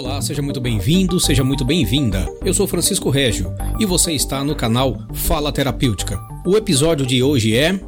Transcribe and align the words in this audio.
Olá, 0.00 0.18
seja 0.22 0.40
muito 0.40 0.62
bem-vindo, 0.62 1.20
seja 1.20 1.44
muito 1.44 1.62
bem-vinda. 1.62 2.26
Eu 2.42 2.54
sou 2.54 2.66
Francisco 2.66 3.10
Régio 3.10 3.54
e 3.78 3.84
você 3.84 4.12
está 4.12 4.42
no 4.42 4.56
canal 4.56 4.96
Fala 5.12 5.52
Terapêutica. 5.52 6.18
O 6.46 6.56
episódio 6.56 7.04
de 7.04 7.22
hoje 7.22 7.54
é. 7.54 7.78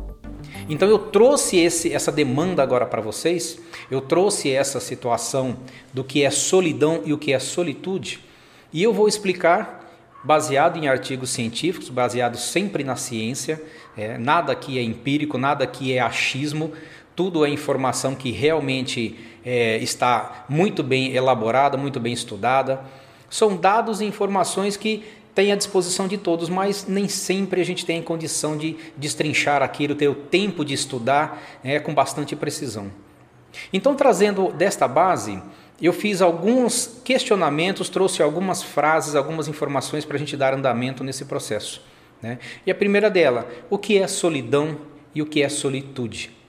Então 0.68 0.86
eu 0.90 0.98
trouxe 0.98 1.56
esse, 1.56 1.90
essa 1.90 2.12
demanda 2.12 2.62
agora 2.62 2.84
para 2.84 3.00
vocês, 3.00 3.58
eu 3.90 4.02
trouxe 4.02 4.50
essa 4.50 4.78
situação 4.78 5.56
do 5.90 6.04
que 6.04 6.22
é 6.22 6.30
solidão 6.30 7.00
e 7.06 7.14
o 7.14 7.18
que 7.18 7.32
é 7.32 7.38
solitude, 7.38 8.20
e 8.70 8.82
eu 8.82 8.92
vou 8.92 9.08
explicar 9.08 9.82
baseado 10.22 10.76
em 10.76 10.88
artigos 10.88 11.30
científicos, 11.30 11.88
baseado 11.88 12.36
sempre 12.36 12.84
na 12.84 12.94
ciência, 12.94 13.60
é, 13.96 14.18
nada 14.18 14.52
aqui 14.52 14.78
é 14.78 14.82
empírico, 14.82 15.38
nada 15.38 15.64
aqui 15.64 15.94
é 15.94 15.98
achismo, 15.98 16.72
tudo 17.14 17.44
é 17.44 17.48
informação 17.48 18.14
que 18.14 18.30
realmente 18.30 19.18
é, 19.44 19.76
está 19.78 20.44
muito 20.48 20.82
bem 20.82 21.14
elaborada, 21.14 21.76
muito 21.76 22.00
bem 22.00 22.12
estudada. 22.12 22.80
São 23.28 23.56
dados 23.56 24.00
e 24.00 24.04
informações 24.04 24.76
que 24.76 25.04
têm 25.34 25.52
à 25.52 25.56
disposição 25.56 26.06
de 26.06 26.18
todos, 26.18 26.48
mas 26.48 26.86
nem 26.86 27.08
sempre 27.08 27.60
a 27.60 27.64
gente 27.64 27.84
tem 27.84 28.02
condição 28.02 28.56
de 28.56 28.76
destrinchar 28.96 29.62
aquilo, 29.62 29.94
ter 29.94 30.08
o 30.08 30.14
tempo 30.14 30.64
de 30.64 30.74
estudar 30.74 31.42
é, 31.64 31.78
com 31.78 31.94
bastante 31.94 32.36
precisão. 32.36 32.90
Então, 33.72 33.94
trazendo 33.94 34.52
desta 34.52 34.86
base, 34.88 35.42
eu 35.80 35.92
fiz 35.92 36.22
alguns 36.22 37.00
questionamentos, 37.04 37.88
trouxe 37.88 38.22
algumas 38.22 38.62
frases, 38.62 39.14
algumas 39.14 39.48
informações 39.48 40.04
para 40.04 40.16
a 40.16 40.18
gente 40.18 40.36
dar 40.36 40.54
andamento 40.54 41.02
nesse 41.02 41.24
processo. 41.24 41.82
Né? 42.22 42.38
E 42.66 42.70
a 42.70 42.74
primeira 42.74 43.10
dela, 43.10 43.48
o 43.68 43.76
que 43.76 43.98
é 43.98 44.06
solidão 44.06 44.78
e 45.14 45.20
o 45.20 45.26
que 45.26 45.42
é 45.42 45.48
solitude? 45.48 46.41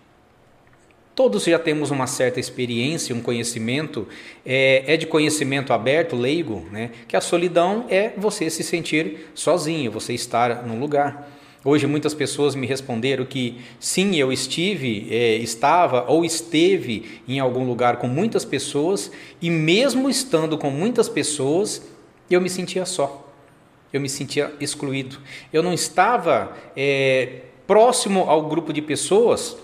Todos 1.16 1.44
já 1.44 1.59
temos 1.59 1.91
uma 1.91 2.08
certa 2.08 2.40
experiência, 2.40 3.16
um 3.16 3.22
conhecimento, 3.22 4.08
é, 4.44 4.84
é, 4.88 4.98
de 4.98 5.05
conhecimento 5.05 5.72
aberto, 5.72 6.16
leigo, 6.16 6.66
né? 6.72 6.89
que 7.08 7.16
a 7.16 7.22
solidão 7.22 7.86
é 7.88 8.13
você 8.17 8.50
se 8.50 8.64
sentir 8.64 9.28
sozinho, 9.36 9.92
você 9.92 10.14
estar 10.14 10.66
num 10.66 10.80
lugar. 10.80 11.30
Hoje 11.64 11.86
muitas 11.86 12.16
pessoas 12.16 12.55
me 12.55 12.66
responderam 12.66 13.25
que 13.25 13.61
sim, 13.80 14.16
eu 14.16 14.33
estive, 14.33 15.08
é, 15.11 15.36
estava 15.36 16.03
ou 16.08 16.25
esteve 16.25 17.22
em 17.27 17.39
algum 17.39 17.64
lugar 17.64 17.98
com 17.98 18.08
muitas 18.08 18.44
pessoas 18.44 19.11
e 19.39 19.52
mesmo 19.52 20.09
estando 20.09 20.58
com 20.58 20.72
muitas 20.72 21.08
pessoas, 21.08 21.83
eu 22.27 22.42
me 22.42 22.50
sentia 22.50 22.88
só, 22.88 23.31
eu 23.94 24.02
me 24.02 24.09
sentia 24.09 24.52
excluído. 24.59 25.20
Eu 25.53 25.61
não 25.61 25.73
estava 25.73 26.58
é, 26.75 27.42
próximo 27.67 28.22
ao 28.22 28.50
grupo 28.50 28.73
de 28.73 28.81
pessoas 28.81 29.55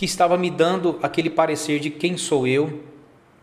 que 0.00 0.06
estava 0.06 0.38
me 0.38 0.50
dando 0.50 0.98
aquele 1.02 1.28
parecer 1.28 1.78
de 1.78 1.90
quem 1.90 2.16
sou 2.16 2.46
eu, 2.46 2.80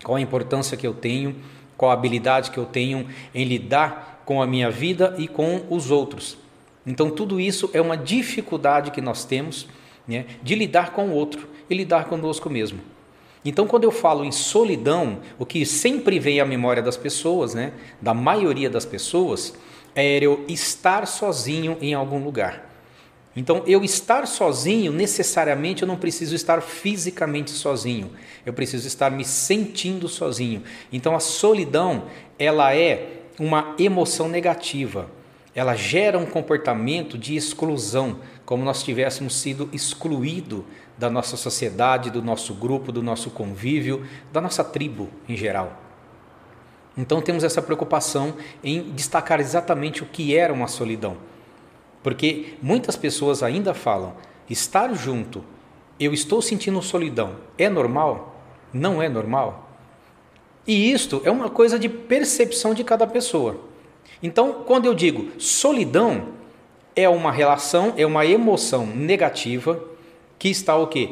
qual 0.04 0.16
a 0.16 0.22
importância 0.22 0.76
que 0.76 0.88
eu 0.88 0.94
tenho, 0.96 1.36
qual 1.78 1.92
a 1.92 1.94
habilidade 1.94 2.50
que 2.50 2.58
eu 2.58 2.66
tenho 2.66 3.08
em 3.32 3.46
lidar 3.46 4.24
com 4.26 4.42
a 4.42 4.48
minha 4.48 4.72
vida 4.72 5.14
e 5.20 5.28
com 5.28 5.62
os 5.70 5.92
outros. 5.92 6.36
Então, 6.84 7.12
tudo 7.12 7.40
isso 7.40 7.70
é 7.74 7.80
uma 7.80 7.96
dificuldade 7.96 8.90
que 8.90 9.02
nós 9.02 9.24
temos 9.24 9.68
né, 10.08 10.26
de 10.42 10.56
lidar 10.56 10.94
com 10.94 11.10
o 11.10 11.12
outro 11.12 11.48
e 11.70 11.76
lidar 11.76 12.06
conosco 12.06 12.50
mesmo. 12.50 12.80
Então, 13.46 13.68
quando 13.68 13.84
eu 13.84 13.92
falo 13.92 14.26
em 14.26 14.32
solidão, 14.32 15.20
o 15.38 15.46
que 15.46 15.64
sempre 15.64 16.18
vem 16.18 16.40
à 16.40 16.46
memória 16.46 16.82
das 16.82 16.98
pessoas, 16.98 17.54
né, 17.54 17.72
da 18.02 18.16
maioria 18.16 18.68
das 18.68 18.84
pessoas, 18.84 19.54
é 19.94 20.18
eu 20.18 20.44
estar 20.48 21.06
sozinho 21.06 21.78
em 21.80 21.94
algum 21.94 22.18
lugar. 22.18 22.67
Então, 23.38 23.62
eu 23.68 23.84
estar 23.84 24.26
sozinho, 24.26 24.92
necessariamente 24.92 25.84
eu 25.84 25.88
não 25.88 25.96
preciso 25.96 26.34
estar 26.34 26.60
fisicamente 26.60 27.52
sozinho. 27.52 28.10
Eu 28.44 28.52
preciso 28.52 28.88
estar 28.88 29.12
me 29.12 29.24
sentindo 29.24 30.10
sozinho. 30.10 30.64
Então, 30.92 31.16
a 31.16 31.20
solidão, 31.20 32.06
ela 32.40 32.76
é 32.76 33.26
uma 33.40 33.76
emoção 33.78 34.28
negativa. 34.28 35.08
Ela 35.54 35.76
gera 35.76 36.18
um 36.18 36.26
comportamento 36.26 37.16
de 37.16 37.36
exclusão, 37.36 38.22
como 38.44 38.64
nós 38.64 38.82
tivéssemos 38.82 39.36
sido 39.36 39.70
excluído 39.72 40.66
da 40.98 41.08
nossa 41.08 41.38
sociedade, 41.38 42.10
do 42.10 42.24
nosso 42.24 42.56
grupo, 42.56 42.92
do 42.92 43.04
nosso 43.04 43.30
convívio, 43.30 44.04
da 44.34 44.42
nossa 44.42 44.64
tribo 44.64 45.12
em 45.30 45.38
geral. 45.38 45.80
Então 46.98 47.22
temos 47.22 47.44
essa 47.44 47.62
preocupação 47.62 48.36
em 48.64 48.82
destacar 48.94 49.40
exatamente 49.40 50.02
o 50.02 50.08
que 50.08 50.36
era 50.36 50.52
uma 50.52 50.68
solidão. 50.68 51.18
Porque 52.08 52.54
muitas 52.62 52.96
pessoas 52.96 53.44
ainda 53.44 53.74
falam: 53.74 54.14
estar 54.50 54.94
junto, 54.94 55.44
eu 56.00 56.14
estou 56.14 56.42
sentindo 56.42 56.82
solidão, 56.82 57.36
é 57.58 57.68
normal? 57.68 58.42
Não 58.72 59.04
é 59.04 59.10
normal? 59.10 59.70
E 60.66 60.90
isto 60.90 61.22
é 61.26 61.30
uma 61.30 61.50
coisa 61.50 61.78
de 61.78 61.90
percepção 61.90 62.74
de 62.74 62.82
cada 62.82 63.06
pessoa. 63.06 63.60
Então, 64.24 64.64
quando 64.66 64.86
eu 64.86 64.94
digo 64.94 65.34
solidão, 65.38 66.30
é 66.96 67.10
uma 67.10 67.30
relação, 67.30 67.94
é 67.98 68.06
uma 68.06 68.26
emoção 68.26 68.86
negativa 68.86 69.78
que 70.40 70.48
está 70.48 70.78
o 70.78 70.88
quê? 70.88 71.10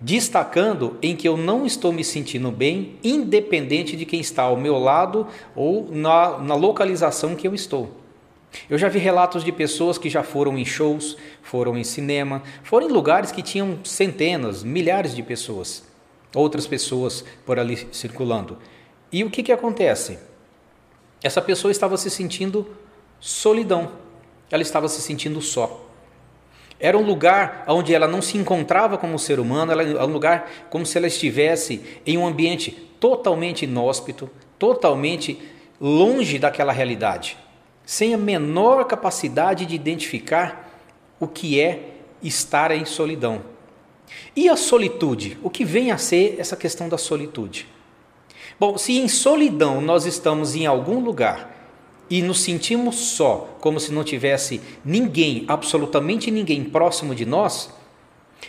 Destacando 0.00 0.96
em 1.02 1.16
que 1.16 1.26
eu 1.26 1.36
não 1.36 1.66
estou 1.66 1.90
me 1.90 2.04
sentindo 2.04 2.52
bem, 2.52 2.94
independente 3.02 3.96
de 3.96 4.06
quem 4.06 4.20
está 4.20 4.44
ao 4.44 4.56
meu 4.56 4.78
lado 4.78 5.26
ou 5.56 5.88
na, 5.90 6.38
na 6.38 6.54
localização 6.54 7.34
que 7.34 7.48
eu 7.48 7.52
estou. 7.52 8.05
Eu 8.68 8.78
já 8.78 8.88
vi 8.88 8.98
relatos 8.98 9.44
de 9.44 9.52
pessoas 9.52 9.98
que 9.98 10.08
já 10.08 10.22
foram 10.22 10.58
em 10.58 10.64
shows, 10.64 11.16
foram 11.42 11.76
em 11.76 11.84
cinema, 11.84 12.42
foram 12.62 12.88
em 12.88 12.92
lugares 12.92 13.30
que 13.30 13.42
tinham 13.42 13.78
centenas, 13.84 14.62
milhares 14.64 15.14
de 15.14 15.22
pessoas, 15.22 15.84
outras 16.34 16.66
pessoas 16.66 17.24
por 17.44 17.58
ali 17.58 17.86
circulando. 17.92 18.58
E 19.12 19.22
o 19.22 19.30
que, 19.30 19.42
que 19.42 19.52
acontece? 19.52 20.18
Essa 21.22 21.40
pessoa 21.40 21.70
estava 21.70 21.96
se 21.96 22.10
sentindo 22.10 22.66
solidão, 23.20 23.92
ela 24.50 24.62
estava 24.62 24.88
se 24.88 25.00
sentindo 25.00 25.40
só. 25.40 25.84
Era 26.78 26.98
um 26.98 27.06
lugar 27.06 27.64
onde 27.68 27.94
ela 27.94 28.06
não 28.06 28.20
se 28.20 28.36
encontrava 28.36 28.98
como 28.98 29.18
ser 29.18 29.40
humano, 29.40 29.72
era 29.72 30.04
um 30.06 30.12
lugar 30.12 30.50
como 30.68 30.84
se 30.84 30.98
ela 30.98 31.06
estivesse 31.06 32.00
em 32.04 32.18
um 32.18 32.26
ambiente 32.26 32.70
totalmente 33.00 33.64
inóspito, 33.64 34.28
totalmente 34.58 35.40
longe 35.80 36.38
daquela 36.38 36.72
realidade 36.72 37.38
sem 37.86 38.12
a 38.12 38.18
menor 38.18 38.84
capacidade 38.84 39.64
de 39.64 39.74
identificar 39.74 40.70
o 41.18 41.26
que 41.26 41.58
é 41.58 41.94
estar 42.22 42.70
em 42.72 42.84
solidão. 42.84 43.40
E 44.34 44.48
a 44.48 44.56
solitude? 44.56 45.38
O 45.42 45.48
que 45.48 45.64
vem 45.64 45.90
a 45.90 45.96
ser 45.96 46.36
essa 46.38 46.56
questão 46.56 46.88
da 46.88 46.98
solitude? 46.98 47.66
Bom, 48.60 48.76
se 48.76 48.98
em 48.98 49.08
solidão 49.08 49.80
nós 49.80 50.04
estamos 50.04 50.54
em 50.54 50.66
algum 50.66 51.00
lugar 51.00 51.54
e 52.10 52.20
nos 52.22 52.42
sentimos 52.42 52.96
só, 52.96 53.56
como 53.60 53.80
se 53.80 53.92
não 53.92 54.04
tivesse 54.04 54.60
ninguém, 54.84 55.44
absolutamente 55.48 56.30
ninguém 56.30 56.64
próximo 56.64 57.14
de 57.14 57.24
nós, 57.24 57.70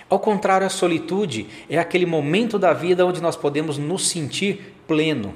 ao 0.10 0.20
contrário, 0.20 0.66
a 0.66 0.70
solitude 0.70 1.48
é 1.70 1.78
aquele 1.78 2.06
momento 2.06 2.58
da 2.58 2.74
vida 2.74 3.06
onde 3.06 3.22
nós 3.22 3.36
podemos 3.36 3.78
nos 3.78 4.08
sentir 4.08 4.76
pleno. 4.88 5.34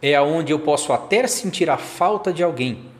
É 0.00 0.14
aonde 0.14 0.52
eu 0.52 0.58
posso 0.58 0.92
até 0.92 1.26
sentir 1.26 1.70
a 1.70 1.76
falta 1.76 2.32
de 2.32 2.42
alguém, 2.42 2.91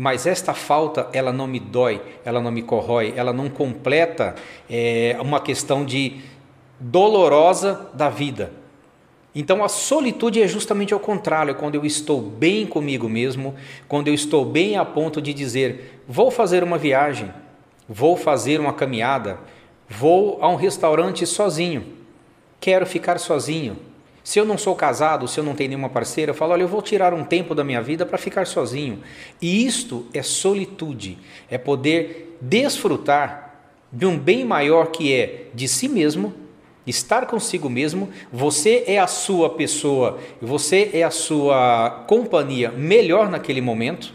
mas 0.00 0.28
esta 0.28 0.54
falta 0.54 1.08
ela 1.12 1.32
não 1.32 1.48
me 1.48 1.58
dói, 1.58 2.00
ela 2.24 2.40
não 2.40 2.52
me 2.52 2.62
corrói, 2.62 3.12
ela 3.16 3.32
não 3.32 3.50
completa 3.50 4.36
é, 4.70 5.16
uma 5.20 5.40
questão 5.40 5.84
de 5.84 6.20
dolorosa 6.78 7.90
da 7.92 8.08
vida. 8.08 8.52
Então 9.34 9.64
a 9.64 9.68
solitude 9.68 10.40
é 10.40 10.46
justamente 10.46 10.94
ao 10.94 11.00
contrário, 11.00 11.56
quando 11.56 11.74
eu 11.74 11.84
estou 11.84 12.22
bem 12.22 12.64
comigo 12.64 13.08
mesmo, 13.08 13.56
quando 13.88 14.06
eu 14.06 14.14
estou 14.14 14.44
bem 14.44 14.76
a 14.76 14.84
ponto 14.84 15.20
de 15.20 15.34
dizer: 15.34 16.00
vou 16.06 16.30
fazer 16.30 16.62
uma 16.62 16.78
viagem, 16.78 17.32
vou 17.88 18.16
fazer 18.16 18.60
uma 18.60 18.72
caminhada, 18.72 19.40
vou 19.88 20.38
a 20.40 20.48
um 20.48 20.54
restaurante 20.54 21.26
sozinho, 21.26 21.84
quero 22.60 22.86
ficar 22.86 23.18
sozinho, 23.18 23.76
se 24.28 24.38
eu 24.38 24.44
não 24.44 24.58
sou 24.58 24.76
casado, 24.76 25.26
se 25.26 25.40
eu 25.40 25.42
não 25.42 25.54
tenho 25.54 25.70
nenhuma 25.70 25.88
parceira, 25.88 26.32
eu 26.32 26.34
falo, 26.34 26.52
olha, 26.52 26.60
eu 26.60 26.68
vou 26.68 26.82
tirar 26.82 27.14
um 27.14 27.24
tempo 27.24 27.54
da 27.54 27.64
minha 27.64 27.80
vida 27.80 28.04
para 28.04 28.18
ficar 28.18 28.46
sozinho. 28.46 29.02
E 29.40 29.66
isto 29.66 30.06
é 30.12 30.22
solitude, 30.22 31.16
é 31.50 31.56
poder 31.56 32.36
desfrutar 32.38 33.54
de 33.90 34.04
um 34.04 34.18
bem 34.18 34.44
maior 34.44 34.88
que 34.88 35.14
é 35.14 35.46
de 35.54 35.66
si 35.66 35.88
mesmo, 35.88 36.34
estar 36.86 37.24
consigo 37.24 37.70
mesmo, 37.70 38.10
você 38.30 38.84
é 38.86 38.98
a 38.98 39.06
sua 39.06 39.48
pessoa, 39.48 40.18
você 40.42 40.90
é 40.92 41.04
a 41.04 41.10
sua 41.10 42.04
companhia 42.06 42.70
melhor 42.70 43.30
naquele 43.30 43.62
momento, 43.62 44.12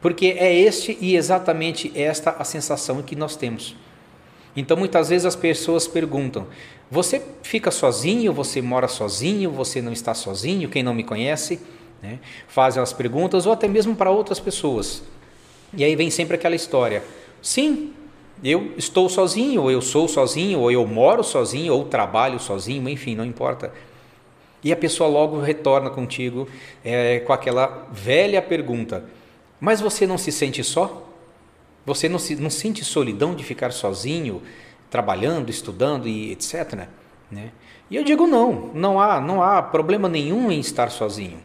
porque 0.00 0.34
é 0.36 0.52
este 0.52 0.98
e 1.00 1.14
exatamente 1.14 1.92
esta 1.94 2.32
a 2.32 2.42
sensação 2.42 3.00
que 3.00 3.14
nós 3.14 3.36
temos. 3.36 3.76
Então 4.60 4.76
muitas 4.76 5.08
vezes 5.08 5.24
as 5.24 5.34
pessoas 5.34 5.88
perguntam: 5.88 6.46
você 6.90 7.22
fica 7.42 7.70
sozinho? 7.70 8.32
Você 8.32 8.60
mora 8.60 8.86
sozinho? 8.86 9.50
Você 9.52 9.80
não 9.80 9.92
está 9.92 10.12
sozinho? 10.12 10.68
Quem 10.68 10.82
não 10.82 10.94
me 10.94 11.02
conhece? 11.02 11.60
Né? 12.02 12.18
Fazem 12.46 12.82
as 12.82 12.92
perguntas, 12.92 13.46
ou 13.46 13.52
até 13.52 13.66
mesmo 13.66 13.96
para 13.96 14.10
outras 14.10 14.38
pessoas. 14.38 15.02
E 15.72 15.82
aí 15.82 15.96
vem 15.96 16.10
sempre 16.10 16.34
aquela 16.36 16.54
história: 16.54 17.02
sim, 17.40 17.94
eu 18.44 18.72
estou 18.76 19.08
sozinho, 19.08 19.62
ou 19.62 19.70
eu 19.70 19.80
sou 19.80 20.06
sozinho, 20.06 20.60
ou 20.60 20.70
eu 20.70 20.86
moro 20.86 21.24
sozinho, 21.24 21.72
ou 21.72 21.84
trabalho 21.84 22.38
sozinho, 22.38 22.86
enfim, 22.88 23.14
não 23.14 23.24
importa. 23.24 23.72
E 24.62 24.70
a 24.70 24.76
pessoa 24.76 25.08
logo 25.08 25.40
retorna 25.40 25.88
contigo 25.88 26.46
é, 26.84 27.20
com 27.20 27.32
aquela 27.32 27.88
velha 27.90 28.42
pergunta: 28.42 29.04
Mas 29.58 29.80
você 29.80 30.06
não 30.06 30.18
se 30.18 30.30
sente 30.30 30.62
só? 30.62 31.09
Você 31.86 32.08
não, 32.08 32.18
se, 32.18 32.36
não 32.36 32.50
sente 32.50 32.84
solidão 32.84 33.34
de 33.34 33.42
ficar 33.42 33.72
sozinho, 33.72 34.42
trabalhando, 34.90 35.50
estudando 35.50 36.08
e 36.08 36.32
etc. 36.32 36.86
Né? 37.30 37.52
E 37.90 37.96
eu 37.96 38.04
digo 38.04 38.26
não, 38.26 38.70
não 38.74 39.00
há, 39.00 39.20
não 39.20 39.42
há 39.42 39.62
problema 39.62 40.08
nenhum 40.08 40.50
em 40.50 40.60
estar 40.60 40.90
sozinho. 40.90 41.38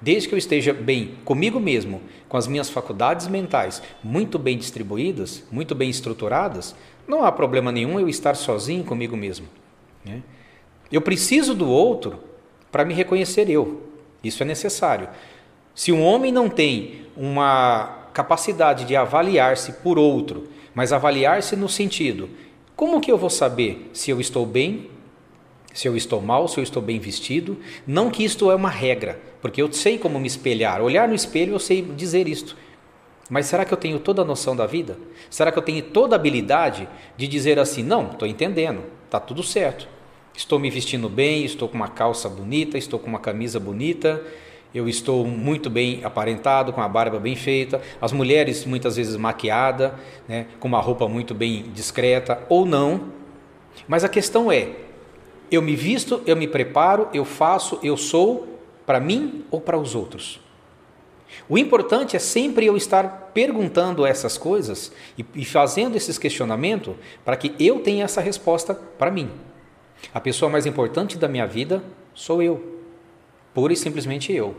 Desde 0.00 0.28
que 0.28 0.34
eu 0.34 0.38
esteja 0.38 0.72
bem 0.72 1.14
comigo 1.24 1.60
mesmo, 1.60 2.00
com 2.28 2.36
as 2.36 2.48
minhas 2.48 2.68
faculdades 2.68 3.28
mentais 3.28 3.80
muito 4.02 4.38
bem 4.38 4.58
distribuídas, 4.58 5.44
muito 5.50 5.74
bem 5.74 5.88
estruturadas, 5.88 6.74
não 7.06 7.24
há 7.24 7.30
problema 7.30 7.70
nenhum 7.70 8.00
eu 8.00 8.08
estar 8.08 8.34
sozinho 8.34 8.84
comigo 8.84 9.16
mesmo. 9.16 9.46
Né? 10.04 10.22
Eu 10.90 11.00
preciso 11.00 11.54
do 11.54 11.68
outro 11.68 12.18
para 12.70 12.84
me 12.84 12.94
reconhecer 12.94 13.48
eu. 13.48 13.82
Isso 14.24 14.42
é 14.42 14.46
necessário. 14.46 15.08
Se 15.74 15.92
um 15.92 16.02
homem 16.02 16.32
não 16.32 16.48
tem 16.48 17.06
uma 17.16 18.01
capacidade 18.12 18.84
de 18.84 18.94
avaliar-se 18.94 19.72
por 19.74 19.98
outro, 19.98 20.48
mas 20.74 20.92
avaliar-se 20.92 21.56
no 21.56 21.68
sentido: 21.68 22.28
como 22.76 23.00
que 23.00 23.10
eu 23.10 23.18
vou 23.18 23.30
saber 23.30 23.90
se 23.92 24.10
eu 24.10 24.20
estou 24.20 24.46
bem 24.46 24.90
se 25.72 25.88
eu 25.88 25.96
estou 25.96 26.20
mal, 26.20 26.46
se 26.48 26.58
eu 26.58 26.62
estou 26.62 26.82
bem 26.82 26.98
vestido. 26.98 27.58
Não 27.86 28.10
que 28.10 28.24
isto 28.24 28.50
é 28.50 28.54
uma 28.54 28.70
regra, 28.70 29.20
porque 29.40 29.62
eu 29.62 29.72
sei 29.72 29.98
como 29.98 30.20
me 30.20 30.26
espelhar. 30.26 30.82
Olhar 30.82 31.08
no 31.08 31.14
espelho 31.14 31.54
eu 31.54 31.58
sei 31.58 31.82
dizer 31.82 32.28
isto. 32.28 32.56
Mas 33.30 33.46
será 33.46 33.64
que 33.64 33.72
eu 33.72 33.78
tenho 33.78 33.98
toda 33.98 34.22
a 34.22 34.24
noção 34.24 34.54
da 34.54 34.66
vida? 34.66 34.98
Será 35.30 35.50
que 35.50 35.58
eu 35.58 35.62
tenho 35.62 35.82
toda 35.82 36.14
a 36.14 36.18
habilidade 36.18 36.88
de 37.16 37.26
dizer 37.26 37.58
assim: 37.58 37.82
não, 37.82 38.10
estou 38.10 38.28
entendendo, 38.28 38.82
está 39.06 39.18
tudo 39.18 39.42
certo. 39.42 39.88
Estou 40.34 40.58
me 40.58 40.70
vestindo 40.70 41.08
bem, 41.08 41.44
estou 41.44 41.68
com 41.68 41.76
uma 41.76 41.88
calça 41.88 42.28
bonita, 42.28 42.76
estou 42.76 42.98
com 42.98 43.06
uma 43.06 43.18
camisa 43.18 43.60
bonita, 43.60 44.22
eu 44.74 44.88
estou 44.88 45.26
muito 45.26 45.68
bem 45.68 46.00
aparentado, 46.02 46.72
com 46.72 46.80
a 46.80 46.88
barba 46.88 47.18
bem 47.18 47.36
feita, 47.36 47.80
as 48.00 48.12
mulheres 48.12 48.64
muitas 48.64 48.96
vezes 48.96 49.16
maquiada, 49.16 49.94
né, 50.26 50.46
com 50.58 50.68
uma 50.68 50.80
roupa 50.80 51.06
muito 51.06 51.34
bem 51.34 51.70
discreta 51.74 52.40
ou 52.48 52.64
não. 52.64 53.08
Mas 53.86 54.04
a 54.04 54.08
questão 54.08 54.50
é: 54.50 54.70
eu 55.50 55.60
me 55.60 55.76
visto, 55.76 56.22
eu 56.26 56.36
me 56.36 56.48
preparo, 56.48 57.08
eu 57.12 57.24
faço, 57.24 57.78
eu 57.82 57.96
sou 57.96 58.48
para 58.86 58.98
mim 58.98 59.44
ou 59.50 59.60
para 59.60 59.78
os 59.78 59.94
outros. 59.94 60.40
O 61.48 61.56
importante 61.56 62.16
é 62.16 62.18
sempre 62.18 62.66
eu 62.66 62.76
estar 62.76 63.30
perguntando 63.34 64.04
essas 64.04 64.36
coisas 64.36 64.92
e, 65.16 65.24
e 65.34 65.44
fazendo 65.44 65.96
esses 65.96 66.18
questionamentos 66.18 66.94
para 67.24 67.36
que 67.36 67.54
eu 67.58 67.80
tenha 67.80 68.04
essa 68.04 68.20
resposta 68.20 68.74
para 68.74 69.10
mim. 69.10 69.30
A 70.12 70.20
pessoa 70.20 70.50
mais 70.50 70.66
importante 70.66 71.16
da 71.16 71.28
minha 71.28 71.46
vida 71.46 71.82
sou 72.14 72.42
eu, 72.42 72.81
pura 73.54 73.72
e 73.72 73.76
simplesmente 73.76 74.32
eu. 74.32 74.54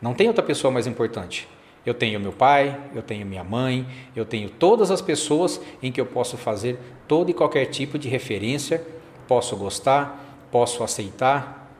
Não 0.00 0.14
tem 0.14 0.28
outra 0.28 0.42
pessoa 0.42 0.70
mais 0.70 0.86
importante. 0.86 1.48
Eu 1.84 1.94
tenho 1.94 2.20
meu 2.20 2.32
pai, 2.32 2.78
eu 2.94 3.02
tenho 3.02 3.24
minha 3.24 3.42
mãe, 3.42 3.86
eu 4.14 4.24
tenho 4.24 4.50
todas 4.50 4.90
as 4.90 5.00
pessoas 5.00 5.60
em 5.82 5.90
que 5.90 6.00
eu 6.00 6.06
posso 6.06 6.36
fazer 6.36 6.78
todo 7.06 7.30
e 7.30 7.34
qualquer 7.34 7.66
tipo 7.66 7.98
de 7.98 8.08
referência, 8.08 8.84
posso 9.26 9.56
gostar, 9.56 10.46
posso 10.50 10.82
aceitar 10.82 11.72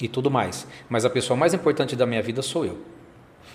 e 0.00 0.08
tudo 0.08 0.30
mais. 0.30 0.66
Mas 0.88 1.04
a 1.04 1.10
pessoa 1.10 1.36
mais 1.36 1.54
importante 1.54 1.96
da 1.96 2.06
minha 2.06 2.22
vida 2.22 2.42
sou 2.42 2.64
eu. 2.64 2.78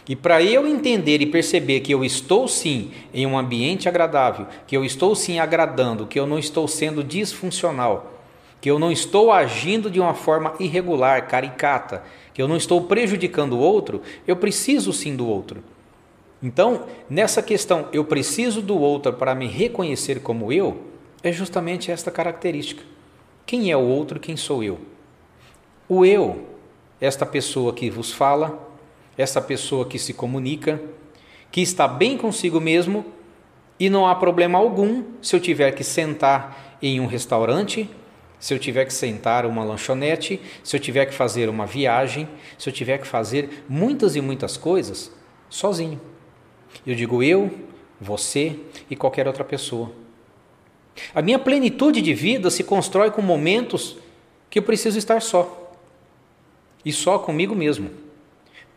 E 0.07 0.15
para 0.15 0.41
eu 0.41 0.67
entender 0.67 1.21
e 1.21 1.27
perceber 1.27 1.81
que 1.81 1.93
eu 1.93 2.03
estou 2.03 2.47
sim 2.47 2.91
em 3.13 3.27
um 3.27 3.37
ambiente 3.37 3.87
agradável, 3.87 4.47
que 4.65 4.75
eu 4.75 4.83
estou 4.83 5.13
sim 5.15 5.39
agradando, 5.39 6.07
que 6.07 6.19
eu 6.19 6.25
não 6.25 6.39
estou 6.39 6.67
sendo 6.67 7.03
disfuncional, 7.03 8.18
que 8.61 8.69
eu 8.69 8.77
não 8.77 8.91
estou 8.91 9.31
agindo 9.31 9.89
de 9.89 9.99
uma 9.99 10.13
forma 10.13 10.53
irregular, 10.59 11.27
caricata, 11.27 12.03
que 12.33 12.41
eu 12.41 12.47
não 12.47 12.57
estou 12.57 12.81
prejudicando 12.81 13.53
o 13.53 13.59
outro, 13.59 14.01
eu 14.27 14.35
preciso 14.35 14.91
sim 14.91 15.15
do 15.15 15.27
outro. 15.27 15.63
Então, 16.41 16.85
nessa 17.09 17.41
questão, 17.41 17.87
eu 17.91 18.05
preciso 18.05 18.61
do 18.61 18.77
outro 18.77 19.13
para 19.13 19.35
me 19.35 19.47
reconhecer 19.47 20.21
como 20.21 20.51
eu, 20.51 20.83
é 21.21 21.31
justamente 21.31 21.91
esta 21.91 22.09
característica. 22.09 22.83
Quem 23.45 23.71
é 23.71 23.75
o 23.75 23.81
outro? 23.81 24.19
Quem 24.19 24.37
sou 24.37 24.63
eu? 24.63 24.79
O 25.87 26.05
eu, 26.05 26.45
esta 27.01 27.25
pessoa 27.25 27.73
que 27.73 27.89
vos 27.89 28.11
fala, 28.11 28.67
esta 29.17 29.41
pessoa 29.41 29.85
que 29.85 29.99
se 29.99 30.13
comunica, 30.13 30.81
que 31.51 31.61
está 31.61 31.87
bem 31.87 32.17
consigo 32.17 32.61
mesmo 32.61 33.05
e 33.79 33.89
não 33.89 34.07
há 34.07 34.15
problema 34.15 34.57
algum 34.57 35.03
se 35.21 35.35
eu 35.35 35.39
tiver 35.39 35.71
que 35.71 35.83
sentar 35.83 36.77
em 36.81 36.99
um 36.99 37.05
restaurante, 37.05 37.89
se 38.39 38.53
eu 38.53 38.59
tiver 38.59 38.85
que 38.85 38.93
sentar 38.93 39.45
uma 39.45 39.63
lanchonete, 39.63 40.39
se 40.63 40.75
eu 40.75 40.79
tiver 40.79 41.05
que 41.05 41.13
fazer 41.13 41.49
uma 41.49 41.65
viagem, 41.65 42.27
se 42.57 42.69
eu 42.69 42.73
tiver 42.73 42.97
que 42.97 43.07
fazer 43.07 43.63
muitas 43.67 44.15
e 44.15 44.21
muitas 44.21 44.55
coisas 44.55 45.11
sozinho. 45.49 45.99
Eu 46.85 46.95
digo 46.95 47.21
eu, 47.21 47.51
você 47.99 48.57
e 48.89 48.95
qualquer 48.95 49.27
outra 49.27 49.43
pessoa. 49.43 49.91
A 51.13 51.21
minha 51.21 51.39
plenitude 51.39 52.01
de 52.01 52.13
vida 52.13 52.49
se 52.49 52.63
constrói 52.63 53.11
com 53.11 53.21
momentos 53.21 53.97
que 54.49 54.59
eu 54.59 54.63
preciso 54.63 54.97
estar 54.97 55.21
só. 55.21 55.73
E 56.83 56.91
só 56.91 57.19
comigo 57.19 57.55
mesmo. 57.55 57.89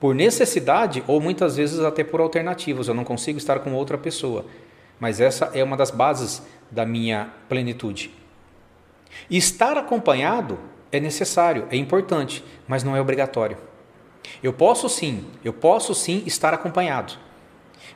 Por 0.00 0.14
necessidade 0.14 1.04
ou 1.06 1.20
muitas 1.20 1.56
vezes 1.56 1.80
até 1.80 2.02
por 2.02 2.20
alternativas. 2.20 2.88
Eu 2.88 2.94
não 2.94 3.04
consigo 3.04 3.38
estar 3.38 3.60
com 3.60 3.72
outra 3.74 3.96
pessoa. 3.96 4.44
Mas 4.98 5.20
essa 5.20 5.50
é 5.54 5.62
uma 5.62 5.76
das 5.76 5.90
bases 5.90 6.42
da 6.70 6.84
minha 6.84 7.32
plenitude. 7.48 8.21
Estar 9.30 9.76
acompanhado 9.76 10.58
é 10.90 11.00
necessário, 11.00 11.66
é 11.70 11.76
importante, 11.76 12.44
mas 12.68 12.84
não 12.84 12.94
é 12.94 13.00
obrigatório. 13.00 13.56
Eu 14.42 14.52
posso 14.52 14.88
sim, 14.88 15.24
eu 15.44 15.52
posso 15.52 15.94
sim 15.94 16.22
estar 16.26 16.52
acompanhado. 16.52 17.14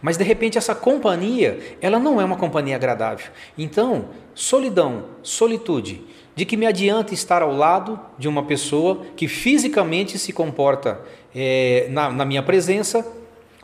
Mas 0.01 0.17
de 0.17 0.25
repente 0.25 0.59
essa 0.59 0.75
companhia, 0.75 1.77
ela 1.81 1.99
não 1.99 2.21
é 2.21 2.25
uma 2.25 2.37
companhia 2.37 2.77
agradável. 2.77 3.27
Então, 3.57 4.11
solidão, 4.35 5.07
solitude, 5.23 6.05
de 6.35 6.45
que 6.45 6.57
me 6.57 6.67
adianta 6.67 7.15
estar 7.15 7.43
ao 7.43 7.53
lado 7.53 7.99
de 8.19 8.29
uma 8.29 8.45
pessoa 8.45 9.07
que 9.17 9.27
fisicamente 9.27 10.19
se 10.19 10.33
comporta 10.33 11.01
é, 11.35 11.87
na, 11.91 12.11
na 12.11 12.25
minha 12.25 12.43
presença, 12.43 13.07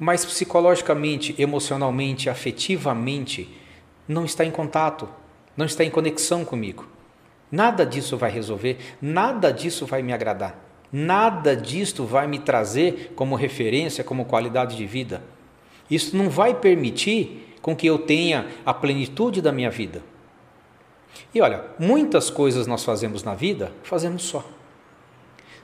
mas 0.01 0.25
psicologicamente, 0.25 1.35
emocionalmente, 1.39 2.31
afetivamente, 2.31 3.49
não 4.09 4.25
está 4.25 4.45
em 4.45 4.51
contato, 4.51 5.09
não 5.57 5.67
está 5.67 5.85
em 5.85 5.91
conexão 5.91 6.45
comigo. 6.45 6.92
Nada 7.53 7.85
disso 7.85 8.17
vai 8.17 8.31
resolver, 8.31 8.79
nada 9.01 9.53
disso 9.53 9.85
vai 9.85 10.01
me 10.01 10.11
agradar, 10.11 10.59
nada 10.91 11.55
disto 11.55 12.07
vai 12.07 12.27
me 12.27 12.39
trazer 12.39 13.13
como 13.15 13.37
referência, 13.37 14.03
como 14.03 14.25
qualidade 14.25 14.75
de 14.75 14.87
vida. 14.87 15.23
Isso 15.91 16.17
não 16.17 16.31
vai 16.31 16.55
permitir 16.55 17.55
com 17.61 17.77
que 17.77 17.87
eu 17.87 17.99
tenha 17.99 18.47
a 18.65 18.73
plenitude 18.73 19.43
da 19.43 19.53
minha 19.53 19.71
vida. 19.71 20.03
E 21.35 21.43
olha, 21.43 21.63
muitas 21.79 22.31
coisas 22.31 22.67
nós 22.67 22.85
fazemos 22.85 23.23
na 23.23 23.35
vida, 23.35 23.71
fazemos 23.83 24.23
só. 24.23 24.43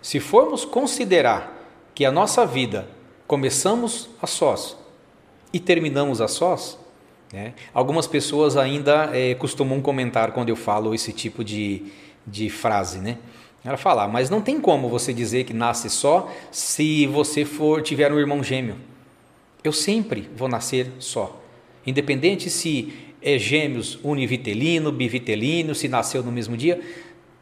Se 0.03 0.21
formos 0.21 0.67
considerar 0.67 1.57
que 1.95 2.05
a 2.05 2.13
nossa 2.13 2.45
vida 2.45 2.87
começamos 3.27 4.11
a 4.21 4.27
sós 4.27 4.77
e 5.53 5.59
terminamos 5.59 6.21
a 6.21 6.29
sós, 6.29 6.79
né? 7.33 7.55
algumas 7.73 8.07
pessoas 8.07 8.57
ainda 8.57 9.11
é, 9.13 9.35
costumam 9.35 9.81
comentar 9.81 10.33
quando 10.33 10.49
eu 10.49 10.57
falo 10.57 10.95
esse 10.95 11.13
tipo 11.13 11.45
de, 11.45 11.85
de 12.27 12.49
frase, 12.49 12.99
né? 12.99 13.19
Ela 13.65 13.77
fala, 13.77 14.05
ah, 14.05 14.09
mas 14.09 14.31
não 14.31 14.41
tem 14.41 14.61
como 14.61 14.89
você 14.89 15.13
dizer 15.13 15.45
que 15.45 15.53
nasce 15.53 15.91
só 15.91 16.33
se 16.51 17.07
você 17.07 17.45
for 17.45 17.83
tiver 17.83 18.13
um 18.13 18.19
irmão 18.19 18.43
gêmeo. 18.43 18.77
Eu 19.63 19.73
sempre 19.73 20.29
vou 20.35 20.49
nascer 20.49 20.93
só. 20.99 21.43
Independente 21.87 22.49
se 22.49 22.93
é 23.21 23.37
gêmeos 23.37 23.99
univitelino, 24.03 24.93
bivitelino, 24.93 25.75
se 25.75 25.89
nasceu 25.89 26.23
no 26.23 26.31
mesmo 26.31 26.57
dia, 26.57 26.81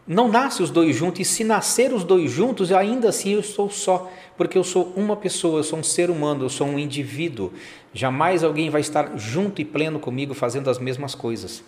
não 0.07 0.29
nasce 0.29 0.63
os 0.63 0.71
dois 0.71 0.95
juntos, 0.95 1.21
e 1.21 1.25
se 1.25 1.43
nascer 1.43 1.93
os 1.93 2.05
dois 2.05 2.31
juntos, 2.31 2.71
ainda 2.73 3.09
assim 3.09 3.33
eu 3.33 3.43
sou 3.43 3.69
só, 3.69 4.11
porque 4.37 4.57
eu 4.57 4.65
sou 4.65 4.93
uma 4.95 5.17
pessoa, 5.17 5.59
eu 5.59 5.65
sou 5.65 5.79
um 5.79 5.83
ser 5.83 6.11
humano, 6.11 6.45
eu 6.45 6.49
sou 6.49 6.67
um 6.67 6.79
indivíduo. 6.79 7.53
Jamais 7.93 8.45
alguém 8.45 8.71
vai 8.71 8.81
estar 8.81 9.17
junto 9.17 9.61
e 9.61 9.65
pleno 9.65 9.99
comigo 9.99 10.35
fazendo 10.35 10.71
as 10.71 10.79
mesmas 10.79 11.15
coisas. 11.15 11.65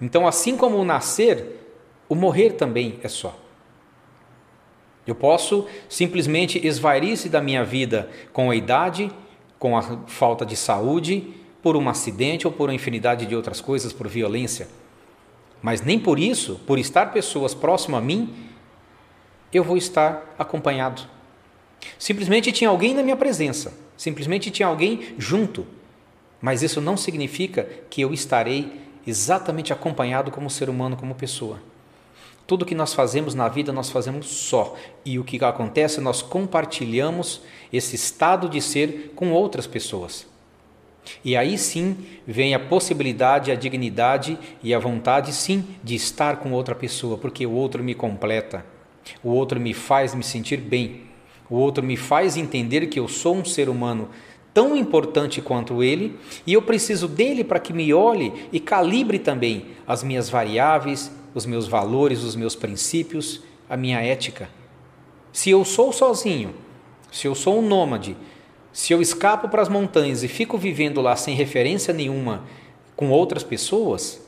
Então, 0.00 0.26
assim 0.26 0.56
como 0.56 0.78
o 0.78 0.84
nascer, 0.84 1.66
o 2.08 2.14
morrer 2.14 2.52
também 2.52 2.98
é 3.02 3.08
só. 3.08 3.36
Eu 5.06 5.14
posso 5.14 5.66
simplesmente 5.88 6.64
esvair-se 6.66 7.28
da 7.28 7.40
minha 7.40 7.64
vida 7.64 8.08
com 8.32 8.50
a 8.50 8.56
idade 8.56 9.10
com 9.58 9.76
a 9.76 9.82
falta 10.06 10.46
de 10.46 10.56
saúde, 10.56 11.34
por 11.62 11.76
um 11.76 11.88
acidente 11.88 12.46
ou 12.46 12.52
por 12.52 12.68
uma 12.68 12.74
infinidade 12.74 13.26
de 13.26 13.34
outras 13.34 13.60
coisas, 13.60 13.92
por 13.92 14.06
violência. 14.06 14.68
Mas 15.60 15.82
nem 15.82 15.98
por 15.98 16.18
isso, 16.18 16.60
por 16.66 16.78
estar 16.78 17.12
pessoas 17.12 17.54
próximas 17.54 18.00
a 18.00 18.04
mim, 18.04 18.34
eu 19.52 19.64
vou 19.64 19.76
estar 19.76 20.34
acompanhado. 20.38 21.02
Simplesmente 21.98 22.52
tinha 22.52 22.70
alguém 22.70 22.94
na 22.94 23.02
minha 23.02 23.16
presença, 23.16 23.76
simplesmente 23.96 24.50
tinha 24.50 24.68
alguém 24.68 25.14
junto. 25.18 25.66
Mas 26.40 26.62
isso 26.62 26.80
não 26.80 26.96
significa 26.96 27.68
que 27.90 28.00
eu 28.00 28.12
estarei 28.12 28.80
exatamente 29.06 29.72
acompanhado 29.72 30.30
como 30.30 30.50
ser 30.50 30.68
humano, 30.68 30.96
como 30.96 31.14
pessoa. 31.14 31.60
Tudo 32.46 32.64
que 32.64 32.74
nós 32.74 32.94
fazemos 32.94 33.34
na 33.34 33.48
vida, 33.48 33.72
nós 33.72 33.90
fazemos 33.90 34.26
só. 34.26 34.74
E 35.04 35.18
o 35.18 35.24
que 35.24 35.42
acontece, 35.44 36.00
nós 36.00 36.22
compartilhamos 36.22 37.42
esse 37.72 37.96
estado 37.96 38.48
de 38.48 38.60
ser 38.62 39.12
com 39.14 39.32
outras 39.32 39.66
pessoas. 39.66 40.26
E 41.24 41.36
aí 41.36 41.56
sim 41.56 41.96
vem 42.26 42.54
a 42.54 42.58
possibilidade, 42.58 43.50
a 43.50 43.54
dignidade 43.54 44.38
e 44.62 44.74
a 44.74 44.78
vontade, 44.78 45.32
sim, 45.32 45.64
de 45.82 45.94
estar 45.94 46.36
com 46.36 46.52
outra 46.52 46.74
pessoa, 46.74 47.18
porque 47.18 47.46
o 47.46 47.52
outro 47.52 47.82
me 47.82 47.94
completa, 47.94 48.64
o 49.22 49.30
outro 49.30 49.60
me 49.60 49.74
faz 49.74 50.14
me 50.14 50.22
sentir 50.22 50.58
bem, 50.58 51.02
o 51.48 51.56
outro 51.56 51.82
me 51.82 51.96
faz 51.96 52.36
entender 52.36 52.86
que 52.86 52.98
eu 53.00 53.08
sou 53.08 53.36
um 53.36 53.44
ser 53.44 53.68
humano 53.68 54.08
tão 54.52 54.76
importante 54.76 55.40
quanto 55.40 55.82
ele 55.82 56.18
e 56.46 56.52
eu 56.52 56.62
preciso 56.62 57.06
dele 57.06 57.44
para 57.44 57.60
que 57.60 57.72
me 57.72 57.92
olhe 57.94 58.32
e 58.52 58.58
calibre 58.58 59.18
também 59.18 59.66
as 59.86 60.02
minhas 60.02 60.28
variáveis, 60.28 61.12
os 61.34 61.46
meus 61.46 61.68
valores, 61.68 62.22
os 62.22 62.34
meus 62.34 62.56
princípios, 62.56 63.42
a 63.68 63.76
minha 63.76 64.00
ética. 64.00 64.48
Se 65.32 65.50
eu 65.50 65.64
sou 65.64 65.92
sozinho, 65.92 66.54
se 67.12 67.26
eu 67.26 67.34
sou 67.34 67.58
um 67.58 67.62
nômade, 67.62 68.16
se 68.78 68.92
eu 68.92 69.02
escapo 69.02 69.48
para 69.48 69.60
as 69.60 69.68
montanhas 69.68 70.22
e 70.22 70.28
fico 70.28 70.56
vivendo 70.56 71.00
lá 71.00 71.16
sem 71.16 71.34
referência 71.34 71.92
nenhuma 71.92 72.44
com 72.94 73.10
outras 73.10 73.42
pessoas, 73.42 74.24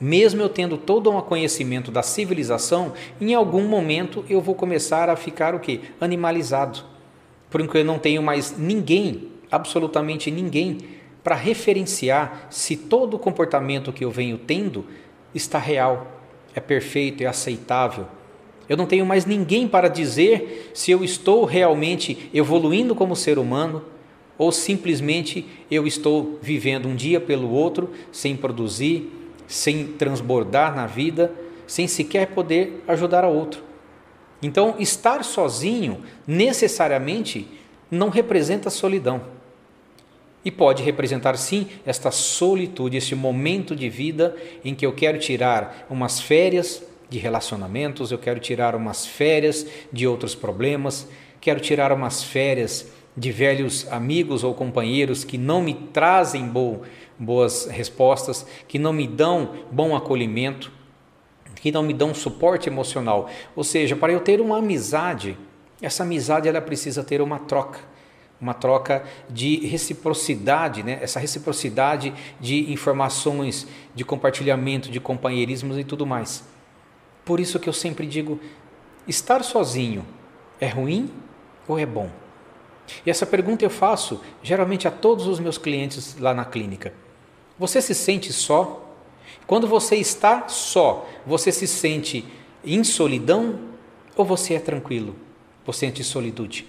mesmo 0.00 0.40
eu 0.40 0.48
tendo 0.48 0.78
todo 0.78 1.10
um 1.10 1.20
conhecimento 1.20 1.90
da 1.90 2.02
civilização, 2.02 2.94
em 3.20 3.34
algum 3.34 3.68
momento 3.68 4.24
eu 4.26 4.40
vou 4.40 4.54
começar 4.54 5.10
a 5.10 5.16
ficar 5.16 5.54
o 5.54 5.60
quê? 5.60 5.80
Animalizado. 6.00 6.82
Porque 7.50 7.76
eu 7.76 7.84
não 7.84 7.98
tenho 7.98 8.22
mais 8.22 8.56
ninguém, 8.56 9.28
absolutamente 9.50 10.30
ninguém, 10.30 10.78
para 11.22 11.34
referenciar 11.34 12.46
se 12.48 12.74
todo 12.74 13.14
o 13.16 13.18
comportamento 13.18 13.92
que 13.92 14.02
eu 14.02 14.10
venho 14.10 14.38
tendo 14.38 14.86
está 15.34 15.58
real, 15.58 16.10
é 16.54 16.60
perfeito, 16.60 17.22
é 17.22 17.26
aceitável. 17.26 18.06
Eu 18.68 18.76
não 18.76 18.86
tenho 18.86 19.04
mais 19.04 19.26
ninguém 19.26 19.66
para 19.66 19.88
dizer 19.88 20.70
se 20.74 20.90
eu 20.90 21.04
estou 21.04 21.44
realmente 21.44 22.30
evoluindo 22.32 22.94
como 22.94 23.16
ser 23.16 23.38
humano 23.38 23.84
ou 24.38 24.50
simplesmente 24.50 25.46
eu 25.70 25.86
estou 25.86 26.38
vivendo 26.40 26.88
um 26.88 26.96
dia 26.96 27.20
pelo 27.20 27.50
outro 27.50 27.90
sem 28.10 28.36
produzir, 28.36 29.10
sem 29.46 29.86
transbordar 29.86 30.74
na 30.74 30.86
vida, 30.86 31.32
sem 31.66 31.86
sequer 31.86 32.28
poder 32.28 32.82
ajudar 32.88 33.24
a 33.24 33.28
outro. 33.28 33.62
Então, 34.42 34.74
estar 34.78 35.22
sozinho 35.22 36.02
necessariamente 36.26 37.46
não 37.90 38.08
representa 38.08 38.70
solidão. 38.70 39.22
E 40.44 40.50
pode 40.50 40.82
representar 40.82 41.36
sim 41.36 41.68
esta 41.86 42.10
solitude, 42.10 42.96
esse 42.96 43.14
momento 43.14 43.76
de 43.76 43.88
vida 43.88 44.34
em 44.64 44.74
que 44.74 44.84
eu 44.84 44.92
quero 44.92 45.18
tirar 45.18 45.86
umas 45.88 46.20
férias 46.20 46.82
de 47.12 47.18
relacionamentos, 47.18 48.10
eu 48.10 48.18
quero 48.18 48.40
tirar 48.40 48.74
umas 48.74 49.06
férias 49.06 49.66
de 49.92 50.06
outros 50.06 50.34
problemas, 50.34 51.06
quero 51.40 51.60
tirar 51.60 51.92
umas 51.92 52.24
férias 52.24 52.90
de 53.14 53.30
velhos 53.30 53.86
amigos 53.92 54.42
ou 54.42 54.54
companheiros 54.54 55.22
que 55.22 55.36
não 55.36 55.62
me 55.62 55.74
trazem 55.74 56.50
boas 57.18 57.66
respostas, 57.66 58.46
que 58.66 58.78
não 58.78 58.92
me 58.92 59.06
dão 59.06 59.56
bom 59.70 59.94
acolhimento, 59.94 60.72
que 61.56 61.70
não 61.70 61.82
me 61.82 61.92
dão 61.92 62.14
suporte 62.14 62.68
emocional. 62.68 63.28
Ou 63.54 63.62
seja, 63.62 63.94
para 63.94 64.12
eu 64.12 64.20
ter 64.20 64.40
uma 64.40 64.58
amizade, 64.58 65.36
essa 65.82 66.04
amizade 66.04 66.48
ela 66.48 66.62
precisa 66.62 67.04
ter 67.04 67.20
uma 67.20 67.38
troca 67.38 67.92
uma 68.40 68.54
troca 68.54 69.04
de 69.30 69.64
reciprocidade, 69.68 70.82
né? 70.82 70.98
essa 71.00 71.20
reciprocidade 71.20 72.12
de 72.40 72.72
informações, 72.72 73.68
de 73.94 74.04
compartilhamento, 74.04 74.90
de 74.90 74.98
companheirismos 74.98 75.78
e 75.78 75.84
tudo 75.84 76.04
mais. 76.04 76.42
Por 77.24 77.40
isso 77.40 77.58
que 77.58 77.68
eu 77.68 77.72
sempre 77.72 78.06
digo: 78.06 78.40
estar 79.06 79.42
sozinho 79.42 80.04
é 80.60 80.68
ruim 80.68 81.10
ou 81.66 81.78
é 81.78 81.86
bom? 81.86 82.10
E 83.06 83.10
essa 83.10 83.24
pergunta 83.24 83.64
eu 83.64 83.70
faço 83.70 84.20
geralmente 84.42 84.86
a 84.86 84.90
todos 84.90 85.26
os 85.26 85.38
meus 85.38 85.56
clientes 85.58 86.16
lá 86.18 86.34
na 86.34 86.44
clínica. 86.44 86.92
Você 87.58 87.80
se 87.80 87.94
sente 87.94 88.32
só? 88.32 88.88
Quando 89.46 89.66
você 89.66 89.96
está 89.96 90.48
só, 90.48 91.08
você 91.26 91.52
se 91.52 91.66
sente 91.66 92.24
em 92.64 92.82
solidão 92.84 93.58
ou 94.16 94.24
você 94.24 94.54
é 94.54 94.58
tranquilo? 94.58 95.14
Você 95.64 95.86
sente 95.86 96.02
solitude? 96.02 96.66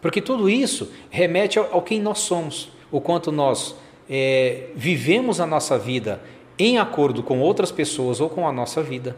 Porque 0.00 0.20
tudo 0.20 0.48
isso 0.48 0.90
remete 1.10 1.58
ao, 1.58 1.74
ao 1.74 1.82
quem 1.82 2.00
nós 2.00 2.20
somos, 2.20 2.70
o 2.90 3.00
quanto 3.00 3.30
nós 3.30 3.76
é, 4.08 4.70
vivemos 4.74 5.40
a 5.40 5.46
nossa 5.46 5.78
vida 5.78 6.20
em 6.62 6.78
acordo 6.78 7.22
com 7.22 7.40
outras 7.40 7.72
pessoas 7.72 8.20
ou 8.20 8.28
com 8.28 8.46
a 8.46 8.52
nossa 8.52 8.82
vida. 8.82 9.16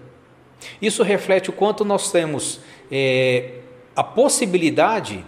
Isso 0.80 1.02
reflete 1.02 1.50
o 1.50 1.52
quanto 1.52 1.84
nós 1.84 2.10
temos 2.12 2.60
é, 2.90 3.58
a 3.96 4.04
possibilidade 4.04 5.24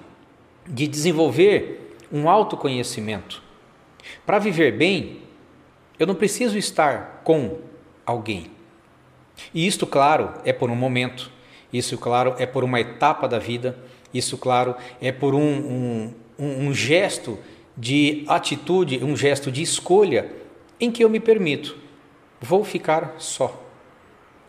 de 0.67 0.87
desenvolver 0.87 1.97
um 2.13 2.29
autoconhecimento. 2.29 3.43
Para 4.25 4.39
viver 4.39 4.73
bem, 4.73 5.23
eu 5.99 6.07
não 6.07 6.15
preciso 6.15 6.57
estar 6.57 7.23
com 7.25 7.59
alguém. 8.07 8.51
E 9.53 9.67
isto, 9.67 9.87
claro, 9.87 10.33
é 10.45 10.53
por 10.53 10.71
um 10.71 10.77
momento, 10.77 11.31
isso, 11.73 11.99
claro, 11.99 12.35
é 12.39 12.47
por 12.47 12.63
uma 12.63 12.81
etapa 12.81 13.27
da 13.27 13.39
vida 13.39 13.77
isso, 14.15 14.39
claro, 14.39 14.77
é 15.01 15.11
por 15.11 15.35
um, 15.35 16.13
um, 16.39 16.69
um 16.69 16.73
gesto 16.73 17.37
de 17.77 18.25
atitude, 18.29 19.03
um 19.03 19.17
gesto 19.17 19.51
de 19.51 19.61
escolha 19.61 20.31
em 20.79 20.93
que 20.93 21.03
eu 21.03 21.11
me 21.11 21.19
permito. 21.19 21.77
Vou 22.45 22.63
ficar 22.63 23.15
só. 23.19 23.59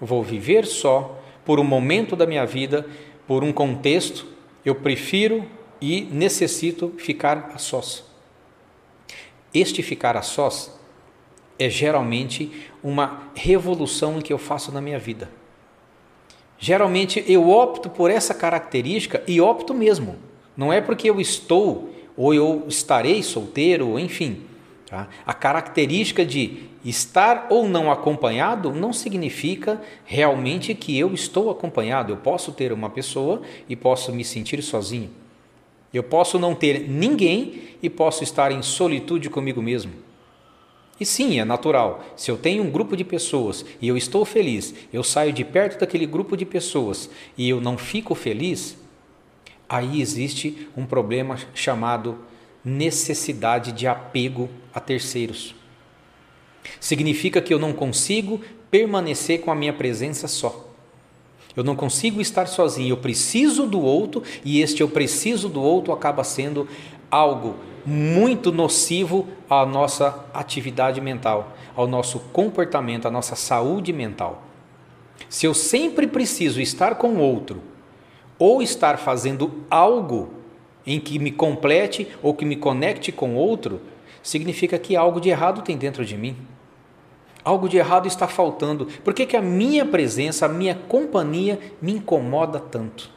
Vou 0.01 0.21
viver 0.21 0.65
só 0.65 1.17
por 1.45 1.61
um 1.61 1.63
momento 1.63 2.13
da 2.13 2.27
minha 2.27 2.45
vida, 2.45 2.85
por 3.25 3.41
um 3.41 3.53
contexto. 3.53 4.27
Eu 4.65 4.75
prefiro 4.75 5.45
e 5.79 6.01
necessito 6.11 6.93
ficar 6.97 7.51
a 7.53 7.57
sós. 7.57 8.03
Este 9.53 9.81
ficar 9.81 10.17
a 10.17 10.21
sós 10.21 10.77
é 11.57 11.69
geralmente 11.69 12.51
uma 12.83 13.29
revolução 13.33 14.19
que 14.19 14.33
eu 14.33 14.37
faço 14.37 14.73
na 14.73 14.81
minha 14.81 14.99
vida. 14.99 15.31
Geralmente 16.59 17.23
eu 17.25 17.49
opto 17.49 17.89
por 17.89 18.11
essa 18.11 18.33
característica 18.33 19.23
e 19.25 19.39
opto 19.39 19.73
mesmo. 19.73 20.17
Não 20.57 20.73
é 20.73 20.81
porque 20.81 21.09
eu 21.09 21.21
estou 21.21 21.89
ou 22.17 22.33
eu 22.33 22.65
estarei 22.67 23.23
solteiro, 23.23 23.97
enfim. 23.97 24.43
Tá? 24.95 25.09
A 25.25 25.33
característica 25.33 26.25
de 26.25 26.69
estar 26.85 27.47
ou 27.49 27.67
não 27.67 27.91
acompanhado 27.91 28.71
não 28.71 28.93
significa 28.93 29.81
realmente 30.05 30.73
que 30.73 30.97
eu 30.97 31.13
estou 31.13 31.51
acompanhado. 31.51 32.13
Eu 32.13 32.15
posso 32.15 32.53
ter 32.53 32.71
uma 32.71 32.89
pessoa 32.89 33.41
e 33.67 33.75
posso 33.75 34.13
me 34.13 34.23
sentir 34.23 34.63
sozinho. 34.63 35.09
Eu 35.93 36.01
posso 36.01 36.39
não 36.39 36.55
ter 36.55 36.87
ninguém 36.87 37.75
e 37.83 37.89
posso 37.89 38.23
estar 38.23 38.53
em 38.53 38.61
solitude 38.61 39.29
comigo 39.29 39.61
mesmo. 39.61 39.91
E 40.97 41.05
sim, 41.05 41.41
é 41.41 41.43
natural. 41.43 42.01
Se 42.15 42.31
eu 42.31 42.37
tenho 42.37 42.63
um 42.63 42.71
grupo 42.71 42.95
de 42.95 43.03
pessoas 43.03 43.65
e 43.81 43.89
eu 43.89 43.97
estou 43.97 44.23
feliz, 44.23 44.73
eu 44.93 45.03
saio 45.03 45.33
de 45.33 45.43
perto 45.43 45.77
daquele 45.77 46.05
grupo 46.05 46.37
de 46.37 46.45
pessoas 46.45 47.09
e 47.37 47.49
eu 47.49 47.59
não 47.59 47.77
fico 47.77 48.15
feliz, 48.15 48.77
aí 49.67 49.99
existe 49.99 50.69
um 50.77 50.85
problema 50.85 51.37
chamado 51.53 52.17
necessidade 52.65 53.71
de 53.71 53.87
apego 53.87 54.49
a 54.73 54.79
terceiros. 54.79 55.53
Significa 56.79 57.41
que 57.41 57.53
eu 57.53 57.59
não 57.59 57.71
consigo 57.71 58.41
permanecer 58.71 59.41
com 59.41 59.51
a 59.51 59.55
minha 59.55 59.71
presença 59.71 60.27
só. 60.27 60.65
Eu 61.55 61.63
não 61.63 61.75
consigo 61.75 62.19
estar 62.19 62.47
sozinho, 62.47 62.89
eu 62.89 62.97
preciso 62.97 63.65
do 63.65 63.79
outro 63.79 64.23
e 64.43 64.61
este 64.61 64.81
eu 64.81 64.89
preciso 64.89 65.47
do 65.47 65.61
outro 65.61 65.93
acaba 65.93 66.23
sendo 66.23 66.67
algo 67.09 67.55
muito 67.85 68.51
nocivo 68.51 69.27
à 69.49 69.65
nossa 69.65 70.25
atividade 70.33 70.99
mental, 70.99 71.55
ao 71.75 71.87
nosso 71.87 72.19
comportamento, 72.33 73.07
à 73.07 73.11
nossa 73.11 73.35
saúde 73.35 73.93
mental. 73.93 74.43
Se 75.29 75.45
eu 75.45 75.53
sempre 75.53 76.07
preciso 76.07 76.59
estar 76.59 76.95
com 76.95 77.17
outro 77.17 77.61
ou 78.37 78.61
estar 78.61 78.97
fazendo 78.97 79.63
algo 79.69 80.33
em 80.85 80.99
que 80.99 81.17
me 81.19 81.31
complete 81.31 82.07
ou 82.21 82.33
que 82.33 82.45
me 82.45 82.55
conecte 82.55 83.11
com 83.11 83.35
outro, 83.35 83.81
significa 84.21 84.77
que 84.77 84.95
algo 84.95 85.19
de 85.19 85.29
errado 85.29 85.61
tem 85.61 85.77
dentro 85.77 86.05
de 86.05 86.17
mim. 86.17 86.35
Algo 87.43 87.69
de 87.69 87.77
errado 87.77 88.07
está 88.07 88.27
faltando. 88.27 88.87
Por 89.03 89.13
que, 89.13 89.25
que 89.25 89.37
a 89.37 89.41
minha 89.41 89.85
presença, 89.85 90.45
a 90.45 90.49
minha 90.49 90.73
companhia 90.73 91.59
me 91.81 91.93
incomoda 91.93 92.59
tanto? 92.59 93.11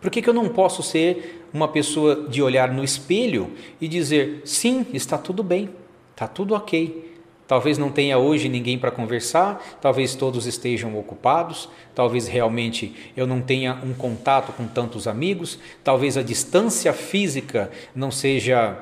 Por 0.00 0.10
que, 0.10 0.22
que 0.22 0.30
eu 0.30 0.34
não 0.34 0.48
posso 0.48 0.82
ser 0.82 1.46
uma 1.52 1.68
pessoa 1.68 2.26
de 2.28 2.42
olhar 2.42 2.72
no 2.72 2.82
espelho 2.82 3.50
e 3.78 3.86
dizer: 3.86 4.40
sim, 4.46 4.86
está 4.94 5.18
tudo 5.18 5.42
bem, 5.42 5.68
está 6.12 6.26
tudo 6.26 6.54
ok. 6.54 7.09
Talvez 7.50 7.78
não 7.78 7.90
tenha 7.90 8.16
hoje 8.16 8.48
ninguém 8.48 8.78
para 8.78 8.92
conversar, 8.92 9.60
talvez 9.80 10.14
todos 10.14 10.46
estejam 10.46 10.96
ocupados, 10.96 11.68
talvez 11.96 12.28
realmente 12.28 12.94
eu 13.16 13.26
não 13.26 13.40
tenha 13.40 13.76
um 13.82 13.92
contato 13.92 14.52
com 14.52 14.68
tantos 14.68 15.08
amigos, 15.08 15.58
talvez 15.82 16.16
a 16.16 16.22
distância 16.22 16.92
física 16.92 17.68
não 17.92 18.12
seja 18.12 18.78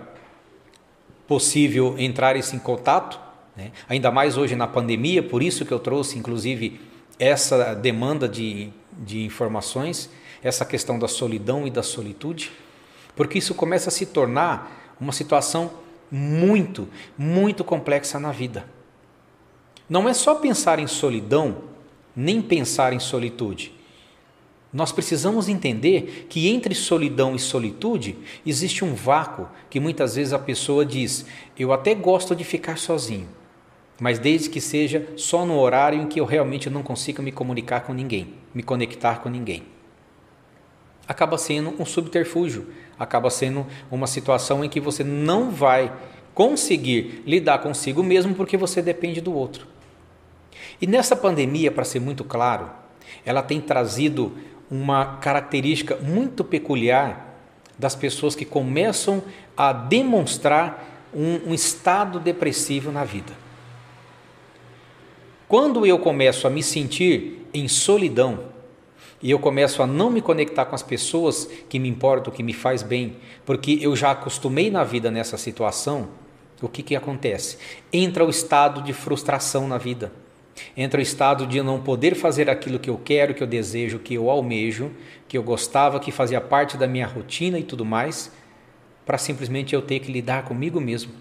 possível 1.27 1.95
entrar 1.99 2.37
em 2.37 2.59
contato, 2.59 3.19
né? 3.57 3.73
ainda 3.89 4.11
mais 4.11 4.37
hoje 4.37 4.55
na 4.55 4.67
pandemia, 4.67 5.23
por 5.23 5.43
isso 5.43 5.65
que 5.65 5.73
eu 5.73 5.79
trouxe 5.79 6.19
inclusive 6.19 6.79
essa 7.19 7.73
demanda 7.73 8.29
de, 8.29 8.69
de 8.99 9.25
informações, 9.25 10.11
essa 10.43 10.67
questão 10.67 10.99
da 10.99 11.09
solidão 11.09 11.67
e 11.67 11.71
da 11.71 11.83
solitude, 11.83 12.53
porque 13.17 13.39
isso 13.39 13.55
começa 13.55 13.89
a 13.89 13.91
se 13.91 14.05
tornar 14.05 14.95
uma 15.01 15.13
situação 15.15 15.88
muito, 16.11 16.89
muito 17.17 17.63
complexa 17.65 18.19
na 18.19 18.33
vida. 18.33 18.65
Não 19.89 20.09
é 20.09 20.13
só 20.13 20.35
pensar 20.35 20.79
em 20.79 20.87
solidão, 20.87 21.63
nem 22.15 22.43
pensar 22.43 22.93
em 22.93 23.01
solitude. 23.01 23.73
Nós 24.71 24.93
precisamos 24.93 25.49
entender 25.49 26.27
que 26.29 26.49
entre 26.49 26.75
solidão 26.75 27.35
e 27.35 27.39
solitude 27.39 28.19
existe 28.45 28.85
um 28.85 28.95
vácuo 28.95 29.49
que 29.71 29.81
muitas 29.81 30.17
vezes 30.17 30.35
a 30.35 30.39
pessoa 30.39 30.85
diz: 30.85 31.25
Eu 31.59 31.73
até 31.73 31.95
gosto 31.95 32.37
de 32.37 32.45
ficar 32.45 32.77
sozinho, 32.77 33.29
mas 33.99 34.19
desde 34.19 34.51
que 34.51 34.61
seja 34.61 35.09
só 35.17 35.47
no 35.47 35.59
horário 35.59 36.01
em 36.01 36.07
que 36.07 36.21
eu 36.21 36.27
realmente 36.27 36.69
não 36.69 36.83
consiga 36.83 37.23
me 37.23 37.33
comunicar 37.33 37.81
com 37.81 37.95
ninguém, 37.95 38.35
me 38.53 38.63
conectar 38.63 39.21
com 39.21 39.31
ninguém. 39.31 39.63
Acaba 41.07 41.39
sendo 41.39 41.75
um 41.81 41.87
subterfúgio, 41.87 42.69
acaba 42.99 43.31
sendo 43.31 43.67
uma 43.91 44.07
situação 44.07 44.65
em 44.65 44.69
que 44.69 44.81
você 44.81 45.05
não 45.05 45.51
vai 45.51 45.93
conseguir 46.35 47.23
lidar 47.27 47.59
consigo 47.59 48.03
mesmo 48.03 48.35
porque 48.35 48.57
você 48.57 48.81
depende 48.81 49.21
do 49.21 49.35
outro. 49.35 49.67
E 50.81 50.87
nessa 50.87 51.17
pandemia, 51.17 51.71
para 51.71 51.85
ser 51.85 52.01
muito 52.01 52.25
claro, 52.25 52.71
ela 53.25 53.43
tem 53.43 53.61
trazido 53.61 54.33
uma 54.71 55.17
característica 55.17 55.97
muito 55.97 56.45
peculiar 56.45 57.37
das 57.79 57.95
pessoas 57.95 58.35
que 58.35 58.45
começam 58.45 59.23
a 59.57 59.73
demonstrar 59.73 61.09
um, 61.15 61.51
um 61.51 61.55
estado 61.55 62.21
depressivo 62.21 62.93
na 62.93 63.05
vida. 63.05 63.33
Quando 65.49 65.87
eu 65.87 65.99
começo 65.99 66.47
a 66.47 66.51
me 66.51 66.63
sentir 66.63 67.47
em 67.55 67.67
solidão 67.67 68.41
e 69.23 69.31
eu 69.31 69.39
começo 69.39 69.83
a 69.83 69.87
não 69.87 70.11
me 70.11 70.23
conectar 70.23 70.65
com 70.65 70.75
as 70.75 70.83
pessoas 70.83 71.49
que 71.69 71.79
me 71.79 71.89
importam, 71.89 72.33
que 72.33 72.43
me 72.43 72.53
faz 72.53 72.83
bem, 72.83 73.17
porque 73.45 73.79
eu 73.81 73.97
já 73.97 74.13
acostumei 74.13 74.71
na 74.71 74.85
vida 74.85 75.11
nessa 75.11 75.37
situação, 75.37 76.09
o 76.63 76.69
que, 76.69 76.83
que 76.83 76.97
acontece? 76.97 77.59
Entra 77.93 78.25
o 78.25 78.31
estado 78.31 78.83
de 78.83 78.93
frustração 78.93 79.69
na 79.69 79.79
vida. 79.79 80.13
Entra 80.77 80.99
o 80.99 81.03
estado 81.03 81.47
de 81.47 81.63
não 81.63 81.81
poder 81.81 82.15
fazer 82.15 82.51
aquilo 82.51 82.79
que 82.79 82.91
eu 82.91 82.99
quero, 82.99 83.33
que 83.33 83.43
eu 83.43 83.47
desejo, 83.47 84.01
que 84.01 84.15
eu 84.15 84.29
almejo, 84.29 84.91
que 85.29 85.39
eu 85.39 85.43
gostava, 85.43 86.01
que 86.01 86.11
fazia 86.11 86.41
parte 86.41 86.77
da 86.77 86.87
minha 86.87 87.07
rotina 87.07 87.59
e 87.59 87.63
tudo 87.63 87.85
mais, 87.85 88.33
para 89.07 89.19
simplesmente 89.19 89.75
eu 89.75 89.83
ter 89.83 90.01
que 90.01 90.11
lidar 90.11 90.45
comigo 90.45 90.81
mesmo, 90.81 91.13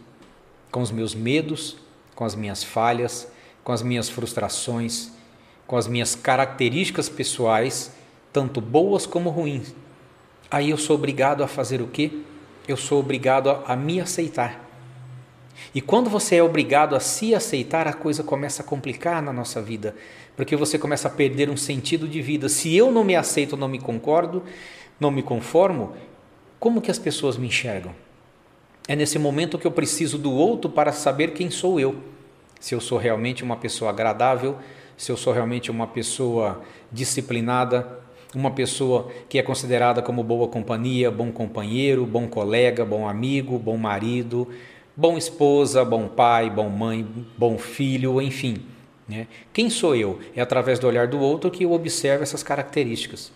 com 0.72 0.82
os 0.82 0.92
meus 0.92 1.14
medos, 1.14 1.78
com 2.16 2.26
as 2.26 2.36
minhas 2.36 2.64
falhas, 2.64 3.32
com 3.64 3.72
as 3.72 3.84
minhas 3.84 4.10
frustrações, 4.10 5.12
com 5.68 5.76
as 5.76 5.88
minhas 5.88 6.16
características 6.16 7.10
pessoais, 7.10 7.92
tanto 8.34 8.60
boas 8.62 9.06
como 9.06 9.30
ruins. 9.30 9.76
Aí 10.50 10.70
eu 10.70 10.78
sou 10.78 10.96
obrigado 10.96 11.44
a 11.44 11.48
fazer 11.48 11.82
o 11.82 11.88
quê? 11.88 12.12
Eu 12.68 12.78
sou 12.78 13.00
obrigado 13.00 13.50
a, 13.50 13.64
a 13.68 13.76
me 13.76 14.00
aceitar. 14.00 14.66
E 15.76 15.82
quando 15.82 16.10
você 16.10 16.38
é 16.38 16.44
obrigado 16.44 16.96
a 16.96 17.00
se 17.00 17.36
aceitar, 17.36 17.88
a 17.88 17.94
coisa 17.94 18.24
começa 18.24 18.64
a 18.64 18.66
complicar 18.66 19.22
na 19.22 19.34
nossa 19.34 19.62
vida, 19.62 19.96
porque 20.36 20.56
você 20.56 20.80
começa 20.80 21.08
a 21.08 21.12
perder 21.12 21.50
um 21.50 21.58
sentido 21.58 22.08
de 22.08 22.22
vida. 22.22 22.48
Se 22.48 22.76
eu 22.76 22.92
não 22.92 23.04
me 23.04 23.16
aceito, 23.16 23.58
não 23.58 23.68
me 23.68 23.80
concordo, 23.80 24.44
não 25.00 25.12
me 25.12 25.22
conformo, 25.22 25.94
como 26.60 26.82
que 26.82 26.90
as 26.90 26.98
pessoas 26.98 27.38
me 27.38 27.48
enxergam? 27.48 27.94
É 28.88 28.96
nesse 28.96 29.20
momento 29.20 29.60
que 29.60 29.68
eu 29.68 29.72
preciso 29.72 30.18
do 30.18 30.32
outro 30.32 30.72
para 30.72 30.94
saber 30.94 31.34
quem 31.34 31.52
sou 31.52 31.80
eu 31.80 31.96
se 32.60 32.74
eu 32.74 32.82
sou 32.82 32.98
realmente 32.98 33.44
uma 33.44 33.56
pessoa 33.56 33.92
agradável, 33.92 34.58
se 34.98 35.12
eu 35.12 35.16
sou 35.16 35.32
realmente 35.32 35.70
uma 35.70 35.86
pessoa 35.86 36.64
disciplinada, 36.92 37.88
uma 38.36 38.52
pessoa 38.52 39.10
que 39.30 39.38
é 39.38 39.44
considerada 39.44 40.02
como 40.02 40.24
boa 40.24 40.48
companhia, 40.48 41.12
bom 41.12 41.32
companheiro, 41.32 42.06
bom 42.06 42.28
colega, 42.28 42.84
bom 42.84 43.08
amigo, 43.08 43.58
bom 43.60 43.78
marido, 43.78 44.48
bom 44.96 45.18
esposa, 45.18 45.86
bom 45.86 46.08
pai, 46.08 46.50
bom 46.50 46.70
mãe, 46.70 47.08
bom 47.38 47.58
filho, 47.58 48.22
enfim. 48.22 48.58
Né? 49.08 49.28
Quem 49.54 49.70
sou 49.70 49.96
eu? 49.96 50.20
É 50.36 50.42
através 50.42 50.80
do 50.80 50.88
olhar 50.88 51.08
do 51.08 51.20
outro 51.20 51.50
que 51.52 51.64
eu 51.64 51.72
observo 51.72 52.24
essas 52.24 52.44
características. 52.44 53.32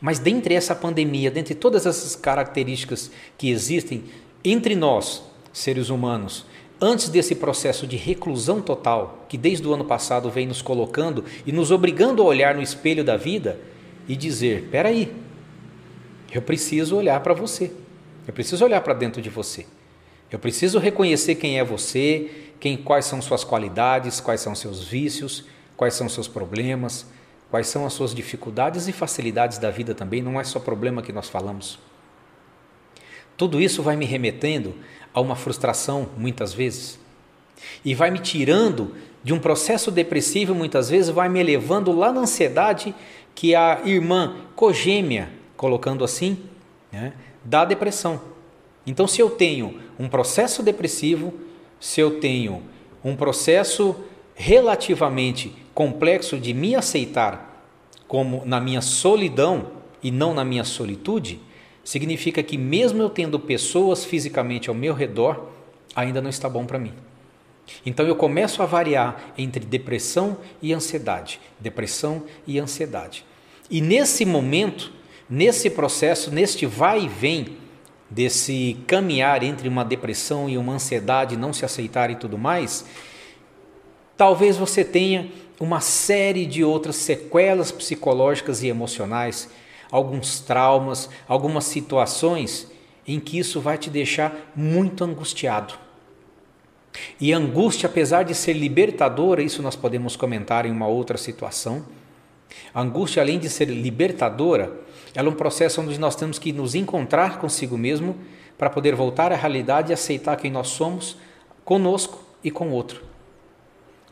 Mas 0.00 0.18
dentre 0.18 0.54
essa 0.54 0.74
pandemia, 0.74 1.30
dentre 1.30 1.54
todas 1.54 1.84
essas 1.84 2.16
características 2.16 3.10
que 3.36 3.50
existem 3.50 4.04
entre 4.44 4.74
nós, 4.74 5.22
seres 5.52 5.90
humanos, 5.90 6.46
antes 6.80 7.08
desse 7.08 7.34
processo 7.34 7.86
de 7.86 7.96
reclusão 7.96 8.60
total, 8.60 9.24
que 9.28 9.38
desde 9.38 9.66
o 9.66 9.74
ano 9.74 9.84
passado 9.84 10.30
vem 10.30 10.46
nos 10.46 10.62
colocando 10.62 11.24
e 11.46 11.52
nos 11.52 11.70
obrigando 11.70 12.22
a 12.22 12.26
olhar 12.26 12.54
no 12.54 12.62
espelho 12.62 13.04
da 13.04 13.16
vida 13.16 13.58
e 14.08 14.16
dizer: 14.16 14.68
peraí, 14.70 15.14
eu 16.32 16.42
preciso 16.42 16.96
olhar 16.96 17.20
para 17.20 17.34
você, 17.34 17.72
eu 18.26 18.32
preciso 18.32 18.64
olhar 18.64 18.80
para 18.80 18.94
dentro 18.94 19.22
de 19.22 19.30
você, 19.30 19.66
eu 20.30 20.38
preciso 20.38 20.78
reconhecer 20.78 21.36
quem 21.36 21.58
é 21.58 21.64
você, 21.64 22.30
quem, 22.58 22.76
quais 22.76 23.04
são 23.04 23.20
suas 23.22 23.44
qualidades, 23.44 24.20
quais 24.20 24.40
são 24.40 24.54
seus 24.54 24.82
vícios, 24.82 25.44
quais 25.76 25.94
são 25.94 26.08
seus 26.08 26.28
problemas, 26.28 27.06
quais 27.50 27.66
são 27.66 27.86
as 27.86 27.92
suas 27.92 28.14
dificuldades 28.14 28.88
e 28.88 28.92
facilidades 28.92 29.58
da 29.58 29.70
vida 29.70 29.94
também, 29.94 30.22
não 30.22 30.40
é 30.40 30.44
só 30.44 30.58
problema 30.58 31.02
que 31.02 31.12
nós 31.12 31.28
falamos. 31.28 31.78
Tudo 33.36 33.60
isso 33.60 33.82
vai 33.82 33.96
me 33.96 34.04
remetendo 34.04 34.74
a 35.12 35.20
uma 35.20 35.36
frustração, 35.36 36.08
muitas 36.16 36.52
vezes, 36.52 36.98
e 37.84 37.94
vai 37.94 38.10
me 38.10 38.18
tirando 38.18 38.94
de 39.22 39.32
um 39.32 39.38
processo 39.38 39.90
depressivo, 39.90 40.54
muitas 40.54 40.90
vezes, 40.90 41.10
vai 41.10 41.28
me 41.28 41.40
elevando 41.40 41.92
lá 41.92 42.12
na 42.12 42.20
ansiedade 42.20 42.94
que 43.34 43.54
a 43.54 43.80
irmã 43.84 44.36
cogêmea, 44.54 45.30
colocando 45.56 46.04
assim, 46.04 46.38
né, 46.92 47.14
da 47.42 47.64
depressão. 47.64 48.20
Então, 48.86 49.06
se 49.06 49.20
eu 49.20 49.30
tenho 49.30 49.80
um 49.98 50.08
processo 50.08 50.62
depressivo, 50.62 51.32
se 51.80 52.00
eu 52.00 52.20
tenho 52.20 52.62
um 53.02 53.16
processo 53.16 53.96
relativamente 54.34 55.54
complexo 55.74 56.38
de 56.38 56.52
me 56.52 56.74
aceitar 56.74 57.66
como 58.06 58.42
na 58.44 58.60
minha 58.60 58.80
solidão 58.80 59.68
e 60.02 60.10
não 60.10 60.34
na 60.34 60.44
minha 60.44 60.64
solitude, 60.64 61.40
significa 61.84 62.42
que, 62.42 62.56
mesmo 62.56 63.02
eu 63.02 63.10
tendo 63.10 63.38
pessoas 63.38 64.04
fisicamente 64.04 64.68
ao 64.68 64.74
meu 64.74 64.94
redor, 64.94 65.48
ainda 65.94 66.22
não 66.22 66.30
está 66.30 66.48
bom 66.48 66.64
para 66.64 66.78
mim. 66.78 66.92
Então 67.84 68.06
eu 68.06 68.16
começo 68.16 68.62
a 68.62 68.66
variar 68.66 69.32
entre 69.38 69.64
depressão 69.64 70.38
e 70.60 70.72
ansiedade, 70.72 71.40
depressão 71.60 72.24
e 72.46 72.58
ansiedade. 72.58 73.24
E 73.70 73.80
nesse 73.80 74.24
momento, 74.24 74.92
nesse 75.28 75.70
processo, 75.70 76.30
neste 76.30 76.66
vai 76.66 77.04
e 77.04 77.08
vem 77.08 77.56
desse 78.10 78.76
caminhar 78.86 79.42
entre 79.42 79.68
uma 79.68 79.84
depressão 79.84 80.48
e 80.48 80.58
uma 80.58 80.74
ansiedade, 80.74 81.36
não 81.36 81.52
se 81.52 81.64
aceitar 81.64 82.10
e 82.10 82.16
tudo 82.16 82.36
mais, 82.36 82.84
talvez 84.16 84.56
você 84.56 84.84
tenha 84.84 85.30
uma 85.58 85.80
série 85.80 86.44
de 86.46 86.62
outras 86.62 86.96
sequelas 86.96 87.72
psicológicas 87.72 88.62
e 88.62 88.68
emocionais 88.68 89.48
alguns 89.90 90.40
traumas, 90.40 91.08
algumas 91.28 91.64
situações 91.64 92.70
em 93.06 93.20
que 93.20 93.38
isso 93.38 93.60
vai 93.60 93.76
te 93.76 93.90
deixar 93.90 94.52
muito 94.56 95.04
angustiado. 95.04 95.74
E 97.20 97.32
angústia, 97.32 97.88
apesar 97.88 98.22
de 98.22 98.34
ser 98.34 98.52
libertadora, 98.54 99.42
isso 99.42 99.62
nós 99.62 99.76
podemos 99.76 100.16
comentar 100.16 100.64
em 100.64 100.70
uma 100.70 100.86
outra 100.86 101.18
situação. 101.18 101.84
A 102.72 102.80
angústia, 102.80 103.22
além 103.22 103.38
de 103.38 103.48
ser 103.48 103.66
libertadora, 103.66 104.72
ela 105.14 105.28
é 105.28 105.30
um 105.30 105.34
processo 105.34 105.80
onde 105.80 105.98
nós 105.98 106.16
temos 106.16 106.38
que 106.38 106.52
nos 106.52 106.74
encontrar 106.74 107.38
consigo 107.38 107.76
mesmo 107.76 108.16
para 108.56 108.70
poder 108.70 108.94
voltar 108.94 109.32
à 109.32 109.36
realidade 109.36 109.90
e 109.90 109.94
aceitar 109.94 110.36
quem 110.36 110.50
nós 110.50 110.68
somos 110.68 111.16
conosco 111.64 112.24
e 112.42 112.50
com 112.50 112.68
o 112.68 112.72
outro. 112.72 113.13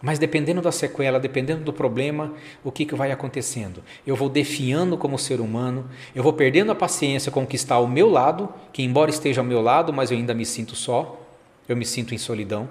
Mas 0.03 0.19
dependendo 0.19 0.61
da 0.61 0.73
sequela, 0.73 1.21
dependendo 1.21 1.63
do 1.63 1.73
problema, 1.73 2.35
o 2.65 2.73
que, 2.73 2.85
que 2.85 2.95
vai 2.95 3.13
acontecendo? 3.13 3.85
Eu 4.05 4.17
vou 4.17 4.29
definhando 4.29 4.99
como 4.99 5.17
ser 5.17 5.41
humano, 5.41 5.89
eu 6.13 6.25
vou 6.25 6.33
perdendo 6.33 6.73
a 6.73 6.75
paciência 6.75 7.31
com 7.31 7.45
o 7.45 7.47
que 7.47 7.55
está 7.55 7.77
ao 7.77 7.87
meu 7.87 8.11
lado, 8.11 8.53
que 8.73 8.83
embora 8.83 9.11
esteja 9.11 9.41
ao 9.41 9.47
meu 9.47 9.63
lado, 9.63 9.93
mas 9.93 10.11
eu 10.11 10.17
ainda 10.17 10.35
me 10.35 10.45
sinto 10.45 10.75
só, 10.75 11.21
eu 11.69 11.77
me 11.77 11.87
sinto 11.87 12.13
em 12.13 12.19
solidão. 12.19 12.69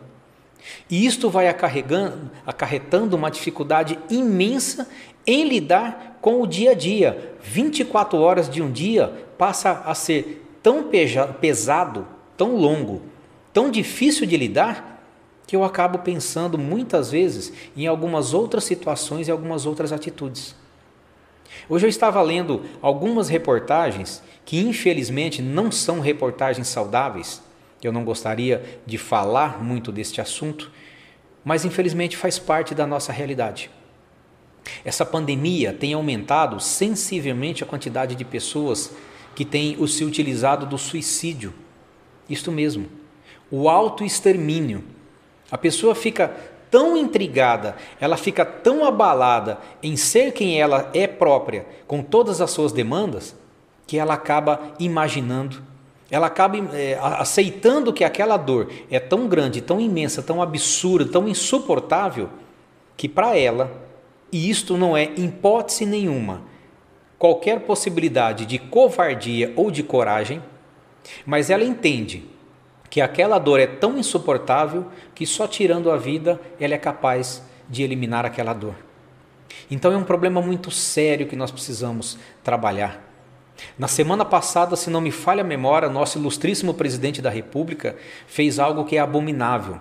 E 0.90 1.06
isto 1.06 1.30
vai 1.30 1.48
acarretando 1.48 3.16
uma 3.16 3.32
dificuldade 3.32 3.98
imensa 4.10 4.90
em 5.26 5.48
lidar 5.48 6.18
com 6.22 6.42
o 6.42 6.46
dia 6.46 6.72
a 6.72 6.74
dia. 6.74 7.36
24 7.42 8.20
horas 8.20 8.50
de 8.50 8.62
um 8.62 8.70
dia 8.70 9.08
passa 9.38 9.84
a 9.86 9.96
ser 9.96 10.46
tão 10.62 10.90
pesado, 11.40 12.06
tão 12.36 12.58
longo, 12.58 13.02
tão 13.54 13.72
difícil 13.72 14.28
de 14.28 14.36
lidar 14.36 14.91
que 15.52 15.56
eu 15.58 15.66
acabo 15.66 16.00
pensando 16.00 16.58
muitas 16.58 17.12
vezes 17.12 17.52
em 17.76 17.86
algumas 17.86 18.34
outras 18.34 18.64
situações 18.64 19.28
e 19.28 19.32
algumas 19.32 19.66
outras 19.66 19.92
atitudes. 19.92 20.56
Hoje 21.68 21.86
eu 21.86 21.90
estava 21.90 22.22
lendo 22.22 22.62
algumas 22.82 23.28
reportagens 23.28 24.24
que 24.46 24.62
infelizmente 24.62 25.42
não 25.42 25.70
são 25.70 26.00
reportagens 26.00 26.70
saudáveis. 26.70 27.44
Eu 27.84 27.92
não 27.92 28.06
gostaria 28.06 28.80
de 28.86 28.98
falar 28.98 29.62
muito 29.62 29.92
deste 29.92 30.22
assunto, 30.22 30.72
mas 31.44 31.66
infelizmente 31.66 32.16
faz 32.16 32.40
parte 32.40 32.74
da 32.74 32.88
nossa 32.88 33.12
realidade. 33.12 33.70
Essa 34.86 35.06
pandemia 35.06 35.74
tem 35.74 35.94
aumentado 35.94 36.62
sensivelmente 36.62 37.62
a 37.62 37.68
quantidade 37.68 38.16
de 38.16 38.24
pessoas 38.24 38.94
que 39.36 39.44
têm 39.44 39.86
se 39.86 40.06
utilizado 40.06 40.66
do 40.66 40.78
suicídio. 40.78 41.54
Isto 42.30 42.54
mesmo, 42.54 42.88
o 43.52 43.68
autoextermínio. 43.68 45.01
A 45.52 45.58
pessoa 45.58 45.94
fica 45.94 46.34
tão 46.72 46.96
intrigada, 46.96 47.76
ela 48.00 48.16
fica 48.16 48.46
tão 48.46 48.86
abalada 48.86 49.60
em 49.84 49.98
ser 49.98 50.32
quem 50.32 50.60
ela 50.60 50.90
é 50.94 51.06
própria, 51.06 51.66
com 51.86 52.02
todas 52.02 52.40
as 52.40 52.50
suas 52.50 52.72
demandas, 52.72 53.36
que 53.86 53.98
ela 53.98 54.14
acaba 54.14 54.62
imaginando, 54.80 55.62
ela 56.10 56.28
acaba 56.28 56.58
é, 56.74 56.98
aceitando 57.02 57.92
que 57.92 58.06
aquela 58.06 58.38
dor 58.38 58.72
é 58.90 59.00
tão 59.00 59.28
grande, 59.28 59.62
tão 59.62 59.80
imensa, 59.82 60.24
tão 60.24 60.42
absurda, 60.42 61.12
tão 61.12 61.28
insuportável, 61.28 62.30
que 62.96 63.10
para 63.10 63.38
ela, 63.38 63.72
e 64.32 64.50
isto 64.50 64.78
não 64.78 64.96
é 64.96 65.12
hipótese 65.18 65.86
nenhuma, 65.86 66.42
qualquer 67.20 67.62
possibilidade 67.62 68.46
de 68.46 68.58
covardia 68.58 69.52
ou 69.56 69.70
de 69.70 69.84
coragem, 69.84 70.42
mas 71.26 71.50
ela 71.50 71.64
entende 71.64 72.24
que 72.92 73.00
aquela 73.00 73.40
dor 73.40 73.58
é 73.58 73.66
tão 73.66 73.98
insuportável 73.98 74.86
que 75.16 75.26
só 75.26 75.48
tirando 75.48 75.90
a 75.90 75.96
vida 75.96 76.40
ela 76.60 76.74
é 76.76 76.78
capaz 76.78 77.42
de 77.70 77.84
eliminar 77.84 78.26
aquela 78.26 78.54
dor. 78.54 78.76
Então 79.72 79.94
é 79.94 79.98
um 79.98 80.04
problema 80.04 80.42
muito 80.42 80.70
sério 80.70 81.26
que 81.26 81.36
nós 81.36 81.52
precisamos 81.52 82.20
trabalhar. 82.44 83.02
Na 83.80 83.88
semana 83.88 84.26
passada, 84.26 84.76
se 84.76 84.90
não 84.90 85.00
me 85.00 85.12
falha 85.12 85.40
a 85.40 85.46
memória, 85.46 85.88
nosso 85.88 86.20
ilustríssimo 86.20 86.74
presidente 86.74 87.22
da 87.22 87.30
República 87.30 87.96
fez 88.28 88.60
algo 88.60 88.84
que 88.84 88.98
é 88.98 89.00
abominável: 89.00 89.80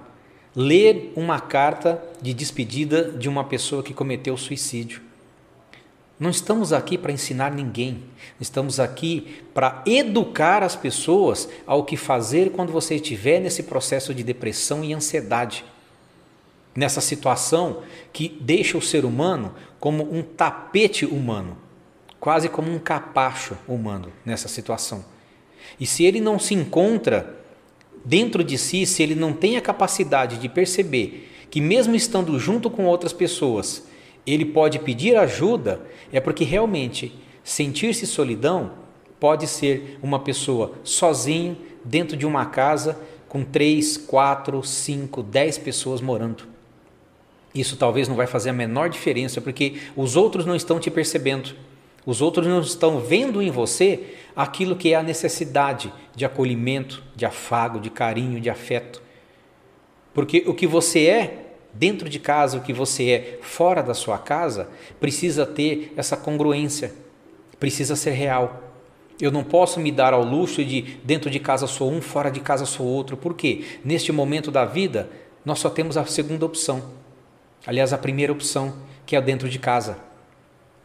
ler 0.54 1.12
uma 1.16 1.40
carta 1.40 2.00
de 2.22 2.32
despedida 2.32 3.10
de 3.10 3.28
uma 3.28 3.42
pessoa 3.42 3.82
que 3.82 3.92
cometeu 3.92 4.36
suicídio. 4.36 5.09
Não 6.20 6.28
estamos 6.28 6.70
aqui 6.70 6.98
para 6.98 7.10
ensinar 7.10 7.50
ninguém, 7.50 8.04
estamos 8.38 8.78
aqui 8.78 9.42
para 9.54 9.82
educar 9.86 10.62
as 10.62 10.76
pessoas 10.76 11.48
ao 11.66 11.82
que 11.82 11.96
fazer 11.96 12.50
quando 12.50 12.70
você 12.70 12.96
estiver 12.96 13.40
nesse 13.40 13.62
processo 13.62 14.12
de 14.12 14.22
depressão 14.22 14.84
e 14.84 14.92
ansiedade. 14.92 15.64
Nessa 16.76 17.00
situação 17.00 17.82
que 18.12 18.28
deixa 18.38 18.76
o 18.76 18.82
ser 18.82 19.06
humano 19.06 19.54
como 19.80 20.14
um 20.14 20.22
tapete 20.22 21.06
humano, 21.06 21.56
quase 22.20 22.50
como 22.50 22.70
um 22.70 22.78
capacho 22.78 23.56
humano 23.66 24.12
nessa 24.22 24.46
situação. 24.46 25.02
E 25.80 25.86
se 25.86 26.04
ele 26.04 26.20
não 26.20 26.38
se 26.38 26.52
encontra 26.52 27.34
dentro 28.04 28.44
de 28.44 28.58
si, 28.58 28.84
se 28.84 29.02
ele 29.02 29.14
não 29.14 29.32
tem 29.32 29.56
a 29.56 29.62
capacidade 29.62 30.36
de 30.36 30.50
perceber 30.50 31.32
que, 31.50 31.62
mesmo 31.62 31.94
estando 31.94 32.38
junto 32.38 32.68
com 32.68 32.84
outras 32.84 33.14
pessoas, 33.14 33.88
ele 34.26 34.44
pode 34.44 34.78
pedir 34.78 35.16
ajuda, 35.16 35.80
é 36.12 36.20
porque 36.20 36.44
realmente 36.44 37.12
sentir-se 37.42 38.06
solidão 38.06 38.72
pode 39.18 39.46
ser 39.46 39.98
uma 40.02 40.18
pessoa 40.18 40.72
sozinho 40.82 41.56
dentro 41.84 42.16
de 42.16 42.26
uma 42.26 42.46
casa 42.46 42.98
com 43.28 43.44
três, 43.44 43.96
quatro, 43.96 44.62
cinco, 44.62 45.22
dez 45.22 45.56
pessoas 45.56 46.00
morando. 46.00 46.44
Isso 47.54 47.76
talvez 47.76 48.08
não 48.08 48.16
vai 48.16 48.26
fazer 48.26 48.50
a 48.50 48.52
menor 48.52 48.88
diferença 48.88 49.40
porque 49.40 49.80
os 49.96 50.16
outros 50.16 50.46
não 50.46 50.54
estão 50.54 50.78
te 50.78 50.90
percebendo. 50.90 51.54
Os 52.06 52.22
outros 52.22 52.46
não 52.46 52.60
estão 52.60 52.98
vendo 52.98 53.42
em 53.42 53.50
você 53.50 54.14
aquilo 54.34 54.76
que 54.76 54.92
é 54.92 54.96
a 54.96 55.02
necessidade 55.02 55.92
de 56.14 56.24
acolhimento, 56.24 57.02
de 57.14 57.26
afago, 57.26 57.78
de 57.78 57.90
carinho, 57.90 58.40
de 58.40 58.48
afeto. 58.48 59.02
Porque 60.14 60.44
o 60.46 60.54
que 60.54 60.66
você 60.66 61.06
é 61.06 61.49
dentro 61.72 62.08
de 62.08 62.18
casa, 62.18 62.58
o 62.58 62.60
que 62.60 62.72
você 62.72 63.10
é 63.10 63.38
fora 63.42 63.82
da 63.82 63.94
sua 63.94 64.18
casa, 64.18 64.68
precisa 64.98 65.46
ter 65.46 65.92
essa 65.96 66.16
congruência, 66.16 66.92
precisa 67.58 67.94
ser 67.96 68.12
real. 68.12 68.64
Eu 69.20 69.30
não 69.30 69.44
posso 69.44 69.78
me 69.78 69.92
dar 69.92 70.14
ao 70.14 70.24
luxo 70.24 70.64
de 70.64 70.98
dentro 71.04 71.30
de 71.30 71.38
casa 71.38 71.66
sou 71.66 71.90
um, 71.90 72.00
fora 72.00 72.30
de 72.30 72.40
casa 72.40 72.64
sou 72.64 72.86
outro. 72.86 73.16
Por 73.16 73.34
quê? 73.34 73.64
Neste 73.84 74.10
momento 74.12 74.50
da 74.50 74.64
vida, 74.64 75.10
nós 75.44 75.58
só 75.58 75.68
temos 75.68 75.96
a 75.96 76.04
segunda 76.06 76.46
opção. 76.46 76.82
Aliás, 77.66 77.92
a 77.92 77.98
primeira 77.98 78.32
opção, 78.32 78.74
que 79.04 79.14
é 79.14 79.20
dentro 79.20 79.48
de 79.48 79.58
casa. 79.58 79.98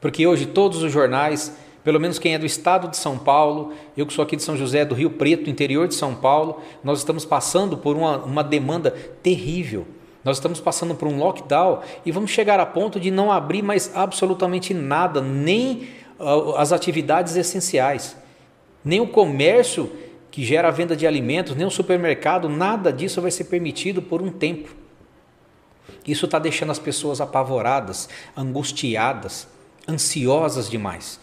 Porque 0.01 0.27
hoje 0.27 0.45
todos 0.45 0.83
os 0.83 0.91
jornais, 0.91 1.55
pelo 1.81 1.99
menos 1.99 2.19
quem 2.19 2.33
é 2.33 2.37
do 2.37 2.45
estado 2.45 2.89
de 2.89 2.97
São 2.97 3.17
Paulo, 3.17 3.73
eu 3.95 4.05
que 4.05 4.13
sou 4.13 4.23
aqui 4.23 4.35
de 4.35 4.43
São 4.43 4.57
José, 4.57 4.83
do 4.83 4.93
Rio 4.93 5.11
Preto, 5.11 5.49
interior 5.49 5.87
de 5.87 5.95
São 5.95 6.13
Paulo, 6.13 6.61
nós 6.83 6.99
estamos 6.99 7.23
passando 7.23 7.77
por 7.77 7.95
uma, 7.95 8.17
uma 8.17 8.43
demanda 8.43 8.91
terrível 9.23 9.87
nós 10.25 10.37
estamos 10.37 10.59
passando 10.59 10.95
por 10.95 11.07
um 11.07 11.19
lockdown 11.19 11.81
e 12.03 12.11
vamos 12.11 12.31
chegar 12.31 12.59
a 12.59 12.65
ponto 12.65 12.99
de 12.99 13.11
não 13.11 13.31
abrir 13.31 13.61
mais 13.61 13.91
absolutamente 13.95 14.73
nada, 14.73 15.21
nem 15.21 15.87
uh, 16.19 16.55
as 16.57 16.71
atividades 16.71 17.35
essenciais, 17.35 18.17
nem 18.83 18.99
o 18.99 19.07
comércio 19.07 19.91
que 20.31 20.43
gera 20.43 20.69
a 20.69 20.71
venda 20.71 20.95
de 20.95 21.05
alimentos, 21.05 21.55
nem 21.55 21.65
o 21.65 21.69
supermercado, 21.69 22.49
nada 22.49 22.91
disso 22.91 23.21
vai 23.21 23.29
ser 23.29 23.43
permitido 23.43 24.01
por 24.01 24.19
um 24.19 24.31
tempo. 24.31 24.75
Isso 26.07 26.25
está 26.25 26.39
deixando 26.39 26.71
as 26.71 26.79
pessoas 26.79 27.21
apavoradas, 27.21 28.09
angustiadas, 28.35 29.47
ansiosas 29.87 30.67
demais. 30.67 31.19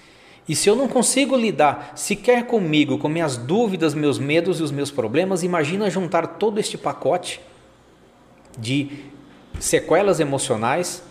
E 0.48 0.54
se 0.54 0.70
eu 0.70 0.76
não 0.76 0.86
consigo 0.86 1.36
lidar 1.36 1.92
sequer 1.96 2.46
comigo, 2.46 2.98
com 2.98 3.08
minhas 3.08 3.36
dúvidas, 3.36 3.94
meus 3.94 4.18
medos 4.18 4.60
e 4.60 4.62
os 4.62 4.70
meus 4.70 4.92
problemas, 4.92 5.42
imagina 5.42 5.90
juntar 5.90 6.26
todo 6.38 6.58
este 6.58 6.78
pacote 6.78 7.40
de 8.58 8.90
sequelas 9.58 10.20
emocionais, 10.20 11.02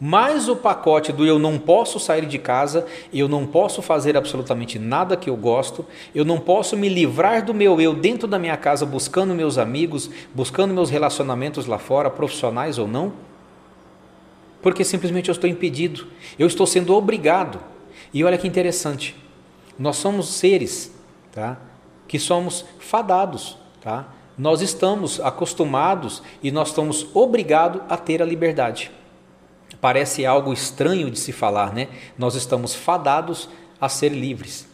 mais 0.00 0.48
o 0.48 0.56
pacote 0.56 1.12
do 1.12 1.24
eu 1.24 1.38
não 1.38 1.58
posso 1.58 2.00
sair 2.00 2.26
de 2.26 2.38
casa, 2.38 2.86
eu 3.12 3.28
não 3.28 3.46
posso 3.46 3.80
fazer 3.80 4.16
absolutamente 4.16 4.78
nada 4.78 5.16
que 5.16 5.30
eu 5.30 5.36
gosto, 5.36 5.86
eu 6.14 6.24
não 6.24 6.38
posso 6.38 6.76
me 6.76 6.88
livrar 6.88 7.44
do 7.44 7.54
meu 7.54 7.80
eu 7.80 7.94
dentro 7.94 8.26
da 8.26 8.38
minha 8.38 8.56
casa 8.56 8.84
buscando 8.84 9.34
meus 9.34 9.56
amigos, 9.56 10.10
buscando 10.34 10.74
meus 10.74 10.90
relacionamentos 10.90 11.66
lá 11.66 11.78
fora, 11.78 12.10
profissionais 12.10 12.76
ou 12.78 12.88
não, 12.88 13.12
porque 14.60 14.84
simplesmente 14.84 15.28
eu 15.28 15.32
estou 15.32 15.48
impedido, 15.48 16.06
eu 16.38 16.46
estou 16.46 16.66
sendo 16.66 16.94
obrigado. 16.94 17.60
E 18.12 18.24
olha 18.24 18.38
que 18.38 18.48
interessante, 18.48 19.16
nós 19.78 19.96
somos 19.96 20.28
seres, 20.28 20.92
tá? 21.32 21.58
Que 22.08 22.18
somos 22.18 22.64
fadados, 22.78 23.56
tá? 23.80 24.06
Nós 24.36 24.60
estamos 24.60 25.20
acostumados 25.20 26.22
e 26.42 26.50
nós 26.50 26.68
estamos 26.68 27.06
obrigados 27.14 27.82
a 27.88 27.96
ter 27.96 28.20
a 28.20 28.26
liberdade. 28.26 28.90
Parece 29.80 30.26
algo 30.26 30.52
estranho 30.52 31.10
de 31.10 31.18
se 31.18 31.32
falar, 31.32 31.72
né? 31.72 31.88
Nós 32.18 32.34
estamos 32.34 32.74
fadados 32.74 33.48
a 33.80 33.88
ser 33.88 34.10
livres. 34.10 34.68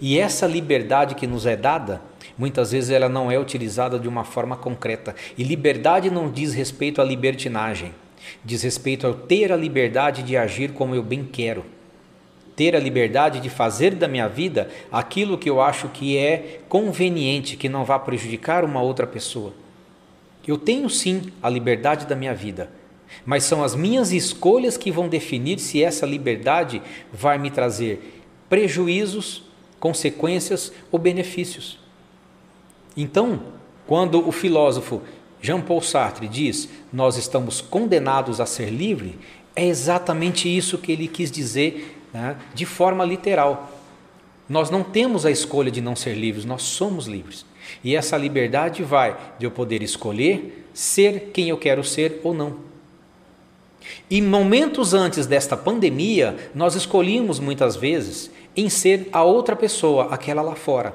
E 0.00 0.18
essa 0.18 0.46
liberdade 0.46 1.14
que 1.14 1.26
nos 1.26 1.44
é 1.46 1.56
dada, 1.56 2.00
muitas 2.38 2.72
vezes 2.72 2.90
ela 2.90 3.08
não 3.08 3.30
é 3.30 3.38
utilizada 3.38 3.98
de 3.98 4.08
uma 4.08 4.24
forma 4.24 4.56
concreta. 4.56 5.14
E 5.36 5.42
liberdade 5.42 6.10
não 6.10 6.30
diz 6.30 6.54
respeito 6.54 7.00
à 7.00 7.04
libertinagem, 7.04 7.94
diz 8.44 8.62
respeito 8.62 9.06
ao 9.06 9.14
ter 9.14 9.52
a 9.52 9.56
liberdade 9.56 10.22
de 10.22 10.36
agir 10.36 10.72
como 10.72 10.94
eu 10.94 11.02
bem 11.02 11.24
quero 11.24 11.73
ter 12.56 12.76
a 12.76 12.80
liberdade 12.80 13.40
de 13.40 13.50
fazer 13.50 13.94
da 13.94 14.06
minha 14.06 14.28
vida 14.28 14.70
aquilo 14.90 15.38
que 15.38 15.50
eu 15.50 15.60
acho 15.60 15.88
que 15.88 16.16
é 16.16 16.60
conveniente, 16.68 17.56
que 17.56 17.68
não 17.68 17.84
vá 17.84 17.98
prejudicar 17.98 18.64
uma 18.64 18.80
outra 18.80 19.06
pessoa. 19.06 19.52
Eu 20.46 20.58
tenho 20.58 20.88
sim 20.88 21.32
a 21.42 21.48
liberdade 21.48 22.06
da 22.06 22.14
minha 22.14 22.34
vida, 22.34 22.70
mas 23.24 23.44
são 23.44 23.62
as 23.62 23.74
minhas 23.74 24.12
escolhas 24.12 24.76
que 24.76 24.90
vão 24.90 25.08
definir 25.08 25.58
se 25.58 25.82
essa 25.82 26.06
liberdade 26.06 26.82
vai 27.12 27.38
me 27.38 27.50
trazer 27.50 28.22
prejuízos, 28.48 29.42
consequências 29.80 30.72
ou 30.92 30.98
benefícios. 30.98 31.78
Então, 32.96 33.42
quando 33.86 34.26
o 34.26 34.32
filósofo 34.32 35.02
Jean-Paul 35.42 35.82
Sartre 35.82 36.28
diz: 36.28 36.68
Nós 36.92 37.16
estamos 37.16 37.60
condenados 37.60 38.40
a 38.40 38.46
ser 38.46 38.70
livres, 38.70 39.12
é 39.54 39.66
exatamente 39.66 40.54
isso 40.54 40.78
que 40.78 40.90
ele 40.92 41.06
quis 41.06 41.30
dizer 41.30 41.93
né, 42.14 42.36
de 42.54 42.64
forma 42.64 43.04
literal. 43.04 43.70
Nós 44.48 44.70
não 44.70 44.84
temos 44.84 45.26
a 45.26 45.30
escolha 45.30 45.70
de 45.70 45.80
não 45.80 45.96
ser 45.96 46.14
livres, 46.14 46.44
nós 46.44 46.62
somos 46.62 47.06
livres. 47.06 47.44
E 47.82 47.96
essa 47.96 48.16
liberdade 48.16 48.82
vai 48.84 49.16
de 49.38 49.44
eu 49.44 49.50
poder 49.50 49.82
escolher 49.82 50.66
ser 50.72 51.30
quem 51.32 51.48
eu 51.48 51.58
quero 51.58 51.82
ser 51.82 52.20
ou 52.22 52.32
não. 52.32 52.56
E 54.08 54.20
momentos 54.22 54.94
antes 54.94 55.26
desta 55.26 55.56
pandemia, 55.56 56.36
nós 56.54 56.74
escolhíamos 56.74 57.40
muitas 57.40 57.76
vezes 57.76 58.30
em 58.56 58.68
ser 58.68 59.08
a 59.12 59.22
outra 59.22 59.56
pessoa, 59.56 60.08
aquela 60.10 60.42
lá 60.42 60.54
fora. 60.54 60.94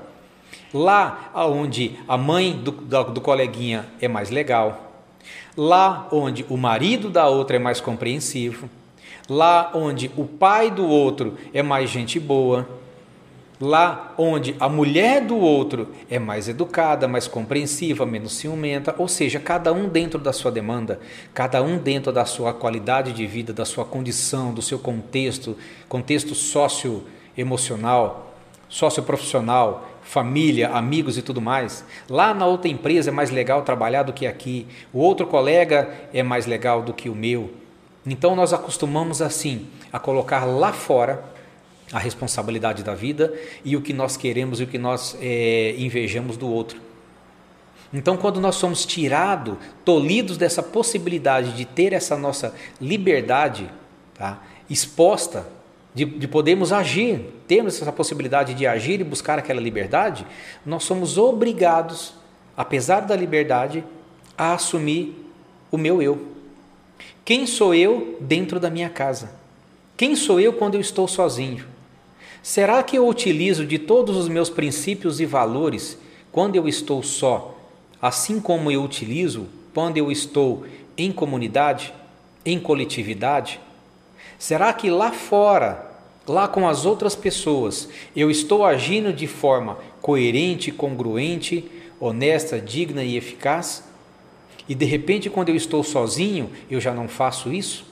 Lá 0.74 1.32
onde 1.36 2.00
a 2.08 2.18
mãe 2.18 2.54
do, 2.54 2.72
do, 2.72 3.22
coleguinha 3.22 3.88
é 4.00 4.08
mais 4.08 4.30
legal, 4.30 4.94
lá 5.58 6.08
onde 6.12 6.46
o 6.48 6.56
marido 6.56 7.10
da 7.10 7.28
outra 7.28 7.56
é 7.56 7.60
mais 7.60 7.82
compreensivo, 7.82 8.70
lá 9.30 9.72
onde 9.74 10.12
o 10.18 10.26
pai 10.26 10.72
do 10.72 10.88
outro 10.88 11.38
é 11.54 11.62
mais 11.62 11.90
gente 11.90 12.20
boa, 12.20 12.68
lá 13.60 14.14
onde 14.18 14.56
a 14.60 14.70
mulher 14.70 15.26
do 15.26 15.38
outro 15.38 15.90
é 16.10 16.18
mais 16.18 16.48
educada, 16.48 17.08
mais 17.08 17.28
compreensiva, 17.28 18.06
menos 18.06 18.34
ciumenta, 18.34 18.96
ou 18.98 19.08
seja, 19.08 19.40
cada 19.40 19.74
um 19.74 19.90
dentro 19.90 20.20
da 20.20 20.32
sua 20.32 20.52
demanda, 20.52 21.00
cada 21.34 21.62
um 21.62 21.78
dentro 21.78 22.12
da 22.12 22.26
sua 22.26 22.54
qualidade 22.54 23.12
de 23.12 23.28
vida, 23.28 23.52
da 23.52 23.66
sua 23.66 23.84
condição, 23.84 24.54
do 24.54 24.62
seu 24.62 24.80
contexto, 24.80 25.58
contexto 25.90 26.34
socioemocional, 26.34 28.34
socioprofissional, 28.70 29.90
família, 30.02 30.70
amigos 30.70 31.18
e 31.18 31.22
tudo 31.22 31.42
mais. 31.42 31.84
Lá 32.10 32.34
na 32.34 32.46
outra 32.46 32.70
empresa 32.70 33.10
é 33.10 33.14
mais 33.14 33.30
legal 33.30 33.64
trabalhar 33.64 34.04
do 34.04 34.14
que 34.14 34.26
aqui, 34.26 34.66
o 34.94 35.00
outro 35.00 35.28
colega 35.28 35.90
é 36.14 36.24
mais 36.24 36.46
legal 36.46 36.82
do 36.82 36.94
que 36.94 37.10
o 37.10 37.16
meu. 37.16 37.50
Então 38.06 38.36
nós 38.36 38.54
acostumamos 38.54 39.22
assim 39.22 39.68
a 39.92 40.00
colocar 40.00 40.46
lá 40.46 40.72
fora 40.72 41.24
a 41.92 42.00
responsabilidade 42.00 42.84
da 42.84 42.94
vida 42.94 43.34
e 43.66 43.76
o 43.76 43.82
que 43.82 43.94
nós 43.94 44.16
queremos 44.16 44.60
e 44.60 44.64
o 44.64 44.68
que 44.68 44.78
nós 44.78 45.18
é, 45.20 45.76
invejamos 45.78 46.38
do 46.38 46.48
outro. 46.48 46.80
Então, 47.92 48.16
quando 48.16 48.40
nós 48.40 48.56
somos 48.56 48.86
tirados, 48.86 49.58
tolhidos 49.84 50.38
dessa 50.38 50.62
possibilidade 50.62 51.54
de 51.54 51.66
ter 51.66 51.92
essa 51.92 52.16
nossa 52.16 52.54
liberdade 52.80 53.70
tá, 54.14 54.44
exposta, 54.70 55.48
de, 55.94 56.06
de 56.06 56.28
podermos 56.28 56.72
agir, 56.72 57.20
temos 57.48 57.82
essa 57.82 57.92
possibilidade 57.92 58.54
de 58.54 58.68
agir 58.68 59.02
e 59.02 59.04
buscar 59.04 59.40
aquela 59.40 59.60
liberdade, 59.60 60.26
nós 60.64 60.84
somos 60.84 61.18
obrigados, 61.18 62.14
apesar 62.56 63.02
da 63.02 63.16
liberdade, 63.16 63.84
a 64.38 64.54
assumir 64.54 65.26
o 65.72 65.78
meu 65.78 66.00
eu. 66.00 66.39
Quem 67.30 67.46
sou 67.46 67.76
eu 67.76 68.18
dentro 68.20 68.60
da 68.60 68.72
minha 68.72 68.90
casa? 68.90 69.32
Quem 69.96 70.16
sou 70.16 70.40
eu 70.40 70.52
quando 70.52 70.74
eu 70.74 70.82
estou 70.82 71.08
sozinho? 71.08 71.64
Será 72.42 72.82
que 72.82 72.98
eu 72.98 73.08
utilizo 73.08 73.68
de 73.68 73.78
todos 73.78 74.18
os 74.18 74.28
meus 74.28 74.50
princípios 74.50 75.20
e 75.20 75.28
valores 75.28 75.96
quando 76.32 76.56
eu 76.56 76.68
estou 76.68 77.04
só, 77.04 77.56
assim 78.02 78.40
como 78.40 78.72
eu 78.72 78.82
utilizo 78.82 79.46
quando 79.76 79.98
eu 79.98 80.12
estou 80.12 80.66
em 80.98 81.12
comunidade, 81.12 81.94
em 82.44 82.60
coletividade? 82.60 83.60
Será 84.40 84.74
que 84.74 84.90
lá 84.90 85.12
fora, 85.12 85.88
lá 86.28 86.48
com 86.48 86.68
as 86.68 86.84
outras 86.84 87.16
pessoas, 87.16 87.90
eu 88.16 88.32
estou 88.32 88.66
agindo 88.66 89.14
de 89.14 89.28
forma 89.28 89.78
coerente, 90.02 90.72
congruente, 90.72 91.70
honesta, 92.00 92.60
digna 92.60 93.04
e 93.04 93.16
eficaz? 93.16 93.88
E 94.70 94.76
de 94.76 94.86
repente, 94.86 95.32
quando 95.32 95.50
eu 95.50 95.56
estou 95.56 95.84
sozinho, 95.84 96.52
eu 96.70 96.80
já 96.80 96.94
não 96.94 97.08
faço 97.08 97.52
isso? 97.52 97.84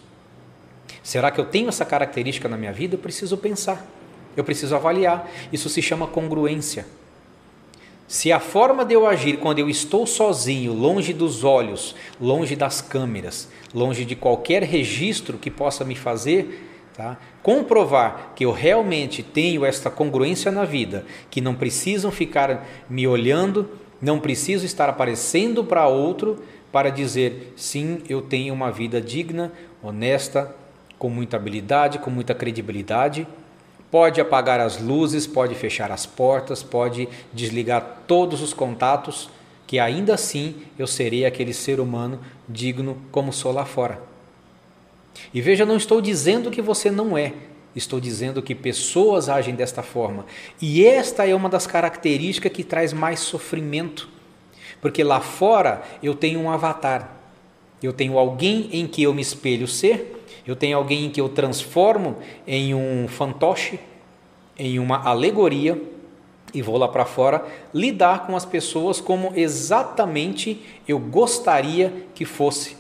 Será 1.02 1.32
que 1.32 1.42
eu 1.42 1.46
tenho 1.46 1.70
essa 1.70 1.84
característica 1.84 2.48
na 2.48 2.56
minha 2.56 2.72
vida? 2.72 2.94
Eu 2.94 3.00
preciso 3.00 3.36
pensar. 3.36 3.86
Eu 4.36 4.44
preciso 4.44 4.76
avaliar. 4.76 5.28
Isso 5.52 5.68
se 5.70 5.82
chama 5.82 6.06
congruência. 6.06 6.86
Se 8.08 8.32
a 8.32 8.40
forma 8.40 8.86
de 8.86 8.94
eu 8.94 9.08
agir 9.08 9.38
quando 9.38 9.60
eu 9.60 9.70
estou 9.70 10.06
sozinho, 10.06 10.72
longe 10.72 11.12
dos 11.12 11.44
olhos, 11.44 11.96
longe 12.22 12.56
das 12.56 12.80
câmeras, 12.80 13.50
longe 13.74 14.06
de 14.06 14.16
qualquer 14.16 14.64
registro 14.64 15.38
que 15.38 15.52
possa 15.52 15.84
me 15.84 15.96
fazer 15.96 16.64
tá, 16.96 17.18
comprovar 17.44 18.34
que 18.36 18.46
eu 18.46 18.52
realmente 18.52 19.22
tenho 19.22 19.66
esta 19.66 19.90
congruência 19.90 20.52
na 20.52 20.64
vida, 20.64 21.06
que 21.30 21.42
não 21.42 21.54
precisam 21.54 22.12
ficar 22.12 22.66
me 22.90 23.06
olhando, 23.06 23.70
não 24.02 24.20
preciso 24.20 24.66
estar 24.66 24.88
aparecendo 24.88 25.64
para 25.64 25.88
outro 25.88 26.42
para 26.78 26.92
dizer 26.92 27.54
sim, 27.56 28.04
eu 28.08 28.22
tenho 28.22 28.54
uma 28.54 28.72
vida 28.72 29.02
digna, 29.02 29.52
honesta, 29.82 30.56
com 31.00 31.10
muita 31.10 31.36
habilidade, 31.36 31.98
com 31.98 32.12
muita 32.12 32.36
credibilidade 32.36 33.28
Pode 33.90 34.20
apagar 34.20 34.60
as 34.60 34.82
luzes, 34.82 35.26
pode 35.26 35.56
fechar 35.56 35.92
as 35.92 36.06
portas, 36.06 36.62
pode 36.62 37.08
desligar 37.34 38.04
todos 38.06 38.42
os 38.42 38.54
contatos, 38.54 39.30
que 39.66 39.80
ainda 39.80 40.14
assim 40.14 40.56
eu 40.78 40.86
serei 40.86 41.26
aquele 41.26 41.54
ser 41.54 41.80
humano 41.80 42.20
digno 42.48 42.98
como 43.12 43.32
sou 43.32 43.54
lá 43.54 43.64
fora. 43.64 44.02
E 45.34 45.42
veja, 45.42 45.66
não 45.66 45.78
estou 45.78 46.02
dizendo 46.02 46.52
que 46.52 46.62
você 46.62 46.92
não 46.92 47.18
é, 47.18 47.34
estou 47.74 48.00
dizendo 48.00 48.42
que 48.42 48.54
pessoas 48.54 49.30
agem 49.30 49.56
desta 49.56 49.82
forma. 49.82 50.26
E 50.62 50.86
esta 50.86 51.26
é 51.26 51.34
uma 51.34 51.48
das 51.48 51.66
características 51.66 52.52
que 52.52 52.66
traz 52.66 52.92
mais 52.92 53.22
sofrimento. 53.22 54.10
Porque 54.82 55.04
lá 55.04 55.20
fora 55.20 55.82
eu 56.02 56.14
tenho 56.14 56.40
um 56.40 56.50
avatar, 56.50 57.18
eu 57.82 57.94
tenho 57.94 58.18
alguém 58.18 58.70
em 58.72 58.88
que 58.88 59.04
eu 59.04 59.14
me 59.14 59.22
espelho 59.22 59.68
ser 59.68 60.18
eu 60.48 60.56
tenho 60.56 60.78
alguém 60.78 61.06
em 61.06 61.10
que 61.10 61.20
eu 61.20 61.28
transformo 61.28 62.16
em 62.48 62.74
um 62.74 63.06
fantoche, 63.10 63.78
em 64.58 64.80
uma 64.80 65.04
alegoria 65.04 65.80
e 66.54 66.62
vou 66.62 66.78
lá 66.78 66.88
para 66.88 67.04
fora 67.04 67.46
lidar 67.74 68.26
com 68.26 68.36
as 68.36 68.46
pessoas 68.46 69.02
como 69.02 69.34
exatamente 69.36 70.64
eu 70.88 70.98
gostaria 70.98 72.08
que 72.16 72.24
fosse 72.24 72.78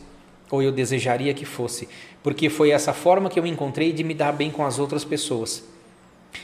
ou 0.50 0.62
eu 0.62 0.72
desejaria 0.72 1.34
que 1.34 1.44
fosse, 1.44 1.90
porque 2.24 2.50
foi 2.50 2.72
essa 2.72 2.94
forma 2.94 3.30
que 3.30 3.38
eu 3.38 3.46
encontrei 3.46 3.92
de 3.92 4.02
me 4.02 4.14
dar 4.14 4.32
bem 4.32 4.50
com 4.50 4.66
as 4.66 4.80
outras 4.80 5.04
pessoas. 5.04 5.62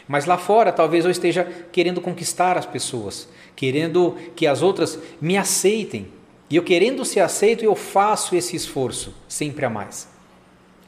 Mas 0.07 0.25
lá 0.25 0.37
fora, 0.37 0.71
talvez 0.71 1.05
eu 1.05 1.11
esteja 1.11 1.43
querendo 1.71 2.01
conquistar 2.01 2.57
as 2.57 2.65
pessoas, 2.65 3.27
querendo 3.55 4.17
que 4.35 4.47
as 4.47 4.61
outras 4.61 4.99
me 5.21 5.37
aceitem. 5.37 6.07
E 6.49 6.55
eu 6.55 6.63
querendo 6.63 7.05
ser 7.05 7.21
aceito, 7.21 7.63
eu 7.63 7.75
faço 7.75 8.35
esse 8.35 8.55
esforço, 8.55 9.13
sempre 9.27 9.65
a 9.65 9.69
mais. 9.69 10.09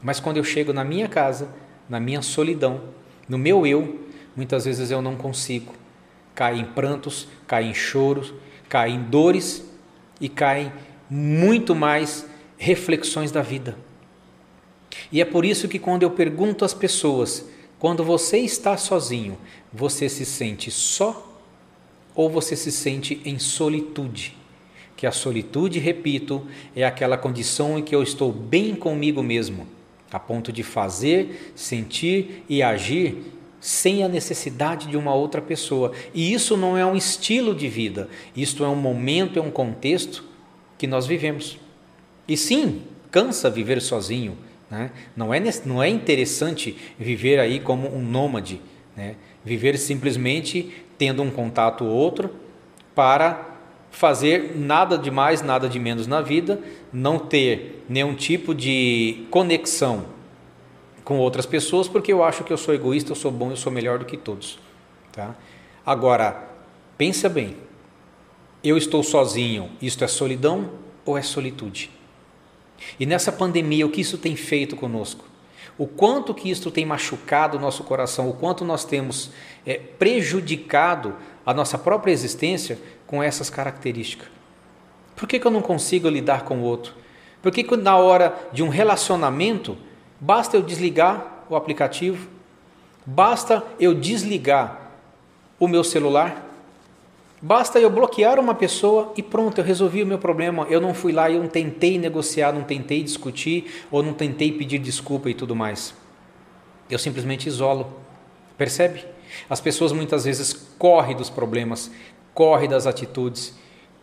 Mas 0.02 0.20
quando 0.20 0.36
eu 0.36 0.44
chego 0.44 0.72
na 0.72 0.84
minha 0.84 1.08
casa, 1.08 1.48
na 1.88 1.98
minha 1.98 2.22
solidão, 2.22 2.82
no 3.28 3.38
meu 3.38 3.66
eu, 3.66 4.06
muitas 4.36 4.64
vezes 4.64 4.90
eu 4.90 5.00
não 5.00 5.16
consigo. 5.16 5.74
Cai 6.34 6.58
em 6.58 6.64
prantos, 6.64 7.26
cai 7.46 7.64
em 7.64 7.74
choros, 7.74 8.34
cai 8.68 8.90
em 8.90 9.02
dores 9.02 9.64
e 10.20 10.28
cai 10.28 10.72
muito 11.08 11.74
mais 11.74 12.26
reflexões 12.58 13.30
da 13.30 13.42
vida. 13.42 13.76
E 15.10 15.20
é 15.20 15.24
por 15.24 15.44
isso 15.44 15.68
que 15.68 15.78
quando 15.78 16.02
eu 16.02 16.10
pergunto 16.10 16.64
às 16.64 16.74
pessoas, 16.74 17.48
quando 17.78 18.02
você 18.02 18.38
está 18.38 18.76
sozinho, 18.76 19.36
você 19.72 20.08
se 20.08 20.24
sente 20.24 20.70
só 20.70 21.40
ou 22.14 22.30
você 22.30 22.56
se 22.56 22.72
sente 22.72 23.20
em 23.24 23.38
solitude? 23.38 24.36
Que 24.96 25.06
a 25.06 25.12
solitude, 25.12 25.78
repito, 25.78 26.46
é 26.74 26.84
aquela 26.84 27.18
condição 27.18 27.78
em 27.78 27.82
que 27.82 27.94
eu 27.94 28.02
estou 28.02 28.32
bem 28.32 28.74
comigo 28.74 29.22
mesmo 29.22 29.66
a 30.10 30.18
ponto 30.18 30.52
de 30.52 30.62
fazer, 30.62 31.52
sentir 31.54 32.44
e 32.48 32.62
agir 32.62 33.18
sem 33.60 34.04
a 34.04 34.08
necessidade 34.08 34.86
de 34.86 34.96
uma 34.96 35.14
outra 35.14 35.42
pessoa. 35.42 35.92
E 36.14 36.32
isso 36.32 36.56
não 36.56 36.76
é 36.76 36.86
um 36.86 36.96
estilo 36.96 37.54
de 37.54 37.68
vida, 37.68 38.08
isto 38.34 38.64
é 38.64 38.68
um 38.68 38.76
momento, 38.76 39.38
é 39.38 39.42
um 39.42 39.50
contexto 39.50 40.24
que 40.78 40.86
nós 40.86 41.06
vivemos. 41.06 41.58
E 42.28 42.36
sim, 42.36 42.82
cansa 43.10 43.50
viver 43.50 43.80
sozinho. 43.82 44.38
Né? 44.70 44.90
Não, 45.16 45.32
é, 45.32 45.40
não 45.64 45.82
é 45.82 45.88
interessante 45.88 46.76
viver 46.98 47.38
aí 47.38 47.60
como 47.60 47.94
um 47.94 48.02
nômade, 48.02 48.60
né? 48.96 49.16
viver 49.44 49.78
simplesmente 49.78 50.84
tendo 50.98 51.22
um 51.22 51.30
contato 51.30 51.84
ou 51.84 51.90
outro 51.90 52.30
para 52.94 53.56
fazer 53.90 54.52
nada 54.56 54.98
de 54.98 55.10
mais, 55.10 55.40
nada 55.40 55.68
de 55.68 55.78
menos 55.78 56.06
na 56.06 56.20
vida, 56.20 56.60
não 56.92 57.18
ter 57.18 57.84
nenhum 57.88 58.14
tipo 58.14 58.54
de 58.54 59.26
conexão 59.30 60.06
com 61.04 61.18
outras 61.18 61.46
pessoas, 61.46 61.86
porque 61.86 62.12
eu 62.12 62.24
acho 62.24 62.42
que 62.42 62.52
eu 62.52 62.58
sou 62.58 62.74
egoísta, 62.74 63.12
eu 63.12 63.16
sou 63.16 63.30
bom, 63.30 63.50
eu 63.50 63.56
sou 63.56 63.72
melhor 63.72 63.98
do 63.98 64.04
que 64.04 64.16
todos. 64.16 64.58
Tá? 65.12 65.34
Agora, 65.84 66.48
pensa 66.98 67.28
bem, 67.28 67.56
eu 68.62 68.76
estou 68.76 69.02
sozinho, 69.02 69.70
isto 69.80 70.02
é 70.02 70.08
solidão 70.08 70.70
ou 71.04 71.16
é 71.16 71.22
solitude? 71.22 71.95
E 72.98 73.06
nessa 73.06 73.32
pandemia, 73.32 73.86
o 73.86 73.90
que 73.90 74.00
isso 74.00 74.18
tem 74.18 74.36
feito 74.36 74.76
conosco? 74.76 75.24
O 75.78 75.86
quanto 75.86 76.34
que 76.34 76.50
isso 76.50 76.70
tem 76.70 76.86
machucado 76.86 77.56
o 77.56 77.60
nosso 77.60 77.84
coração, 77.84 78.28
o 78.28 78.32
quanto 78.32 78.64
nós 78.64 78.84
temos 78.84 79.30
é, 79.66 79.74
prejudicado 79.74 81.14
a 81.44 81.52
nossa 81.52 81.76
própria 81.76 82.12
existência 82.12 82.78
com 83.06 83.22
essas 83.22 83.50
características. 83.50 84.28
Por 85.14 85.28
que, 85.28 85.38
que 85.38 85.46
eu 85.46 85.50
não 85.50 85.62
consigo 85.62 86.08
lidar 86.08 86.44
com 86.44 86.58
o 86.58 86.62
outro? 86.62 86.94
Por 87.42 87.52
que, 87.52 87.62
que 87.62 87.76
na 87.76 87.96
hora 87.96 88.34
de 88.52 88.62
um 88.62 88.68
relacionamento 88.68 89.76
basta 90.20 90.56
eu 90.56 90.62
desligar 90.62 91.44
o 91.48 91.56
aplicativo, 91.56 92.28
basta 93.04 93.62
eu 93.78 93.94
desligar 93.94 94.90
o 95.58 95.68
meu 95.68 95.84
celular, 95.84 96.45
basta 97.40 97.78
eu 97.78 97.90
bloquear 97.90 98.38
uma 98.38 98.54
pessoa 98.54 99.12
e 99.16 99.22
pronto, 99.22 99.58
eu 99.58 99.64
resolvi 99.64 100.02
o 100.02 100.06
meu 100.06 100.18
problema. 100.18 100.66
Eu 100.68 100.80
não 100.80 100.94
fui 100.94 101.12
lá 101.12 101.30
eu 101.30 101.40
não 101.40 101.48
tentei 101.48 101.98
negociar, 101.98 102.52
não 102.52 102.62
tentei 102.62 103.02
discutir 103.02 103.84
ou 103.90 104.02
não 104.02 104.12
tentei 104.12 104.52
pedir 104.52 104.78
desculpa 104.78 105.30
e 105.30 105.34
tudo 105.34 105.54
mais. 105.54 105.94
Eu 106.90 106.98
simplesmente 106.98 107.48
isolo. 107.48 107.86
Percebe? 108.56 109.04
As 109.50 109.60
pessoas 109.60 109.92
muitas 109.92 110.24
vezes 110.24 110.52
correm 110.78 111.16
dos 111.16 111.28
problemas, 111.28 111.90
correm 112.32 112.68
das 112.68 112.86
atitudes, 112.86 113.54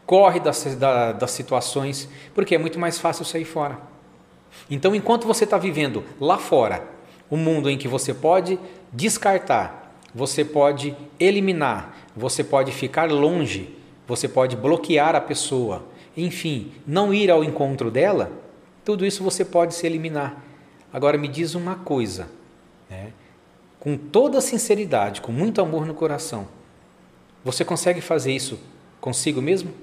correm 0.05 0.41
das, 0.41 0.77
das 1.19 1.31
situações, 1.31 2.07
porque 2.35 2.55
é 2.55 2.57
muito 2.57 2.79
mais 2.79 2.99
fácil 2.99 3.25
sair 3.25 3.45
fora. 3.45 3.79
Então, 4.69 4.93
enquanto 4.93 5.25
você 5.25 5.43
está 5.43 5.57
vivendo 5.57 6.03
lá 6.19 6.37
fora, 6.37 6.87
um 7.31 7.37
mundo 7.37 7.69
em 7.69 7.77
que 7.77 7.87
você 7.87 8.13
pode 8.13 8.59
descartar 8.91 9.82
você 10.13 10.45
pode 10.45 10.95
eliminar, 11.19 11.97
você 12.15 12.43
pode 12.43 12.71
ficar 12.71 13.10
longe, 13.12 13.76
você 14.08 14.28
pode 14.28 14.56
bloquear 14.56 15.15
a 15.15 15.21
pessoa, 15.21 15.86
enfim, 16.15 16.71
não 16.86 17.13
ir 17.13 17.32
ao 17.32 17.43
encontro 17.43 17.89
dela, 17.89 18.32
tudo 18.86 19.06
isso 19.06 19.23
você 19.23 19.43
pode 19.43 19.73
se 19.73 19.86
eliminar. 19.86 20.43
Agora 20.91 21.17
me 21.17 21.28
diz 21.28 21.56
uma 21.56 21.76
coisa, 21.76 22.30
né? 22.89 23.13
com 23.80 23.97
toda 23.97 24.39
sinceridade, 24.39 25.19
com 25.19 25.32
muito 25.32 25.60
amor 25.60 25.86
no 25.86 25.93
coração, 25.93 26.47
você 27.43 27.65
consegue 27.65 27.99
fazer 27.99 28.32
isso 28.32 28.58
consigo 29.02 29.41
mesmo? 29.41 29.73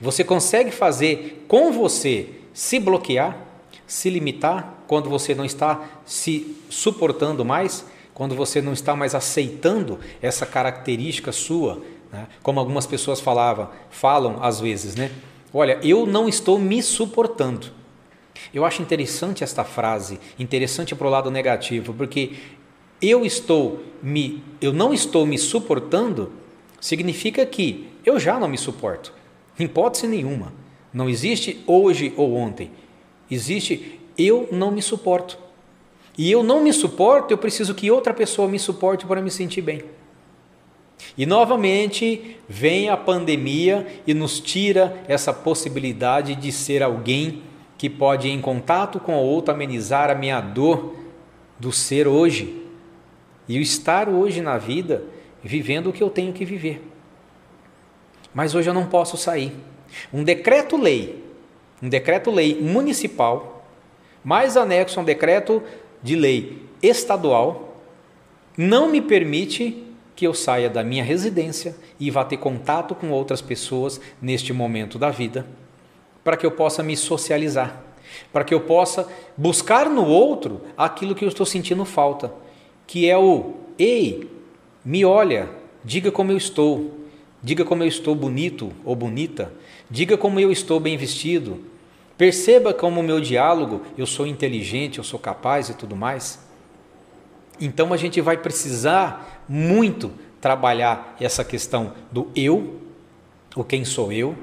Você 0.00 0.22
consegue 0.22 0.70
fazer 0.70 1.46
com 1.48 1.72
você 1.72 2.28
se 2.52 2.78
bloquear, 2.78 3.38
se 3.86 4.10
limitar 4.10 4.84
quando 4.86 5.08
você 5.08 5.34
não 5.34 5.44
está 5.44 5.82
se 6.04 6.56
suportando 6.68 7.44
mais, 7.44 7.86
quando 8.14 8.36
você 8.36 8.62
não 8.62 8.72
está 8.72 8.94
mais 8.94 9.14
aceitando 9.14 9.98
essa 10.22 10.46
característica 10.46 11.32
sua, 11.32 11.82
né? 12.12 12.28
como 12.42 12.60
algumas 12.60 12.86
pessoas 12.86 13.20
falavam, 13.20 13.68
falam 13.90 14.38
às 14.40 14.60
vezes, 14.60 14.94
né? 14.94 15.10
Olha, 15.52 15.78
eu 15.82 16.06
não 16.06 16.28
estou 16.28 16.58
me 16.58 16.82
suportando. 16.82 17.72
Eu 18.52 18.64
acho 18.64 18.82
interessante 18.82 19.44
esta 19.44 19.64
frase, 19.64 20.18
interessante 20.38 20.94
para 20.94 21.06
o 21.06 21.10
lado 21.10 21.30
negativo, 21.30 21.92
porque 21.92 22.32
eu 23.02 23.24
estou 23.24 23.84
me, 24.02 24.42
eu 24.60 24.72
não 24.72 24.94
estou 24.94 25.26
me 25.26 25.38
suportando, 25.38 26.32
significa 26.80 27.44
que 27.44 27.88
eu 28.04 28.18
já 28.18 28.38
não 28.38 28.48
me 28.48 28.58
suporto. 28.58 29.12
Em 29.58 29.64
hipótese 29.64 30.06
nenhuma. 30.06 30.52
Não 30.92 31.08
existe 31.08 31.62
hoje 31.66 32.12
ou 32.16 32.34
ontem. 32.34 32.70
Existe 33.30 34.00
eu 34.16 34.48
não 34.52 34.70
me 34.70 34.82
suporto. 34.82 35.38
E 36.16 36.30
eu 36.30 36.42
não 36.42 36.62
me 36.62 36.72
suporto, 36.72 37.32
eu 37.32 37.38
preciso 37.38 37.74
que 37.74 37.90
outra 37.90 38.14
pessoa 38.14 38.48
me 38.48 38.58
suporte 38.58 39.06
para 39.06 39.20
me 39.20 39.30
sentir 39.30 39.62
bem. 39.62 39.82
E 41.18 41.26
novamente 41.26 42.36
vem 42.48 42.88
a 42.88 42.96
pandemia 42.96 43.86
e 44.06 44.14
nos 44.14 44.40
tira 44.40 45.02
essa 45.08 45.32
possibilidade 45.32 46.34
de 46.34 46.50
ser 46.52 46.82
alguém 46.82 47.42
que 47.76 47.90
pode, 47.90 48.28
em 48.28 48.40
contato 48.40 49.00
com 49.00 49.16
o 49.16 49.22
outro, 49.22 49.52
amenizar 49.52 50.10
a 50.10 50.14
minha 50.14 50.40
dor 50.40 50.94
do 51.58 51.72
ser 51.72 52.06
hoje 52.06 52.62
e 53.48 53.58
o 53.58 53.62
estar 53.62 54.08
hoje 54.08 54.40
na 54.40 54.56
vida 54.56 55.04
vivendo 55.42 55.88
o 55.90 55.92
que 55.92 56.02
eu 56.02 56.10
tenho 56.10 56.32
que 56.32 56.44
viver. 56.44 56.82
Mas 58.32 58.54
hoje 58.54 58.70
eu 58.70 58.74
não 58.74 58.86
posso 58.86 59.16
sair. 59.16 59.52
Um 60.12 60.24
decreto-lei, 60.24 61.22
um 61.82 61.88
decreto-lei 61.88 62.60
municipal, 62.60 63.66
mais 64.24 64.56
anexo 64.56 64.98
a 64.98 65.02
um 65.02 65.04
decreto 65.04 65.62
de 66.04 66.14
lei 66.14 66.62
estadual, 66.80 67.80
não 68.56 68.88
me 68.88 69.00
permite 69.00 69.82
que 70.14 70.26
eu 70.26 70.32
saia 70.32 70.70
da 70.70 70.84
minha 70.84 71.02
residência 71.02 71.74
e 71.98 72.10
vá 72.10 72.24
ter 72.24 72.36
contato 72.36 72.94
com 72.94 73.10
outras 73.10 73.40
pessoas 73.40 74.00
neste 74.22 74.52
momento 74.52 74.98
da 74.98 75.10
vida 75.10 75.44
para 76.22 76.36
que 76.36 76.46
eu 76.46 76.50
possa 76.50 76.82
me 76.82 76.96
socializar, 76.96 77.82
para 78.32 78.44
que 78.44 78.54
eu 78.54 78.60
possa 78.60 79.06
buscar 79.36 79.90
no 79.90 80.06
outro 80.06 80.62
aquilo 80.76 81.14
que 81.14 81.24
eu 81.24 81.28
estou 81.28 81.44
sentindo 81.44 81.84
falta, 81.84 82.32
que 82.86 83.08
é 83.08 83.16
o 83.16 83.54
ei, 83.78 84.30
me 84.84 85.04
olha, 85.04 85.50
diga 85.84 86.10
como 86.10 86.32
eu 86.32 86.36
estou, 86.36 87.00
diga 87.42 87.64
como 87.64 87.82
eu 87.82 87.88
estou 87.88 88.14
bonito 88.14 88.72
ou 88.84 88.96
bonita, 88.96 89.52
diga 89.90 90.16
como 90.16 90.40
eu 90.40 90.50
estou 90.50 90.80
bem 90.80 90.96
vestido, 90.96 91.60
perceba 92.16 92.72
como 92.72 93.00
o 93.00 93.04
meu 93.04 93.20
diálogo, 93.20 93.82
eu 93.96 94.06
sou 94.06 94.26
inteligente, 94.26 94.98
eu 94.98 95.04
sou 95.04 95.18
capaz 95.18 95.68
e 95.68 95.74
tudo 95.74 95.96
mais. 95.96 96.38
Então 97.60 97.92
a 97.92 97.96
gente 97.96 98.20
vai 98.20 98.36
precisar 98.36 99.44
muito 99.48 100.10
trabalhar 100.40 101.16
essa 101.20 101.44
questão 101.44 101.92
do 102.10 102.30
eu, 102.34 102.80
o 103.54 103.64
quem 103.64 103.84
sou 103.84 104.12
eu, 104.12 104.36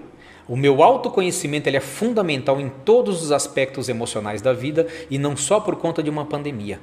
o 0.47 0.57
meu 0.57 0.81
autoconhecimento 0.83 1.67
ele 1.67 1.77
é 1.77 1.81
fundamental 1.81 2.59
em 2.59 2.69
todos 2.69 3.23
os 3.23 3.31
aspectos 3.31 3.87
emocionais 3.87 4.41
da 4.41 4.51
vida 4.51 4.87
e 5.09 5.17
não 5.17 5.37
só 5.37 5.59
por 5.59 5.75
conta 5.75 6.01
de 6.01 6.09
uma 6.09 6.25
pandemia. 6.25 6.79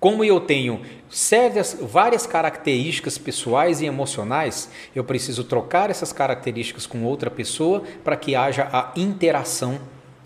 Como 0.00 0.24
eu 0.24 0.40
tenho 0.40 0.80
sérias, 1.10 1.76
várias 1.78 2.26
características 2.26 3.18
pessoais 3.18 3.82
e 3.82 3.84
emocionais, 3.84 4.70
eu 4.96 5.04
preciso 5.04 5.44
trocar 5.44 5.90
essas 5.90 6.10
características 6.10 6.86
com 6.86 7.04
outra 7.04 7.30
pessoa 7.30 7.82
para 8.02 8.16
que 8.16 8.34
haja 8.34 8.66
a 8.72 8.92
interação 8.96 9.78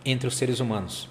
entre 0.07 0.29
os 0.29 0.37
seres 0.37 0.61
humanos. 0.61 1.09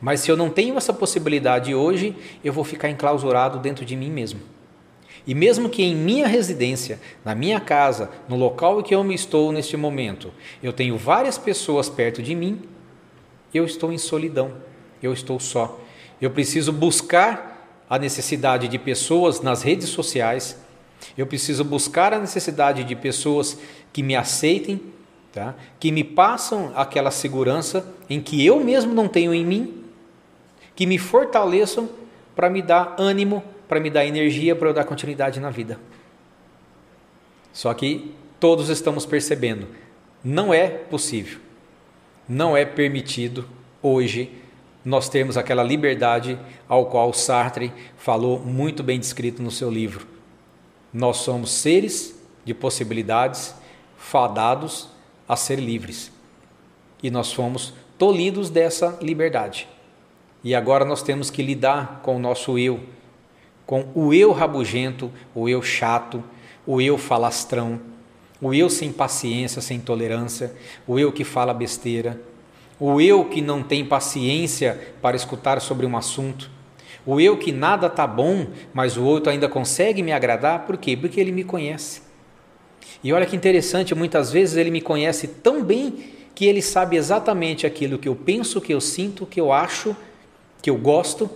Mas 0.00 0.20
se 0.20 0.30
eu 0.30 0.36
não 0.36 0.50
tenho 0.50 0.76
essa 0.76 0.92
possibilidade 0.92 1.74
hoje, 1.74 2.14
eu 2.44 2.52
vou 2.52 2.62
ficar 2.62 2.88
enclausurado 2.88 3.58
dentro 3.58 3.84
de 3.84 3.96
mim 3.96 4.10
mesmo. 4.10 4.40
E 5.26 5.34
mesmo 5.34 5.68
que 5.68 5.82
em 5.82 5.94
minha 5.94 6.28
residência, 6.28 7.00
na 7.24 7.34
minha 7.34 7.58
casa, 7.58 8.08
no 8.28 8.36
local 8.36 8.80
em 8.80 8.82
que 8.84 8.94
eu 8.94 9.02
me 9.02 9.14
estou 9.14 9.50
neste 9.50 9.76
momento, 9.76 10.32
eu 10.62 10.72
tenho 10.72 10.96
várias 10.96 11.36
pessoas 11.36 11.88
perto 11.88 12.22
de 12.22 12.36
mim, 12.36 12.62
eu 13.52 13.64
estou 13.64 13.92
em 13.92 13.98
solidão, 13.98 14.52
eu 15.02 15.12
estou 15.12 15.40
só. 15.40 15.78
Eu 16.20 16.30
preciso 16.30 16.72
buscar 16.72 17.49
a 17.90 17.98
necessidade 17.98 18.68
de 18.68 18.78
pessoas 18.78 19.42
nas 19.42 19.62
redes 19.62 19.90
sociais, 19.90 20.56
eu 21.18 21.26
preciso 21.26 21.64
buscar 21.64 22.14
a 22.14 22.18
necessidade 22.18 22.84
de 22.84 22.94
pessoas 22.96 23.58
que 23.92 24.02
me 24.02 24.14
aceitem, 24.14 24.80
tá? 25.32 25.56
que 25.78 25.90
me 25.90 26.04
passam 26.04 26.72
aquela 26.76 27.10
segurança 27.10 27.92
em 28.08 28.20
que 28.20 28.46
eu 28.46 28.60
mesmo 28.60 28.94
não 28.94 29.08
tenho 29.08 29.34
em 29.34 29.44
mim, 29.44 29.84
que 30.76 30.86
me 30.86 30.96
fortaleçam 30.96 31.88
para 32.36 32.48
me 32.48 32.62
dar 32.62 32.94
ânimo 32.96 33.42
para 33.70 33.78
me 33.78 33.88
dar 33.88 34.04
energia 34.04 34.56
para 34.56 34.68
eu 34.68 34.74
dar 34.74 34.82
continuidade 34.82 35.38
na 35.38 35.48
vida. 35.48 35.78
Só 37.52 37.72
que 37.72 38.12
todos 38.40 38.68
estamos 38.68 39.06
percebendo, 39.06 39.68
não 40.24 40.52
é 40.52 40.66
possível, 40.66 41.38
não 42.28 42.56
é 42.56 42.64
permitido 42.64 43.48
hoje 43.80 44.32
nós 44.84 45.08
termos 45.08 45.36
aquela 45.36 45.62
liberdade 45.62 46.38
ao 46.68 46.86
qual 46.86 47.12
Sartre 47.12 47.72
falou 47.96 48.38
muito 48.38 48.82
bem 48.82 48.98
descrito 48.98 49.42
no 49.42 49.50
seu 49.50 49.70
livro. 49.70 50.06
Nós 50.92 51.18
somos 51.18 51.50
seres 51.50 52.18
de 52.44 52.54
possibilidades 52.54 53.54
fadados 53.96 54.88
a 55.28 55.36
ser 55.36 55.58
livres. 55.58 56.10
E 57.02 57.10
nós 57.10 57.32
fomos 57.32 57.74
tolhidos 57.98 58.48
dessa 58.48 58.98
liberdade. 59.02 59.68
E 60.42 60.54
agora 60.54 60.84
nós 60.84 61.02
temos 61.02 61.30
que 61.30 61.42
lidar 61.42 62.00
com 62.02 62.16
o 62.16 62.18
nosso 62.18 62.58
eu, 62.58 62.80
com 63.66 63.86
o 63.94 64.12
eu 64.12 64.32
rabugento, 64.32 65.12
o 65.34 65.48
eu 65.48 65.62
chato, 65.62 66.24
o 66.66 66.80
eu 66.80 66.96
falastrão, 66.96 67.78
o 68.40 68.54
eu 68.54 68.70
sem 68.70 68.90
paciência, 68.90 69.60
sem 69.60 69.78
tolerância, 69.78 70.54
o 70.86 70.98
eu 70.98 71.12
que 71.12 71.24
fala 71.24 71.52
besteira, 71.52 72.20
o 72.80 73.00
eu 73.00 73.26
que 73.26 73.42
não 73.42 73.62
tem 73.62 73.84
paciência 73.84 74.94
para 75.02 75.14
escutar 75.14 75.60
sobre 75.60 75.84
um 75.84 75.96
assunto, 75.96 76.50
o 77.04 77.20
eu 77.20 77.36
que 77.36 77.52
nada 77.52 77.88
tá 77.90 78.06
bom, 78.06 78.46
mas 78.72 78.96
o 78.96 79.04
outro 79.04 79.30
ainda 79.30 79.48
consegue 79.48 80.02
me 80.02 80.12
agradar, 80.12 80.66
por 80.66 80.76
quê? 80.78 80.96
Porque 80.96 81.20
ele 81.20 81.30
me 81.30 81.44
conhece. 81.44 82.02
E 83.04 83.12
olha 83.12 83.26
que 83.26 83.36
interessante, 83.36 83.94
muitas 83.94 84.32
vezes 84.32 84.56
ele 84.56 84.70
me 84.70 84.80
conhece 84.80 85.26
tão 85.26 85.62
bem 85.62 86.12
que 86.34 86.46
ele 86.46 86.62
sabe 86.62 86.96
exatamente 86.96 87.66
aquilo 87.66 87.98
que 87.98 88.08
eu 88.08 88.16
penso, 88.16 88.60
que 88.60 88.72
eu 88.72 88.80
sinto, 88.80 89.26
que 89.26 89.40
eu 89.40 89.52
acho, 89.52 89.94
que 90.62 90.70
eu 90.70 90.76
gosto, 90.76 91.30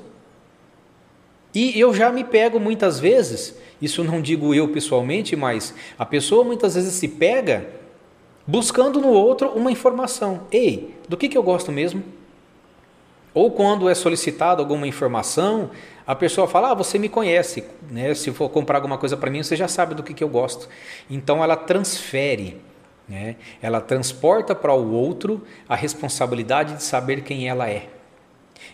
e 1.54 1.78
eu 1.78 1.94
já 1.94 2.10
me 2.10 2.24
pego 2.24 2.58
muitas 2.58 2.98
vezes, 2.98 3.56
isso 3.80 4.02
não 4.02 4.20
digo 4.20 4.54
eu 4.54 4.68
pessoalmente, 4.68 5.36
mas 5.36 5.72
a 5.96 6.04
pessoa 6.04 6.42
muitas 6.42 6.74
vezes 6.74 6.94
se 6.94 7.06
pega 7.06 7.68
buscando 8.46 9.00
no 9.00 9.08
outro 9.08 9.48
uma 9.50 9.70
informação. 9.70 10.42
Ei, 10.50 10.94
do 11.08 11.16
que, 11.16 11.28
que 11.28 11.38
eu 11.38 11.42
gosto 11.42 11.72
mesmo? 11.72 12.02
Ou 13.32 13.50
quando 13.50 13.88
é 13.88 13.94
solicitado 13.94 14.62
alguma 14.62 14.86
informação, 14.86 15.70
a 16.06 16.14
pessoa 16.14 16.46
fala: 16.46 16.70
Ah, 16.70 16.74
você 16.74 16.98
me 16.98 17.08
conhece, 17.08 17.64
né? 17.90 18.14
se 18.14 18.30
for 18.30 18.48
comprar 18.48 18.76
alguma 18.76 18.96
coisa 18.96 19.16
para 19.16 19.30
mim, 19.30 19.42
você 19.42 19.56
já 19.56 19.66
sabe 19.66 19.94
do 19.94 20.02
que, 20.02 20.14
que 20.14 20.22
eu 20.22 20.28
gosto. 20.28 20.68
Então 21.10 21.42
ela 21.42 21.56
transfere, 21.56 22.60
né? 23.08 23.36
ela 23.60 23.80
transporta 23.80 24.54
para 24.54 24.72
o 24.72 24.92
outro 24.92 25.42
a 25.68 25.74
responsabilidade 25.74 26.74
de 26.74 26.82
saber 26.84 27.22
quem 27.22 27.48
ela 27.48 27.68
é. 27.68 27.88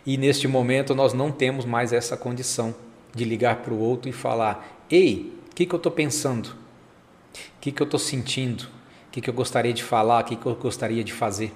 E 0.05 0.19
neste 0.19 0.47
momento 0.47 0.95
nós 0.95 1.15
não 1.15 1.33
temos 1.33 1.65
mais 1.65 1.93
essa 1.93 2.17
condição 2.17 2.75
de 3.15 3.25
ligar 3.25 3.57
para 3.57 3.73
o 3.73 3.81
outro 3.81 4.11
e 4.11 4.13
falar: 4.13 4.85
Ei, 4.91 5.33
o 5.51 5.55
que, 5.55 5.65
que 5.65 5.75
eu 5.75 5.79
estou 5.79 5.93
pensando? 5.93 6.49
O 6.49 7.61
que, 7.63 7.73
que 7.73 7.81
eu 7.81 7.87
estou 7.87 8.01
sentindo? 8.01 8.69
O 9.11 9.13
que, 9.13 9.21
que 9.21 9.29
eu 9.29 9.35
gostaria 9.35 9.73
de 9.73 9.83
falar? 9.83 10.21
O 10.21 10.25
que, 10.25 10.37
que 10.37 10.47
eu 10.47 10.55
gostaria 10.55 11.03
de 11.03 11.13
fazer? 11.13 11.53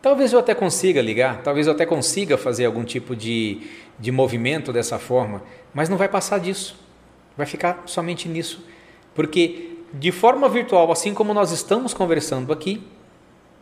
Talvez 0.00 0.32
eu 0.32 0.38
até 0.38 0.54
consiga 0.54 1.02
ligar, 1.02 1.42
talvez 1.42 1.66
eu 1.66 1.72
até 1.72 1.84
consiga 1.84 2.38
fazer 2.38 2.64
algum 2.64 2.84
tipo 2.84 3.16
de, 3.16 3.60
de 3.98 4.12
movimento 4.12 4.72
dessa 4.72 4.96
forma, 4.96 5.42
mas 5.72 5.88
não 5.88 5.96
vai 5.96 6.08
passar 6.08 6.38
disso. 6.38 6.78
Vai 7.36 7.44
ficar 7.44 7.82
somente 7.86 8.28
nisso. 8.28 8.64
Porque 9.14 9.78
de 9.92 10.12
forma 10.12 10.48
virtual, 10.48 10.92
assim 10.92 11.12
como 11.12 11.34
nós 11.34 11.50
estamos 11.50 11.92
conversando 11.92 12.52
aqui, 12.52 12.80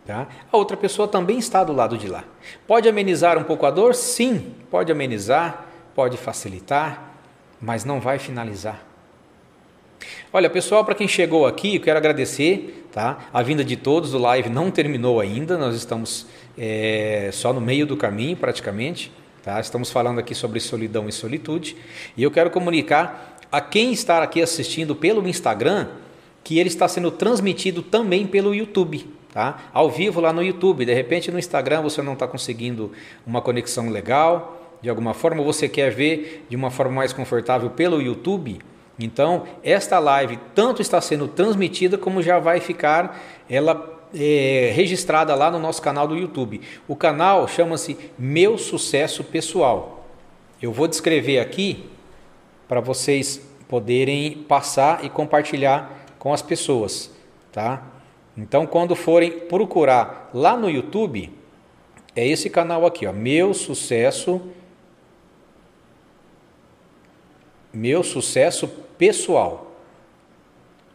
Tá? 0.05 0.27
A 0.53 0.57
outra 0.57 0.77
pessoa 0.77 1.07
também 1.07 1.39
está 1.39 1.63
do 1.63 1.73
lado 1.73 1.97
de 1.97 2.09
lá. 2.09 2.25
Pode 2.67 2.89
amenizar 2.89 3.39
um 3.39 3.45
pouco 3.45 3.65
a 3.67 3.71
dor? 3.71 3.95
Sim, 3.95 4.53
pode 4.69 4.91
amenizar, 4.91 5.67
pode 5.95 6.17
facilitar, 6.17 7.13
mas 7.61 7.85
não 7.85 8.01
vai 8.01 8.19
finalizar. 8.19 8.92
Olha, 10.35 10.49
pessoal, 10.49 10.83
para 10.83 10.95
quem 10.95 11.07
chegou 11.07 11.45
aqui, 11.45 11.77
eu 11.77 11.81
quero 11.83 11.99
agradecer, 11.99 12.87
tá? 12.91 13.29
A 13.35 13.43
vinda 13.43 13.63
de 13.63 13.77
todos, 13.77 14.15
o 14.15 14.19
live 14.19 14.49
não 14.49 14.71
terminou 14.71 15.21
ainda, 15.21 15.59
nós 15.59 15.77
estamos 15.77 16.27
é, 16.57 17.29
só 17.35 17.53
no 17.53 17.61
meio 17.61 17.85
do 17.85 17.99
caminho, 17.99 18.35
praticamente, 18.35 19.13
tá? 19.43 19.61
Estamos 19.61 19.91
falando 19.91 20.21
aqui 20.21 20.35
sobre 20.35 20.59
solidão 20.59 21.07
e 21.07 21.13
solitude, 21.13 21.77
e 22.17 22.23
eu 22.23 22.31
quero 22.31 22.49
comunicar 22.49 23.37
a 23.53 23.61
quem 23.61 23.93
está 23.93 24.23
aqui 24.23 24.41
assistindo 24.41 24.97
pelo 24.97 25.29
Instagram 25.29 25.89
que 26.43 26.59
ele 26.59 26.71
está 26.71 26.89
sendo 26.89 27.11
transmitido 27.11 27.83
também 27.83 28.27
pelo 28.27 28.55
YouTube, 28.55 29.07
tá? 29.35 29.65
Ao 29.71 29.91
vivo 29.91 30.19
lá 30.19 30.33
no 30.33 30.43
YouTube. 30.43 30.87
De 30.87 30.95
repente 30.95 31.31
no 31.31 31.39
Instagram 31.39 31.83
você 31.83 32.01
não 32.01 32.15
está 32.15 32.27
conseguindo 32.27 32.91
uma 33.27 33.43
conexão 33.43 33.91
legal, 33.91 34.79
de 34.81 34.89
alguma 34.89 35.13
forma 35.13 35.43
você 35.43 35.69
quer 35.69 35.93
ver 35.93 36.47
de 36.49 36.57
uma 36.57 36.71
forma 36.71 36.95
mais 36.95 37.13
confortável 37.13 37.69
pelo 37.69 38.01
YouTube. 38.01 38.61
Então 38.99 39.45
esta 39.63 39.99
live 39.99 40.39
tanto 40.55 40.83
está 40.83 41.01
sendo 41.01 41.27
transmitida 41.29 41.97
como 41.97 42.23
já 42.23 42.39
vai 42.39 42.61
ficar 42.61 43.21
ela 43.49 44.01
é, 44.15 44.73
registrada 44.75 45.35
lá 45.35 45.51
no 45.51 45.59
nosso 45.59 45.81
canal 45.81 46.07
do 46.07 46.17
YouTube. 46.17 46.61
O 46.87 46.95
canal 46.95 47.49
chama-se 47.49 47.97
Meu 48.19 48.59
Sucesso 48.59 49.25
Pessoal. 49.25 50.07
Eu 50.61 50.73
vou 50.73 50.87
descrever 50.87 51.41
aqui 51.41 51.85
para 52.69 52.81
vocês 52.81 53.41
poderem 53.69 54.45
passar 54.47 55.05
e 55.05 55.09
compartilhar 55.09 56.07
com 56.19 56.33
as 56.33 56.43
pessoas, 56.43 57.11
tá? 57.51 57.83
Então, 58.37 58.67
quando 58.67 58.95
forem 58.95 59.31
procurar 59.31 60.31
lá 60.33 60.57
no 60.57 60.71
YouTube, 60.71 61.31
é 62.15 62.27
esse 62.27 62.49
canal 62.49 62.87
aqui, 62.87 63.07
ó, 63.07 63.13
Meu 63.13 63.53
Sucesso 63.53 64.41
Meu 67.73 68.03
Sucesso 68.03 68.69
Pessoal. 68.99 69.77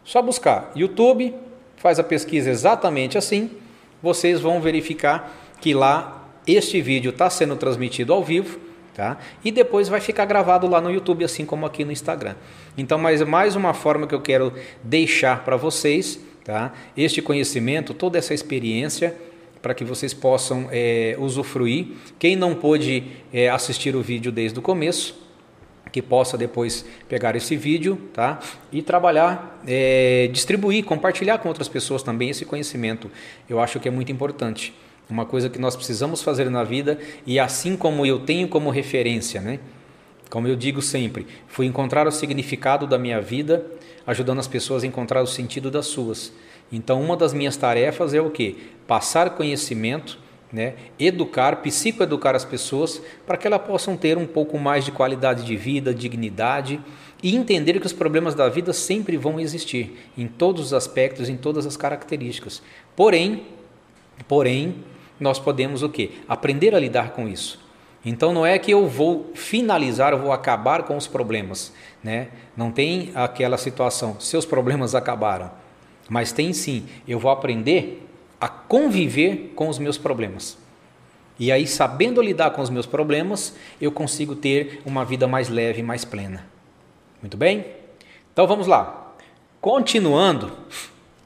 Só 0.04 0.22
buscar 0.22 0.72
YouTube, 0.74 1.34
faz 1.76 1.98
a 1.98 2.04
pesquisa 2.04 2.50
exatamente 2.50 3.18
assim, 3.18 3.50
vocês 4.02 4.40
vão 4.40 4.60
verificar 4.60 5.36
que 5.60 5.74
lá 5.74 6.28
este 6.46 6.80
vídeo 6.80 7.10
está 7.10 7.28
sendo 7.28 7.56
transmitido 7.56 8.12
ao 8.12 8.24
vivo 8.24 8.68
Tá? 8.98 9.16
E 9.44 9.52
depois 9.52 9.88
vai 9.88 10.00
ficar 10.00 10.24
gravado 10.24 10.66
lá 10.66 10.80
no 10.80 10.90
YouTube, 10.90 11.24
assim 11.24 11.46
como 11.46 11.64
aqui 11.64 11.84
no 11.84 11.92
Instagram. 11.92 12.34
Então, 12.76 12.98
mais, 12.98 13.22
mais 13.22 13.54
uma 13.54 13.72
forma 13.72 14.08
que 14.08 14.14
eu 14.14 14.20
quero 14.20 14.52
deixar 14.82 15.44
para 15.44 15.56
vocês, 15.56 16.18
tá? 16.42 16.72
este 16.96 17.22
conhecimento, 17.22 17.94
toda 17.94 18.18
essa 18.18 18.34
experiência, 18.34 19.14
para 19.62 19.72
que 19.72 19.84
vocês 19.84 20.12
possam 20.12 20.66
é, 20.72 21.14
usufruir. 21.16 21.92
Quem 22.18 22.34
não 22.34 22.56
pôde 22.56 23.04
é, 23.32 23.48
assistir 23.48 23.94
o 23.94 24.02
vídeo 24.02 24.32
desde 24.32 24.58
o 24.58 24.62
começo, 24.62 25.14
que 25.90 26.02
possa 26.02 26.36
depois 26.36 26.84
pegar 27.08 27.34
esse 27.36 27.56
vídeo 27.56 27.98
tá? 28.12 28.38
e 28.72 28.82
trabalhar, 28.82 29.60
é, 29.66 30.28
distribuir, 30.32 30.84
compartilhar 30.84 31.38
com 31.38 31.48
outras 31.48 31.68
pessoas 31.68 32.02
também 32.02 32.30
esse 32.30 32.44
conhecimento. 32.44 33.10
Eu 33.48 33.60
acho 33.60 33.80
que 33.80 33.88
é 33.88 33.90
muito 33.90 34.12
importante 34.12 34.74
uma 35.08 35.24
coisa 35.24 35.48
que 35.48 35.58
nós 35.58 35.74
precisamos 35.74 36.22
fazer 36.22 36.50
na 36.50 36.62
vida 36.62 36.98
e 37.26 37.38
assim 37.38 37.76
como 37.76 38.04
eu 38.04 38.20
tenho 38.20 38.48
como 38.48 38.70
referência, 38.70 39.40
né? 39.40 39.58
Como 40.30 40.46
eu 40.46 40.54
digo 40.54 40.82
sempre, 40.82 41.26
fui 41.46 41.64
encontrar 41.64 42.06
o 42.06 42.12
significado 42.12 42.86
da 42.86 42.98
minha 42.98 43.18
vida, 43.18 43.64
ajudando 44.06 44.40
as 44.40 44.46
pessoas 44.46 44.84
a 44.84 44.86
encontrar 44.86 45.22
o 45.22 45.26
sentido 45.26 45.70
das 45.70 45.86
suas. 45.86 46.32
Então, 46.70 47.00
uma 47.00 47.16
das 47.16 47.32
minhas 47.32 47.56
tarefas 47.56 48.12
é 48.12 48.20
o 48.20 48.28
quê? 48.28 48.56
Passar 48.86 49.30
conhecimento, 49.30 50.18
né? 50.52 50.74
educar, 50.98 51.56
psicoeducar 51.56 52.34
as 52.34 52.44
pessoas 52.44 53.02
para 53.26 53.36
que 53.36 53.46
elas 53.46 53.62
possam 53.62 53.96
ter 53.96 54.16
um 54.16 54.26
pouco 54.26 54.58
mais 54.58 54.84
de 54.84 54.92
qualidade 54.92 55.44
de 55.44 55.56
vida, 55.56 55.94
dignidade 55.94 56.80
e 57.22 57.34
entender 57.34 57.80
que 57.80 57.86
os 57.86 57.92
problemas 57.92 58.34
da 58.34 58.48
vida 58.48 58.72
sempre 58.72 59.16
vão 59.16 59.40
existir, 59.40 60.10
em 60.16 60.26
todos 60.26 60.66
os 60.66 60.72
aspectos, 60.72 61.28
em 61.28 61.36
todas 61.36 61.66
as 61.66 61.76
características. 61.76 62.62
Porém, 62.94 63.42
porém, 64.26 64.76
nós 65.18 65.38
podemos 65.38 65.82
o 65.82 65.88
quê? 65.88 66.12
Aprender 66.28 66.74
a 66.74 66.78
lidar 66.78 67.10
com 67.10 67.28
isso. 67.28 67.66
Então 68.04 68.32
não 68.32 68.46
é 68.46 68.58
que 68.58 68.70
eu 68.70 68.86
vou 68.86 69.32
finalizar, 69.34 70.12
eu 70.12 70.18
vou 70.18 70.32
acabar 70.32 70.84
com 70.84 70.96
os 70.96 71.06
problemas, 71.06 71.72
né? 72.02 72.28
Não 72.56 72.70
tem 72.70 73.10
aquela 73.14 73.58
situação, 73.58 74.18
seus 74.20 74.46
problemas 74.46 74.94
acabaram. 74.94 75.50
Mas 76.08 76.32
tem 76.32 76.52
sim, 76.52 76.86
eu 77.06 77.18
vou 77.18 77.30
aprender 77.30 78.07
a 78.40 78.48
conviver 78.48 79.52
com 79.54 79.68
os 79.68 79.78
meus 79.78 79.98
problemas. 79.98 80.56
E 81.38 81.52
aí, 81.52 81.66
sabendo 81.66 82.20
lidar 82.20 82.50
com 82.50 82.60
os 82.60 82.70
meus 82.70 82.86
problemas, 82.86 83.54
eu 83.80 83.92
consigo 83.92 84.34
ter 84.34 84.82
uma 84.84 85.04
vida 85.04 85.28
mais 85.28 85.48
leve, 85.48 85.82
mais 85.82 86.04
plena. 86.04 86.44
Muito 87.22 87.36
bem? 87.36 87.64
Então 88.32 88.46
vamos 88.46 88.66
lá. 88.66 89.14
Continuando 89.60 90.52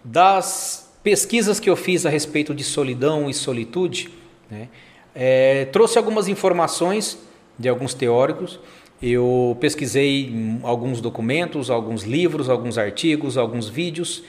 das 0.04 0.92
pesquisas 1.02 1.58
que 1.58 1.68
eu 1.68 1.76
fiz 1.76 2.04
a 2.04 2.10
respeito 2.10 2.54
de 2.54 2.62
solidão 2.62 3.28
e 3.28 3.34
solitude, 3.34 4.10
né, 4.50 4.68
é, 5.14 5.66
trouxe 5.66 5.98
algumas 5.98 6.28
informações 6.28 7.18
de 7.58 7.68
alguns 7.68 7.94
teóricos. 7.94 8.60
Eu 9.02 9.56
pesquisei 9.60 10.32
alguns 10.62 11.00
documentos, 11.00 11.70
alguns 11.70 12.04
livros, 12.04 12.48
alguns 12.48 12.78
artigos, 12.78 13.36
alguns 13.36 13.68
vídeos, 13.68 14.22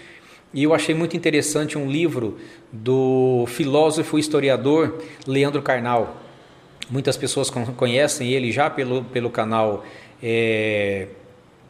e 0.53 0.63
eu 0.63 0.73
achei 0.73 0.93
muito 0.93 1.17
interessante 1.17 1.77
um 1.77 1.89
livro 1.89 2.37
do 2.71 3.45
filósofo 3.47 4.17
e 4.17 4.21
historiador 4.21 5.01
Leandro 5.25 5.61
Carnal. 5.63 6.17
Muitas 6.89 7.17
pessoas 7.17 7.49
conhecem 7.49 8.31
ele 8.31 8.51
já 8.51 8.69
pelo, 8.69 9.03
pelo 9.05 9.31
canal 9.31 9.83
é, 10.21 11.07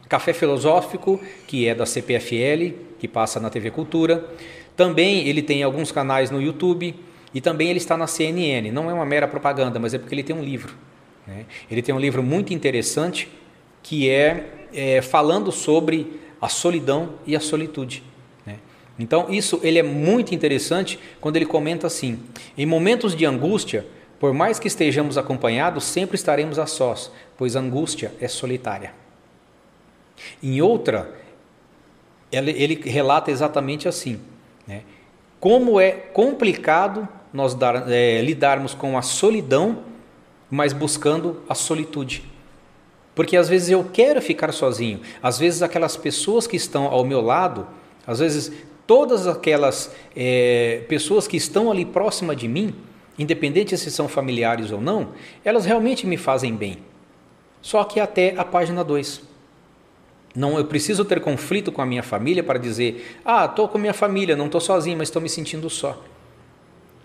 Café 0.06 0.34
Filosófico, 0.34 1.18
que 1.46 1.66
é 1.66 1.74
da 1.74 1.86
CPFL, 1.86 2.74
que 2.98 3.08
passa 3.08 3.40
na 3.40 3.48
TV 3.48 3.70
Cultura. 3.70 4.28
Também 4.76 5.26
ele 5.28 5.40
tem 5.40 5.62
alguns 5.62 5.90
canais 5.90 6.30
no 6.30 6.42
YouTube 6.42 6.94
e 7.32 7.40
também 7.40 7.70
ele 7.70 7.78
está 7.78 7.96
na 7.96 8.06
CNN. 8.06 8.70
Não 8.70 8.90
é 8.90 8.94
uma 8.94 9.06
mera 9.06 9.26
propaganda, 9.26 9.78
mas 9.78 9.94
é 9.94 9.98
porque 9.98 10.14
ele 10.14 10.22
tem 10.22 10.36
um 10.36 10.42
livro. 10.42 10.74
Né? 11.26 11.46
Ele 11.70 11.80
tem 11.80 11.94
um 11.94 11.98
livro 11.98 12.22
muito 12.22 12.52
interessante 12.52 13.30
que 13.82 14.10
é, 14.10 14.66
é 14.74 15.00
falando 15.00 15.50
sobre 15.50 16.20
a 16.38 16.48
solidão 16.48 17.14
e 17.26 17.34
a 17.34 17.40
solitude. 17.40 18.02
Então 18.98 19.26
isso 19.28 19.60
ele 19.62 19.78
é 19.78 19.82
muito 19.82 20.34
interessante 20.34 20.98
quando 21.20 21.36
ele 21.36 21.46
comenta 21.46 21.86
assim: 21.86 22.20
em 22.56 22.66
momentos 22.66 23.14
de 23.14 23.24
angústia, 23.24 23.86
por 24.20 24.32
mais 24.32 24.58
que 24.58 24.68
estejamos 24.68 25.18
acompanhados, 25.18 25.84
sempre 25.84 26.16
estaremos 26.16 26.58
a 26.58 26.66
sós, 26.66 27.10
pois 27.36 27.56
a 27.56 27.60
angústia 27.60 28.12
é 28.20 28.28
solitária. 28.28 28.94
Em 30.42 30.60
outra, 30.60 31.12
ele, 32.30 32.50
ele 32.52 32.74
relata 32.88 33.30
exatamente 33.30 33.88
assim 33.88 34.20
né? 34.66 34.82
Como 35.38 35.78
é 35.80 35.90
complicado 35.90 37.06
nós 37.32 37.54
dar, 37.54 37.90
é, 37.90 38.22
lidarmos 38.22 38.74
com 38.74 38.96
a 38.96 39.02
solidão, 39.02 39.82
mas 40.50 40.72
buscando 40.72 41.42
a 41.48 41.54
solitude. 41.54 42.24
Porque 43.14 43.36
às 43.36 43.48
vezes 43.48 43.70
eu 43.70 43.84
quero 43.92 44.20
ficar 44.20 44.52
sozinho, 44.52 45.00
às 45.22 45.38
vezes 45.38 45.62
aquelas 45.62 45.96
pessoas 45.96 46.46
que 46.46 46.56
estão 46.56 46.86
ao 46.86 47.04
meu 47.04 47.20
lado, 47.20 47.66
às 48.06 48.18
vezes 48.18 48.52
todas 48.86 49.26
aquelas 49.26 49.94
é, 50.14 50.82
pessoas 50.88 51.26
que 51.26 51.36
estão 51.36 51.70
ali 51.70 51.84
próxima 51.84 52.34
de 52.34 52.48
mim, 52.48 52.74
independente 53.18 53.76
se 53.76 53.90
são 53.90 54.08
familiares 54.08 54.70
ou 54.70 54.80
não, 54.80 55.08
elas 55.44 55.64
realmente 55.64 56.06
me 56.06 56.16
fazem 56.16 56.54
bem. 56.54 56.78
Só 57.62 57.82
que 57.84 57.98
até 57.98 58.34
a 58.36 58.44
página 58.44 58.84
2. 58.84 59.22
Não, 60.34 60.58
eu 60.58 60.64
preciso 60.64 61.04
ter 61.04 61.20
conflito 61.20 61.70
com 61.70 61.80
a 61.80 61.86
minha 61.86 62.02
família 62.02 62.42
para 62.42 62.58
dizer: 62.58 63.18
ah, 63.24 63.46
estou 63.46 63.68
com 63.68 63.78
minha 63.78 63.94
família, 63.94 64.36
não 64.36 64.46
estou 64.46 64.60
sozinho, 64.60 64.98
mas 64.98 65.08
estou 65.08 65.22
me 65.22 65.28
sentindo 65.28 65.70
só. 65.70 66.02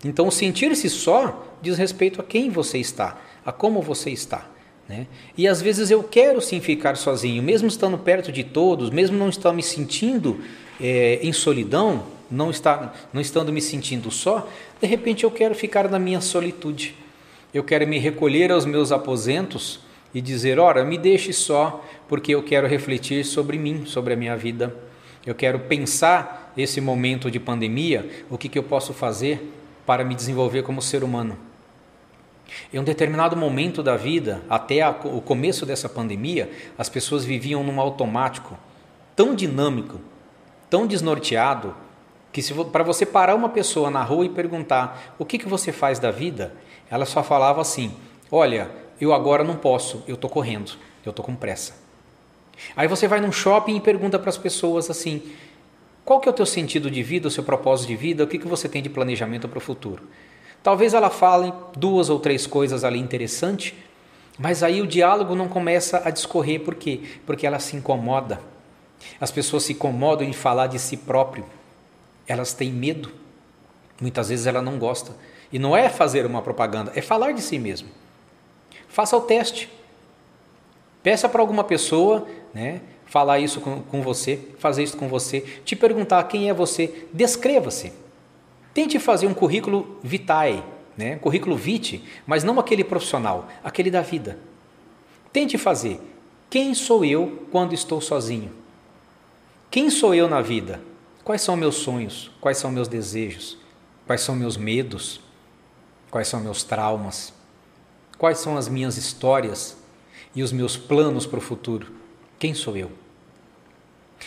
Então, 0.04 0.30
sentir-se 0.30 0.88
só 0.88 1.46
diz 1.62 1.78
respeito 1.78 2.20
a 2.20 2.24
quem 2.24 2.50
você 2.50 2.78
está, 2.78 3.18
a 3.44 3.52
como 3.52 3.80
você 3.80 4.10
está. 4.10 4.46
Né? 4.88 5.06
E 5.36 5.46
às 5.46 5.62
vezes 5.62 5.90
eu 5.90 6.02
quero 6.02 6.40
sim 6.40 6.60
ficar 6.60 6.96
sozinho, 6.96 7.42
mesmo 7.42 7.68
estando 7.68 7.96
perto 7.96 8.32
de 8.32 8.42
todos, 8.42 8.90
mesmo 8.90 9.16
não 9.16 9.28
estando 9.28 9.56
me 9.56 9.62
sentindo 9.62 10.40
é, 10.80 11.20
em 11.22 11.32
solidão, 11.32 12.04
não, 12.30 12.50
está, 12.50 12.92
não 13.12 13.20
estando 13.20 13.52
me 13.52 13.60
sentindo 13.60 14.10
só, 14.10 14.48
de 14.80 14.86
repente 14.86 15.24
eu 15.24 15.30
quero 15.30 15.54
ficar 15.54 15.88
na 15.88 15.98
minha 15.98 16.20
solitude. 16.20 16.94
Eu 17.52 17.64
quero 17.64 17.86
me 17.86 17.98
recolher 17.98 18.52
aos 18.52 18.64
meus 18.64 18.92
aposentos 18.92 19.80
e 20.14 20.20
dizer: 20.20 20.58
ora, 20.58 20.84
me 20.84 20.96
deixe 20.96 21.32
só, 21.32 21.84
porque 22.08 22.34
eu 22.34 22.42
quero 22.42 22.66
refletir 22.66 23.24
sobre 23.24 23.58
mim, 23.58 23.84
sobre 23.86 24.14
a 24.14 24.16
minha 24.16 24.36
vida. 24.36 24.74
Eu 25.26 25.34
quero 25.34 25.58
pensar 25.60 26.52
esse 26.56 26.80
momento 26.80 27.30
de 27.30 27.38
pandemia, 27.38 28.08
o 28.30 28.38
que, 28.38 28.48
que 28.48 28.58
eu 28.58 28.62
posso 28.62 28.92
fazer 28.94 29.52
para 29.84 30.04
me 30.04 30.14
desenvolver 30.14 30.62
como 30.62 30.80
ser 30.80 31.02
humano. 31.02 31.36
Em 32.72 32.78
um 32.78 32.84
determinado 32.84 33.36
momento 33.36 33.82
da 33.82 33.96
vida, 33.96 34.42
até 34.48 34.80
a, 34.80 34.90
o 34.90 35.20
começo 35.20 35.64
dessa 35.64 35.88
pandemia, 35.88 36.50
as 36.76 36.88
pessoas 36.88 37.24
viviam 37.24 37.62
num 37.62 37.80
automático 37.80 38.58
tão 39.14 39.34
dinâmico, 39.34 40.00
tão 40.70 40.86
desnorteado, 40.86 41.74
que 42.32 42.42
para 42.64 42.84
você 42.84 43.04
parar 43.04 43.34
uma 43.34 43.48
pessoa 43.48 43.90
na 43.90 44.02
rua 44.02 44.24
e 44.24 44.28
perguntar 44.28 45.14
o 45.18 45.24
que, 45.24 45.36
que 45.36 45.48
você 45.48 45.72
faz 45.72 45.98
da 45.98 46.12
vida, 46.12 46.54
ela 46.88 47.04
só 47.04 47.22
falava 47.22 47.60
assim: 47.60 47.92
Olha, 48.30 48.70
eu 49.00 49.12
agora 49.12 49.42
não 49.42 49.56
posso, 49.56 50.04
eu 50.06 50.14
estou 50.14 50.30
correndo, 50.30 50.72
eu 51.04 51.10
estou 51.10 51.24
com 51.24 51.34
pressa. 51.34 51.74
Aí 52.76 52.86
você 52.86 53.08
vai 53.08 53.20
num 53.20 53.32
shopping 53.32 53.76
e 53.76 53.80
pergunta 53.80 54.18
para 54.18 54.30
as 54.30 54.38
pessoas 54.38 54.88
assim: 54.88 55.22
qual 56.04 56.20
que 56.20 56.28
é 56.28 56.32
o 56.32 56.34
teu 56.34 56.46
sentido 56.46 56.90
de 56.90 57.02
vida, 57.02 57.28
o 57.28 57.30
seu 57.30 57.42
propósito 57.42 57.88
de 57.88 57.96
vida, 57.96 58.24
o 58.24 58.26
que, 58.26 58.38
que 58.38 58.48
você 58.48 58.68
tem 58.68 58.82
de 58.82 58.88
planejamento 58.88 59.48
para 59.48 59.58
o 59.58 59.60
futuro? 59.60 60.04
Talvez 60.62 60.92
ela 60.92 61.10
fale 61.10 61.52
duas 61.76 62.10
ou 62.10 62.20
três 62.20 62.46
coisas 62.46 62.84
ali 62.84 62.98
interessantes, 62.98 63.74
mas 64.38 64.62
aí 64.62 64.80
o 64.80 64.86
diálogo 64.86 65.34
não 65.34 65.48
começa 65.48 66.02
a 66.04 66.10
discorrer, 66.10 66.60
por 66.60 66.74
quê? 66.74 67.00
Porque 67.24 67.46
ela 67.46 67.58
se 67.58 67.76
incomoda. 67.76 68.40
As 69.20 69.30
pessoas 69.30 69.64
se 69.64 69.72
incomodam 69.72 70.26
em 70.26 70.32
falar 70.32 70.66
de 70.66 70.78
si 70.78 70.96
próprio. 70.96 71.44
Elas 72.26 72.52
têm 72.52 72.72
medo. 72.72 73.10
Muitas 74.00 74.28
vezes 74.28 74.46
ela 74.46 74.62
não 74.62 74.78
gosta. 74.78 75.16
E 75.52 75.58
não 75.58 75.76
é 75.76 75.88
fazer 75.88 76.24
uma 76.24 76.42
propaganda, 76.42 76.92
é 76.94 77.02
falar 77.02 77.32
de 77.32 77.42
si 77.42 77.58
mesmo. 77.58 77.88
Faça 78.88 79.16
o 79.16 79.20
teste. 79.20 79.70
Peça 81.02 81.28
para 81.28 81.40
alguma 81.40 81.64
pessoa, 81.64 82.26
né, 82.52 82.80
falar 83.06 83.40
isso 83.40 83.60
com, 83.60 83.82
com 83.82 84.02
você, 84.02 84.38
fazer 84.58 84.82
isso 84.82 84.96
com 84.96 85.08
você, 85.08 85.40
te 85.64 85.74
perguntar 85.74 86.22
quem 86.24 86.48
é 86.48 86.54
você, 86.54 87.06
descreva-se. 87.12 87.92
Tente 88.72 88.98
fazer 88.98 89.26
um 89.26 89.34
currículo 89.34 89.98
vitae, 90.02 90.62
né, 90.96 91.16
currículo 91.16 91.56
vitae, 91.56 92.04
mas 92.26 92.44
não 92.44 92.60
aquele 92.60 92.84
profissional, 92.84 93.48
aquele 93.64 93.90
da 93.90 94.02
vida. 94.02 94.38
Tente 95.32 95.56
fazer. 95.56 96.00
Quem 96.48 96.74
sou 96.74 97.04
eu 97.04 97.46
quando 97.50 97.72
estou 97.72 98.00
sozinho? 98.00 98.59
Quem 99.70 99.88
sou 99.88 100.12
eu 100.12 100.28
na 100.28 100.42
vida? 100.42 100.82
Quais 101.22 101.42
são 101.42 101.56
meus 101.56 101.76
sonhos? 101.76 102.28
Quais 102.40 102.58
são 102.58 102.72
meus 102.72 102.88
desejos? 102.88 103.56
Quais 104.04 104.20
são 104.20 104.34
meus 104.34 104.56
medos? 104.56 105.20
Quais 106.10 106.26
são 106.26 106.40
meus 106.40 106.64
traumas? 106.64 107.32
Quais 108.18 108.38
são 108.38 108.56
as 108.56 108.68
minhas 108.68 108.96
histórias 108.96 109.76
e 110.34 110.42
os 110.42 110.50
meus 110.50 110.76
planos 110.76 111.24
para 111.24 111.38
o 111.38 111.42
futuro? 111.42 111.86
Quem 112.36 112.52
sou 112.52 112.76
eu? 112.76 112.90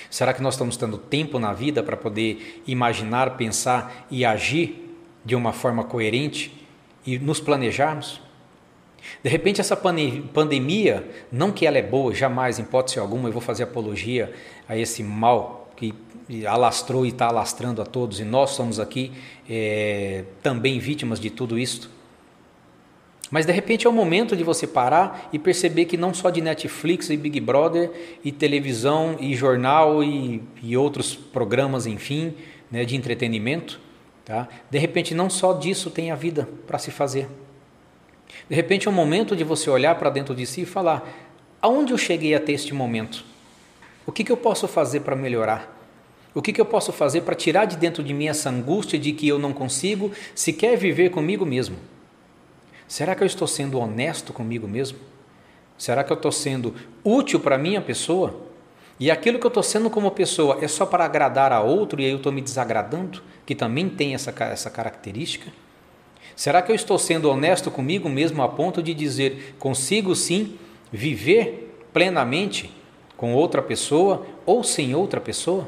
Será 0.09 0.33
que 0.33 0.41
nós 0.41 0.53
estamos 0.53 0.77
tendo 0.77 0.97
tempo 0.97 1.37
na 1.37 1.51
vida 1.51 1.83
para 1.83 1.97
poder 1.97 2.63
imaginar, 2.65 3.35
pensar 3.35 4.07
e 4.09 4.23
agir 4.23 4.97
de 5.25 5.35
uma 5.35 5.51
forma 5.51 5.83
coerente 5.83 6.65
e 7.05 7.19
nos 7.19 7.41
planejarmos? 7.41 8.21
De 9.23 9.29
repente, 9.29 9.61
essa 9.61 9.75
pandemia, 9.75 11.07
não 11.31 11.51
que 11.51 11.65
ela 11.65 11.77
é 11.77 11.81
boa, 11.81 12.13
jamais, 12.13 12.59
em 12.59 12.63
hipótese 12.63 12.99
alguma, 12.99 13.29
eu 13.29 13.33
vou 13.33 13.41
fazer 13.41 13.63
apologia 13.63 14.33
a 14.67 14.77
esse 14.77 15.03
mal 15.03 15.71
que 15.75 15.93
alastrou 16.47 17.05
e 17.05 17.09
está 17.09 17.27
alastrando 17.27 17.81
a 17.81 17.85
todos, 17.85 18.19
e 18.19 18.23
nós 18.23 18.51
somos 18.51 18.79
aqui 18.79 19.11
é, 19.49 20.23
também 20.41 20.79
vítimas 20.79 21.19
de 21.19 21.29
tudo 21.29 21.57
isso. 21.57 21.89
Mas 23.33 23.47
de 23.47 23.51
repente 23.51 23.87
é 23.87 23.89
o 23.89 23.93
momento 23.93 24.37
de 24.37 24.43
você 24.43 24.67
parar 24.67 25.29
e 25.33 25.39
perceber 25.39 25.85
que 25.85 25.97
não 25.97 26.13
só 26.13 26.29
de 26.29 26.39
Netflix 26.39 27.09
e 27.09 27.17
Big 27.17 27.39
Brother 27.39 27.89
e 28.23 28.31
televisão 28.31 29.17
e 29.19 29.35
jornal 29.35 30.03
e, 30.03 30.43
e 30.61 30.77
outros 30.77 31.15
programas, 31.15 31.87
enfim, 31.87 32.35
né, 32.69 32.85
de 32.85 32.95
entretenimento, 32.95 33.79
tá? 34.23 34.47
de 34.69 34.77
repente 34.77 35.15
não 35.15 35.31
só 35.31 35.53
disso 35.53 35.89
tem 35.89 36.11
a 36.11 36.15
vida 36.15 36.47
para 36.67 36.77
se 36.77 36.91
fazer. 36.91 37.27
De 38.49 38.55
repente 38.55 38.87
é 38.87 38.91
o 38.91 38.93
momento 38.93 39.35
de 39.35 39.43
você 39.43 39.69
olhar 39.69 39.95
para 39.95 40.09
dentro 40.09 40.35
de 40.35 40.45
si 40.45 40.61
e 40.61 40.65
falar: 40.65 41.07
aonde 41.61 41.93
eu 41.93 41.97
cheguei 41.97 42.35
até 42.35 42.51
este 42.51 42.73
momento? 42.73 43.23
O 44.05 44.11
que, 44.11 44.23
que 44.23 44.31
eu 44.31 44.37
posso 44.37 44.67
fazer 44.67 45.01
para 45.01 45.15
melhorar? 45.15 45.73
O 46.35 46.41
que, 46.41 46.51
que 46.51 46.59
eu 46.59 46.65
posso 46.65 46.91
fazer 46.91 47.21
para 47.21 47.35
tirar 47.35 47.65
de 47.65 47.77
dentro 47.77 48.03
de 48.03 48.13
mim 48.13 48.27
essa 48.27 48.49
angústia 48.49 48.97
de 48.97 49.13
que 49.13 49.27
eu 49.27 49.37
não 49.37 49.53
consigo 49.53 50.11
sequer 50.33 50.77
viver 50.77 51.09
comigo 51.11 51.45
mesmo? 51.45 51.77
Será 52.87 53.15
que 53.15 53.23
eu 53.23 53.27
estou 53.27 53.47
sendo 53.47 53.79
honesto 53.79 54.33
comigo 54.33 54.67
mesmo? 54.67 54.97
Será 55.77 56.03
que 56.03 56.11
eu 56.11 56.15
estou 56.15 56.31
sendo 56.31 56.75
útil 57.03 57.39
para 57.39 57.55
a 57.55 57.57
minha 57.57 57.81
pessoa? 57.81 58.41
E 58.99 59.09
aquilo 59.09 59.39
que 59.39 59.45
eu 59.45 59.49
estou 59.49 59.63
sendo 59.63 59.89
como 59.89 60.09
pessoa 60.11 60.59
é 60.61 60.67
só 60.67 60.85
para 60.85 61.05
agradar 61.05 61.51
a 61.51 61.61
outro 61.61 61.99
e 61.99 62.05
aí 62.05 62.11
eu 62.11 62.17
estou 62.17 62.31
me 62.31 62.41
desagradando, 62.41 63.21
que 63.45 63.55
também 63.55 63.89
tem 63.89 64.13
essa, 64.13 64.33
essa 64.43 64.69
característica? 64.69 65.51
Será 66.35 66.61
que 66.61 66.71
eu 66.71 66.75
estou 66.75 66.97
sendo 66.97 67.29
honesto 67.29 67.69
comigo 67.69 68.09
mesmo 68.09 68.41
a 68.41 68.49
ponto 68.49 68.81
de 68.81 68.93
dizer 68.93 69.55
consigo 69.59 70.15
sim 70.15 70.57
viver 70.91 71.85
plenamente 71.93 72.71
com 73.15 73.33
outra 73.33 73.61
pessoa 73.61 74.25
ou 74.45 74.63
sem 74.63 74.95
outra 74.95 75.21
pessoa? 75.21 75.67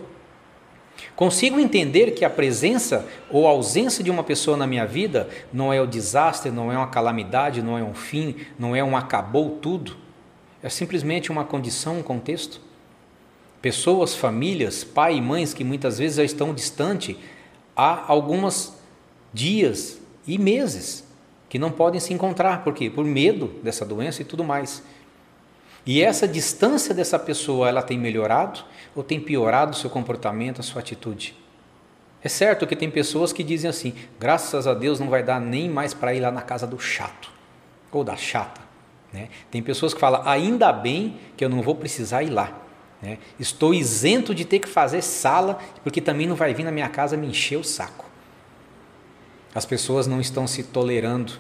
Consigo 1.16 1.60
entender 1.60 2.12
que 2.12 2.26
a 2.26 2.30
presença 2.30 3.08
ou 3.30 3.48
a 3.48 3.52
ausência 3.52 4.04
de 4.04 4.10
uma 4.10 4.24
pessoa 4.24 4.58
na 4.58 4.66
minha 4.66 4.86
vida 4.86 5.30
não 5.52 5.72
é 5.72 5.80
o 5.80 5.88
desastre, 5.88 6.52
não 6.52 6.72
é 6.72 6.78
uma 6.78 6.88
calamidade, 6.88 7.62
não 7.62 7.78
é 7.78 7.84
um 7.84 7.94
fim, 7.94 8.36
não 8.58 8.76
é 8.76 8.84
um 8.84 8.98
acabou 8.98 9.52
tudo. 9.62 9.96
É 10.64 10.70
simplesmente 10.70 11.32
uma 11.32 11.44
condição, 11.44 12.00
um 12.00 12.04
contexto. 12.04 12.60
Pessoas, 13.62 14.16
famílias, 14.16 14.84
pai 14.84 15.18
e 15.18 15.22
mães 15.22 15.54
que 15.54 15.64
muitas 15.64 16.00
vezes 16.00 16.18
já 16.18 16.24
estão 16.24 16.54
distantes 16.54 17.16
há 17.76 18.12
alguns 18.12 18.74
dias 19.34 20.00
e 20.28 20.38
meses 20.38 21.06
que 21.48 21.60
não 21.60 21.72
podem 21.72 22.00
se 22.00 22.14
encontrar, 22.14 22.64
por 22.64 22.74
quê? 22.74 22.90
Por 22.90 23.06
medo 23.06 23.48
dessa 23.64 23.86
doença 23.86 24.22
e 24.22 24.26
tudo 24.26 24.44
mais. 24.44 24.84
E 25.86 26.02
essa 26.02 26.28
distância 26.28 26.94
dessa 26.94 27.20
pessoa, 27.20 27.70
ela 27.70 27.82
tem 27.82 27.98
melhorado 27.98 28.62
ou 28.96 29.04
tem 29.04 29.20
piorado 29.20 29.72
o 29.72 29.76
seu 29.76 29.90
comportamento, 29.90 30.60
a 30.60 30.64
sua 30.64 30.82
atitude? 30.82 31.36
É 32.24 32.28
certo 32.28 32.66
que 32.66 32.76
tem 32.76 32.90
pessoas 32.90 33.32
que 33.32 33.44
dizem 33.44 33.70
assim: 33.70 33.94
graças 34.20 34.66
a 34.66 34.74
Deus 34.74 35.00
não 35.00 35.10
vai 35.10 35.22
dar 35.22 35.40
nem 35.40 35.70
mais 35.70 35.94
para 35.94 36.14
ir 36.14 36.22
lá 36.22 36.32
na 36.32 36.42
casa 36.42 36.66
do 36.66 36.80
chato 36.80 37.32
ou 37.92 38.04
da 38.04 38.16
chata. 38.16 38.62
Né? 39.14 39.30
Tem 39.52 39.62
pessoas 39.62 39.94
que 39.94 40.00
falam: 40.00 40.24
ainda 40.26 40.74
bem 40.74 41.20
que 41.38 41.46
eu 41.46 41.50
não 41.50 41.62
vou 41.62 41.76
precisar 41.76 42.24
ir 42.24 42.32
lá. 42.32 42.52
Né? 43.00 43.20
Estou 43.40 43.76
isento 43.76 44.34
de 44.34 44.44
ter 44.44 44.58
que 44.58 44.68
fazer 44.68 45.04
sala, 45.04 45.60
porque 45.84 46.02
também 46.02 46.26
não 46.26 46.36
vai 46.36 46.52
vir 46.52 46.64
na 46.64 46.72
minha 46.72 46.90
casa 46.90 47.16
me 47.16 47.28
encher 47.28 47.58
o 47.58 47.64
saco. 47.64 48.05
As 49.56 49.66
pessoas 49.66 50.06
não 50.06 50.22
estão 50.22 50.46
se 50.46 50.62
tolerando, 50.62 51.34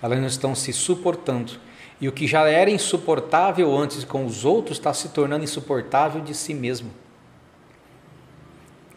elas 0.00 0.20
não 0.20 0.26
estão 0.26 0.54
se 0.54 0.72
suportando 0.72 1.58
e 2.00 2.08
o 2.08 2.12
que 2.12 2.26
já 2.26 2.46
era 2.48 2.70
insuportável 2.70 3.74
antes 3.76 4.04
com 4.04 4.26
os 4.26 4.44
outros 4.44 4.76
está 4.76 4.92
se 4.92 5.08
tornando 5.08 5.44
insuportável 5.44 6.20
de 6.20 6.34
si 6.34 6.52
mesmo. 6.52 6.90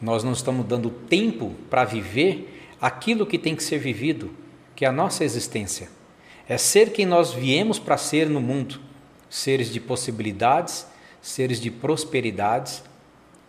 Nós 0.01 0.24
não 0.24 0.34
estamos 0.34 0.66
dando 0.66 0.89
tempo 0.89 1.55
para 1.70 1.86
viver 1.86 2.70
aquilo 2.82 3.26
que 3.26 3.38
tem 3.38 3.55
que 3.55 3.64
ser 3.64 3.78
vivido, 3.78 4.32
que 4.76 4.86
é 4.86 4.88
a 4.88 4.93
nossa 4.93 5.24
existência. 5.24 5.89
É 6.47 6.57
ser 6.57 6.91
quem 6.91 7.05
nós 7.05 7.34
viemos 7.34 7.80
para 7.80 7.97
ser 7.97 8.30
no 8.30 8.41
mundo: 8.41 8.80
seres 9.30 9.72
de 9.72 9.80
possibilidades, 9.80 10.86
seres 11.22 11.60
de 11.60 11.70
prosperidades, 11.70 12.84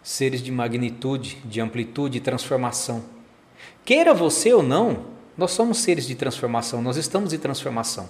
seres 0.02 0.42
de 0.42 0.50
magnitude, 0.50 1.38
de 1.44 1.60
amplitude 1.60 2.18
e 2.18 2.20
transformação. 2.20 3.04
Queira 3.84 4.14
você 4.14 4.52
ou 4.52 4.62
não, 4.62 5.04
nós 5.36 5.52
somos 5.52 5.78
seres 5.78 6.06
de 6.06 6.14
transformação, 6.14 6.82
nós 6.82 6.96
estamos 6.96 7.32
em 7.32 7.38
transformação. 7.38 8.08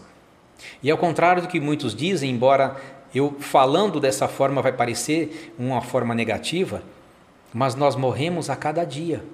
E 0.83 0.91
ao 0.91 0.99
contrário 0.99 1.43
do 1.43 1.49
que 1.49 1.61
muitos 1.61 1.95
dizem, 1.95 2.31
embora 2.31 2.77
eu 3.15 3.37
falando 3.41 4.01
dessa 4.01 4.29
forma 4.29 4.63
vai 4.63 4.73
parecer 4.73 5.55
uma 5.59 5.81
forma 5.81 6.15
negativa, 6.15 6.83
mas 7.53 7.75
nós 7.75 7.97
morremos 7.97 8.51
a 8.51 8.57
cada 8.57 8.85
dia. 8.85 9.25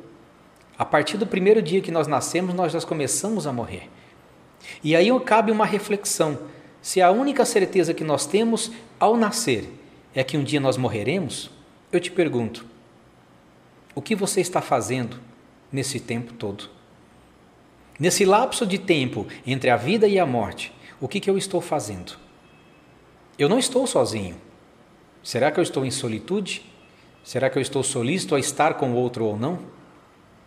A 0.79 0.85
partir 0.85 1.17
do 1.17 1.27
primeiro 1.27 1.63
dia 1.63 1.81
que 1.81 1.91
nós 1.91 2.07
nascemos, 2.07 2.55
nós 2.55 2.73
já 2.73 2.81
começamos 2.83 3.47
a 3.47 3.53
morrer. 3.53 3.89
E 4.83 4.95
aí 4.95 5.09
cabe 5.21 5.51
uma 5.51 5.67
reflexão: 5.67 6.39
se 6.83 7.01
a 7.01 7.11
única 7.11 7.45
certeza 7.45 7.95
que 7.95 8.05
nós 8.05 8.27
temos 8.27 8.71
ao 8.99 9.17
nascer 9.17 9.71
é 10.15 10.23
que 10.23 10.37
um 10.37 10.45
dia 10.45 10.61
nós 10.61 10.77
morreremos, 10.77 11.51
eu 11.91 12.01
te 12.01 12.11
pergunto: 12.11 12.67
o 13.95 14.03
que 14.03 14.15
você 14.15 14.41
está 14.41 14.61
fazendo 14.61 15.19
nesse 15.77 16.01
tempo 16.01 16.33
todo? 16.33 16.71
Nesse 18.01 18.25
lapso 18.25 18.67
de 18.67 18.79
tempo 18.79 19.27
entre 19.47 19.71
a 19.71 19.77
vida 19.77 20.09
e 20.09 20.19
a 20.19 20.27
morte, 20.27 20.73
o 21.01 21.07
que, 21.07 21.21
que 21.21 21.29
eu 21.29 21.37
estou 21.37 21.61
fazendo? 21.61 22.19
Eu 23.39 23.49
não 23.49 23.59
estou 23.59 23.87
sozinho. 23.87 24.37
Será 25.23 25.51
que 25.51 25.61
eu 25.61 25.63
estou 25.63 25.85
em 25.85 25.91
solitude? 25.91 26.63
Será 27.23 27.51
que 27.51 27.59
eu 27.59 27.63
estou 27.63 27.83
solícito 27.83 28.35
a 28.35 28.41
estar 28.41 28.75
com 28.75 28.95
outro 28.95 29.27
ou 29.27 29.39
não? 29.39 29.55
O 29.55 29.61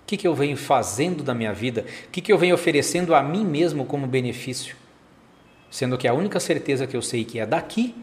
que, 0.07 0.17
que 0.17 0.27
eu 0.27 0.33
venho 0.33 0.57
fazendo 0.57 1.23
da 1.23 1.35
minha 1.35 1.53
vida? 1.53 1.85
O 2.07 2.09
que, 2.09 2.21
que 2.21 2.33
eu 2.33 2.37
venho 2.37 2.55
oferecendo 2.55 3.13
a 3.13 3.21
mim 3.21 3.45
mesmo 3.45 3.85
como 3.85 4.07
benefício? 4.07 4.75
Sendo 5.69 5.97
que 5.97 6.07
a 6.07 6.13
única 6.13 6.39
certeza 6.39 6.87
que 6.87 6.97
eu 6.97 7.01
sei 7.01 7.23
que 7.23 7.39
é 7.39 7.45
daqui, 7.45 7.93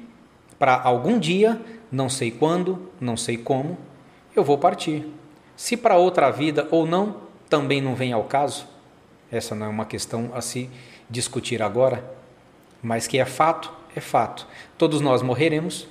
para 0.59 0.81
algum 0.81 1.19
dia, 1.19 1.61
não 1.91 2.09
sei 2.09 2.31
quando, 2.31 2.91
não 3.01 3.17
sei 3.17 3.37
como, 3.37 3.77
eu 4.37 4.45
vou 4.45 4.57
partir. 4.57 5.05
Se 5.57 5.77
para 5.77 5.97
outra 5.97 6.31
vida 6.31 6.69
ou 6.71 6.87
não, 6.87 7.17
também 7.49 7.81
não 7.81 7.95
vem 7.95 8.13
ao 8.13 8.25
caso. 8.25 8.67
Essa 9.31 9.55
não 9.55 9.67
é 9.67 9.69
uma 9.69 9.87
questão 9.87 10.31
a 10.35 10.41
se 10.41 10.69
discutir 11.09 11.63
agora. 11.63 12.05
Mas 12.83 13.07
que 13.07 13.19
é 13.19 13.25
fato, 13.25 13.73
é 13.95 14.01
fato. 14.01 14.47
Todos 14.77 15.01
nós 15.01 15.23
morreremos 15.23 15.89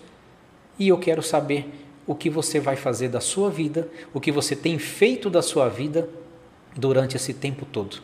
e 0.78 0.88
eu 0.88 0.98
quero 0.98 1.24
saber 1.24 1.84
o 2.06 2.14
que 2.14 2.30
você 2.30 2.60
vai 2.60 2.76
fazer 2.76 3.10
da 3.10 3.20
sua 3.20 3.50
vida, 3.50 3.90
o 4.14 4.22
que 4.22 4.32
você 4.32 4.56
tem 4.56 4.78
feito 4.78 5.30
da 5.30 5.42
sua 5.42 5.68
vida 5.68 6.08
durante 6.76 7.16
esse 7.16 7.34
tempo 7.34 7.66
todo. 7.66 7.98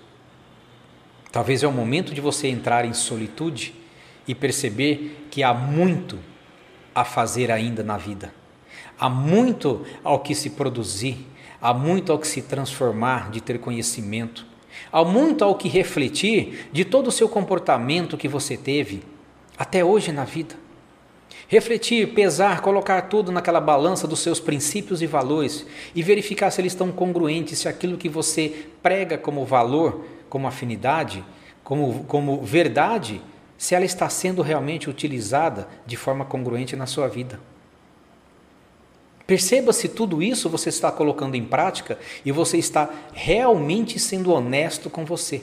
Talvez 1.31 1.63
é 1.63 1.67
o 1.67 1.71
momento 1.71 2.13
de 2.13 2.19
você 2.19 2.47
entrar 2.47 2.83
em 2.83 2.93
solitude 2.93 3.73
e 4.27 4.33
perceber 4.33 5.27
que 5.29 5.43
há 5.43 5.53
muito 5.53 6.19
a 6.93 7.05
fazer 7.05 7.51
ainda 7.51 7.83
na 7.83 7.97
vida. 7.97 8.33
Há 8.99 9.09
muito 9.09 9.85
ao 10.03 10.19
que 10.19 10.35
se 10.35 10.51
produzir, 10.51 11.25
há 11.61 11.73
muito 11.73 12.11
ao 12.11 12.19
que 12.19 12.27
se 12.27 12.41
transformar 12.41 13.29
de 13.29 13.39
ter 13.39 13.59
conhecimento, 13.59 14.45
há 14.91 15.03
muito 15.03 15.43
ao 15.43 15.55
que 15.55 15.69
refletir 15.69 16.69
de 16.71 16.83
todo 16.83 17.07
o 17.07 17.11
seu 17.11 17.29
comportamento 17.29 18.17
que 18.17 18.27
você 18.27 18.57
teve 18.57 19.03
até 19.57 19.85
hoje 19.85 20.11
na 20.11 20.25
vida. 20.25 20.55
Refletir, 21.47 22.13
pesar, 22.13 22.61
colocar 22.61 23.01
tudo 23.03 23.31
naquela 23.31 23.59
balança 23.59 24.07
dos 24.07 24.19
seus 24.19 24.39
princípios 24.39 25.01
e 25.01 25.05
valores 25.05 25.65
e 25.93 26.01
verificar 26.01 26.49
se 26.49 26.61
eles 26.61 26.71
estão 26.71 26.91
congruentes, 26.91 27.59
se 27.59 27.67
aquilo 27.67 27.97
que 27.97 28.07
você 28.07 28.67
prega 28.81 29.17
como 29.17 29.45
valor, 29.45 30.05
como 30.29 30.47
afinidade, 30.47 31.23
como, 31.63 32.05
como 32.05 32.41
verdade, 32.41 33.21
se 33.57 33.75
ela 33.75 33.85
está 33.85 34.09
sendo 34.09 34.41
realmente 34.41 34.89
utilizada 34.89 35.67
de 35.85 35.95
forma 35.95 36.25
congruente 36.25 36.75
na 36.75 36.85
sua 36.85 37.07
vida. 37.07 37.39
Perceba 39.25 39.71
se 39.71 39.87
tudo 39.87 40.21
isso 40.21 40.49
você 40.49 40.69
está 40.69 40.91
colocando 40.91 41.35
em 41.35 41.45
prática 41.45 41.97
e 42.25 42.31
você 42.31 42.57
está 42.57 42.89
realmente 43.13 43.99
sendo 43.99 44.31
honesto 44.31 44.89
com 44.89 45.05
você. 45.05 45.41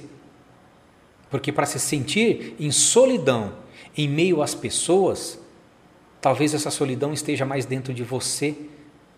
Porque 1.30 1.52
para 1.52 1.66
se 1.66 1.78
sentir 1.78 2.56
em 2.58 2.70
solidão 2.70 3.52
em 3.96 4.08
meio 4.08 4.42
às 4.42 4.54
pessoas, 4.54 5.38
talvez 6.20 6.54
essa 6.54 6.70
solidão 6.70 7.12
esteja 7.12 7.44
mais 7.44 7.66
dentro 7.66 7.92
de 7.92 8.02
você 8.02 8.56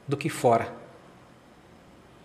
do 0.06 0.16
que 0.16 0.28
fora. 0.28 0.72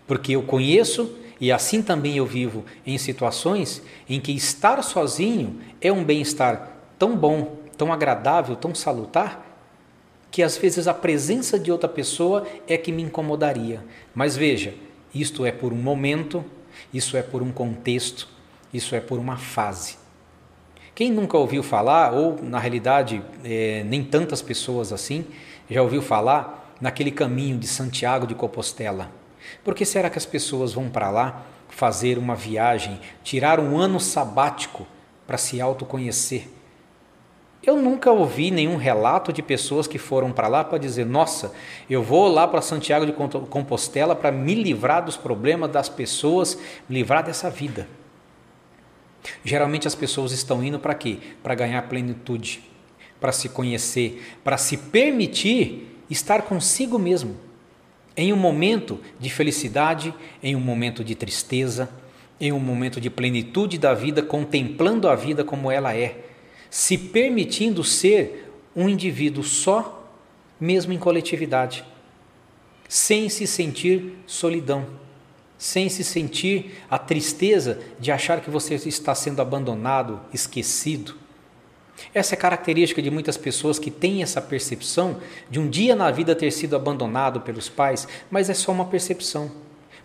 Porque 0.06 0.32
eu 0.32 0.42
conheço 0.42 1.16
e 1.40 1.52
assim 1.52 1.82
também 1.82 2.16
eu 2.16 2.26
vivo 2.26 2.64
em 2.86 2.96
situações 2.96 3.82
em 4.08 4.20
que 4.20 4.32
estar 4.32 4.82
sozinho 4.82 5.60
é 5.80 5.92
um 5.92 6.02
bem-estar 6.02 6.76
tão 6.98 7.16
bom, 7.16 7.58
tão 7.76 7.92
agradável, 7.92 8.56
tão 8.56 8.74
salutar, 8.74 9.45
que 10.36 10.42
às 10.42 10.58
vezes 10.58 10.86
a 10.86 10.92
presença 10.92 11.58
de 11.58 11.72
outra 11.72 11.88
pessoa 11.88 12.46
é 12.68 12.76
que 12.76 12.92
me 12.92 13.02
incomodaria. 13.02 13.82
Mas 14.14 14.36
veja, 14.36 14.74
isto 15.14 15.46
é 15.46 15.50
por 15.50 15.72
um 15.72 15.76
momento, 15.76 16.44
isso 16.92 17.16
é 17.16 17.22
por 17.22 17.40
um 17.40 17.50
contexto, 17.50 18.28
isso 18.70 18.94
é 18.94 19.00
por 19.00 19.18
uma 19.18 19.38
fase. 19.38 19.96
Quem 20.94 21.10
nunca 21.10 21.38
ouviu 21.38 21.62
falar, 21.62 22.12
ou 22.12 22.38
na 22.42 22.58
realidade 22.58 23.22
é, 23.42 23.82
nem 23.86 24.04
tantas 24.04 24.42
pessoas 24.42 24.92
assim, 24.92 25.24
já 25.70 25.80
ouviu 25.80 26.02
falar 26.02 26.76
naquele 26.82 27.12
caminho 27.12 27.56
de 27.56 27.66
Santiago 27.66 28.26
de 28.26 28.34
Compostela? 28.34 29.10
Por 29.64 29.74
que 29.74 29.86
será 29.86 30.10
que 30.10 30.18
as 30.18 30.26
pessoas 30.26 30.74
vão 30.74 30.90
para 30.90 31.08
lá 31.08 31.46
fazer 31.70 32.18
uma 32.18 32.34
viagem, 32.34 33.00
tirar 33.24 33.58
um 33.58 33.78
ano 33.78 33.98
sabático 33.98 34.86
para 35.26 35.38
se 35.38 35.62
autoconhecer? 35.62 36.55
Eu 37.66 37.82
nunca 37.82 38.12
ouvi 38.12 38.52
nenhum 38.52 38.76
relato 38.76 39.32
de 39.32 39.42
pessoas 39.42 39.88
que 39.88 39.98
foram 39.98 40.30
para 40.30 40.46
lá 40.46 40.62
para 40.62 40.78
dizer: 40.78 41.04
nossa, 41.04 41.52
eu 41.90 42.00
vou 42.00 42.28
lá 42.28 42.46
para 42.46 42.62
Santiago 42.62 43.04
de 43.04 43.12
Compostela 43.12 44.14
para 44.14 44.30
me 44.30 44.54
livrar 44.54 45.04
dos 45.04 45.16
problemas 45.16 45.72
das 45.72 45.88
pessoas, 45.88 46.56
me 46.88 46.94
livrar 46.94 47.24
dessa 47.24 47.50
vida. 47.50 47.88
Geralmente 49.44 49.88
as 49.88 49.96
pessoas 49.96 50.30
estão 50.30 50.62
indo 50.62 50.78
para 50.78 50.94
quê? 50.94 51.18
Para 51.42 51.56
ganhar 51.56 51.82
plenitude, 51.88 52.62
para 53.20 53.32
se 53.32 53.48
conhecer, 53.48 54.22
para 54.44 54.56
se 54.56 54.76
permitir 54.76 56.00
estar 56.08 56.42
consigo 56.42 57.00
mesmo. 57.00 57.36
Em 58.16 58.32
um 58.32 58.36
momento 58.36 59.00
de 59.18 59.28
felicidade, 59.28 60.14
em 60.40 60.54
um 60.54 60.60
momento 60.60 61.02
de 61.02 61.16
tristeza, 61.16 61.90
em 62.40 62.52
um 62.52 62.60
momento 62.60 63.00
de 63.00 63.10
plenitude 63.10 63.76
da 63.76 63.92
vida, 63.92 64.22
contemplando 64.22 65.08
a 65.08 65.16
vida 65.16 65.42
como 65.42 65.70
ela 65.70 65.94
é, 65.94 66.25
se 66.76 66.98
permitindo 66.98 67.82
ser 67.82 68.52
um 68.76 68.86
indivíduo 68.86 69.42
só, 69.42 70.06
mesmo 70.60 70.92
em 70.92 70.98
coletividade, 70.98 71.82
sem 72.86 73.30
se 73.30 73.46
sentir 73.46 74.18
solidão 74.26 74.84
sem 75.58 75.88
se 75.88 76.04
sentir 76.04 76.82
a 76.90 76.98
tristeza 76.98 77.80
de 77.98 78.12
achar 78.12 78.42
que 78.42 78.50
você 78.50 78.74
está 78.74 79.14
sendo 79.14 79.40
abandonado, 79.40 80.20
esquecido. 80.34 81.14
Essa 82.12 82.34
é 82.34 82.36
característica 82.36 83.00
de 83.00 83.10
muitas 83.10 83.38
pessoas 83.38 83.78
que 83.78 83.90
têm 83.90 84.22
essa 84.22 84.38
percepção 84.42 85.18
de 85.48 85.58
um 85.58 85.66
dia 85.66 85.96
na 85.96 86.10
vida 86.10 86.36
ter 86.36 86.50
sido 86.50 86.76
abandonado 86.76 87.40
pelos 87.40 87.70
pais, 87.70 88.06
mas 88.30 88.50
é 88.50 88.54
só 88.54 88.70
uma 88.70 88.84
percepção. 88.84 89.50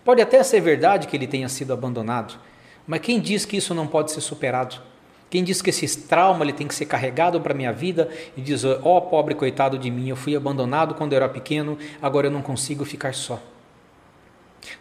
Pode 0.06 0.22
até 0.22 0.42
ser 0.42 0.62
verdade 0.62 1.08
que 1.08 1.18
ele 1.18 1.28
tenha 1.28 1.50
sido 1.50 1.74
abandonado, 1.74 2.40
mas 2.88 3.02
quem 3.02 3.20
diz 3.20 3.44
que 3.44 3.58
isso 3.58 3.76
não 3.76 3.88
pode 3.88 4.14
ser 4.14 4.22
superado? 4.22 4.91
Quem 5.32 5.46
diz 5.46 5.62
que 5.62 5.70
esse 5.70 5.88
trauma 6.02 6.44
ele 6.44 6.52
tem 6.52 6.68
que 6.68 6.76
ser 6.76 6.86
carregado 6.86 7.40
para 7.40 7.54
a 7.54 7.56
minha 7.56 7.72
vida 7.72 8.10
e 8.36 8.42
diz: 8.42 8.66
ó 8.66 8.80
oh, 8.84 9.02
pobre 9.04 9.34
coitado 9.34 9.80
de 9.80 9.90
mim, 9.90 10.10
eu 10.10 10.16
fui 10.18 10.36
abandonado 10.36 10.94
quando 10.94 11.14
eu 11.14 11.16
era 11.18 11.30
pequeno, 11.30 11.78
agora 12.02 12.28
eu 12.28 12.32
não 12.32 12.42
consigo 12.42 12.84
ficar 12.84 13.14
só. 13.14 13.42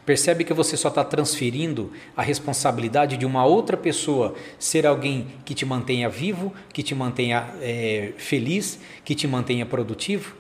Percebe 0.04 0.42
que 0.42 0.52
você 0.52 0.76
só 0.76 0.88
está 0.88 1.04
transferindo 1.04 1.92
a 2.16 2.20
responsabilidade 2.20 3.16
de 3.16 3.24
uma 3.24 3.44
outra 3.46 3.76
pessoa 3.76 4.34
ser 4.58 4.86
alguém 4.86 5.28
que 5.44 5.54
te 5.54 5.64
mantenha 5.64 6.08
vivo, 6.08 6.52
que 6.72 6.82
te 6.82 6.96
mantenha 6.96 7.48
é, 7.62 8.12
feliz, 8.18 8.80
que 9.04 9.14
te 9.14 9.28
mantenha 9.28 9.64
produtivo? 9.64 10.34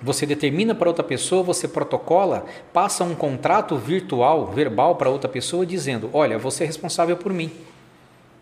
Você 0.00 0.24
determina 0.24 0.76
para 0.76 0.88
outra 0.88 1.02
pessoa, 1.02 1.42
você 1.42 1.66
protocola, 1.66 2.46
passa 2.72 3.02
um 3.02 3.16
contrato 3.16 3.76
virtual, 3.76 4.46
verbal 4.46 4.94
para 4.94 5.10
outra 5.10 5.28
pessoa, 5.28 5.66
dizendo: 5.66 6.08
Olha, 6.12 6.38
você 6.38 6.62
é 6.62 6.66
responsável 6.68 7.16
por 7.16 7.32
mim. 7.32 7.50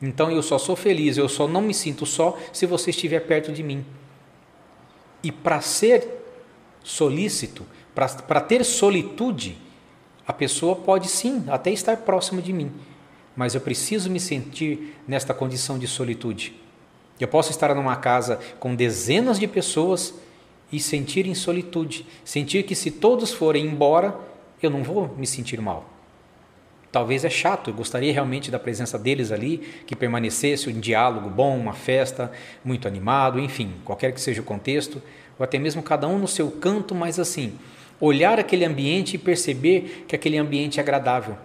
Então 0.03 0.31
eu 0.31 0.43
só 0.43 0.59
sou 0.59 0.75
feliz, 0.75 1.17
eu 1.17 1.29
só 1.29 1.47
não 1.47 1.63
me 1.63 1.73
sinto 1.73 2.05
só 2.05 2.37
se 2.53 2.67
você 2.67 2.91
estiver 2.91 3.21
perto 3.21 3.53
de 3.53 3.63
mim. 3.63 3.87
E 5.23 5.31
para 5.31 5.61
ser 5.61 6.25
solícito, 6.83 7.65
para 7.95 8.41
ter 8.41 8.65
solitude, 8.65 9.57
a 10.27 10.33
pessoa 10.33 10.75
pode 10.75 11.09
sim 11.09 11.45
até 11.47 11.71
estar 11.71 11.99
próxima 11.99 12.43
de 12.43 12.53
mim, 12.53 12.73
mas 13.37 13.55
eu 13.55 13.61
preciso 13.61 14.11
me 14.11 14.19
sentir 14.19 14.97
nesta 15.07 15.33
condição 15.33 15.79
de 15.79 15.87
solitude. 15.87 16.61
Eu 17.21 17.29
posso 17.29 17.51
estar 17.53 17.73
numa 17.73 17.95
casa 17.95 18.41
com 18.59 18.75
dezenas 18.75 19.39
de 19.39 19.47
pessoas 19.47 20.15
e 20.73 20.81
sentir 20.81 21.27
em 21.27 21.35
solitude, 21.35 22.05
sentir 22.25 22.65
que 22.65 22.75
se 22.75 22.91
todos 22.91 23.33
forem 23.33 23.67
embora, 23.67 24.19
eu 24.61 24.71
não 24.71 24.83
vou 24.83 25.15
me 25.17 25.27
sentir 25.27 25.61
mal. 25.61 25.92
Talvez 26.93 27.25
é 27.25 27.31
chato, 27.31 27.71
eu 27.71 27.75
gostaria 27.75 28.13
realmente 28.13 28.51
da 28.51 28.59
presença 28.59 28.99
deles 28.99 29.33
ali, 29.33 29.59
que 29.87 29.97
permanecesse 29.97 30.69
um 30.69 30.79
diálogo 30.79 31.31
bom, 31.31 31.57
uma 31.57 31.73
festa, 31.73 32.31
muito 32.63 32.87
animado, 32.87 33.41
enfim, 33.41 33.73
qualquer 33.83 34.13
que 34.13 34.21
seja 34.21 34.43
o 34.43 34.45
contexto, 34.45 35.01
ou 35.39 35.43
até 35.43 35.59
mesmo 35.59 35.83
cada 35.83 36.07
um 36.07 36.19
no 36.19 36.29
seu 36.29 36.51
canto, 36.51 36.95
mas 36.95 37.19
assim, 37.19 37.59
olhar 37.99 38.39
aquele 38.39 38.67
ambiente 38.67 39.15
e 39.15 39.19
perceber 39.19 40.05
que 40.07 40.15
aquele 40.15 40.37
ambiente 40.37 40.79
é 40.79 40.83
agradável. 40.83 41.39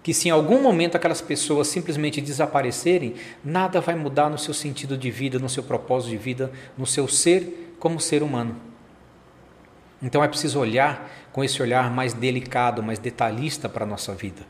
Que 0.00 0.14
se 0.14 0.28
em 0.28 0.30
algum 0.30 0.62
momento 0.62 0.94
aquelas 0.94 1.20
pessoas 1.20 1.66
simplesmente 1.66 2.20
desaparecerem, 2.20 3.16
nada 3.44 3.80
vai 3.80 3.96
mudar 3.96 4.30
no 4.30 4.38
seu 4.38 4.54
sentido 4.54 4.96
de 4.96 5.10
vida, 5.10 5.40
no 5.40 5.48
seu 5.48 5.64
propósito 5.64 6.10
de 6.10 6.16
vida, 6.16 6.52
no 6.78 6.86
seu 6.86 7.08
ser 7.08 7.74
como 7.80 7.98
ser 7.98 8.22
humano. 8.22 8.54
Então 10.00 10.22
é 10.22 10.28
preciso 10.28 10.60
olhar 10.60 11.10
com 11.32 11.42
esse 11.42 11.60
olhar 11.60 11.90
mais 11.90 12.12
delicado, 12.12 12.80
mais 12.80 13.00
detalhista 13.00 13.68
para 13.68 13.84
a 13.84 13.88
nossa 13.88 14.14
vida. 14.14 14.46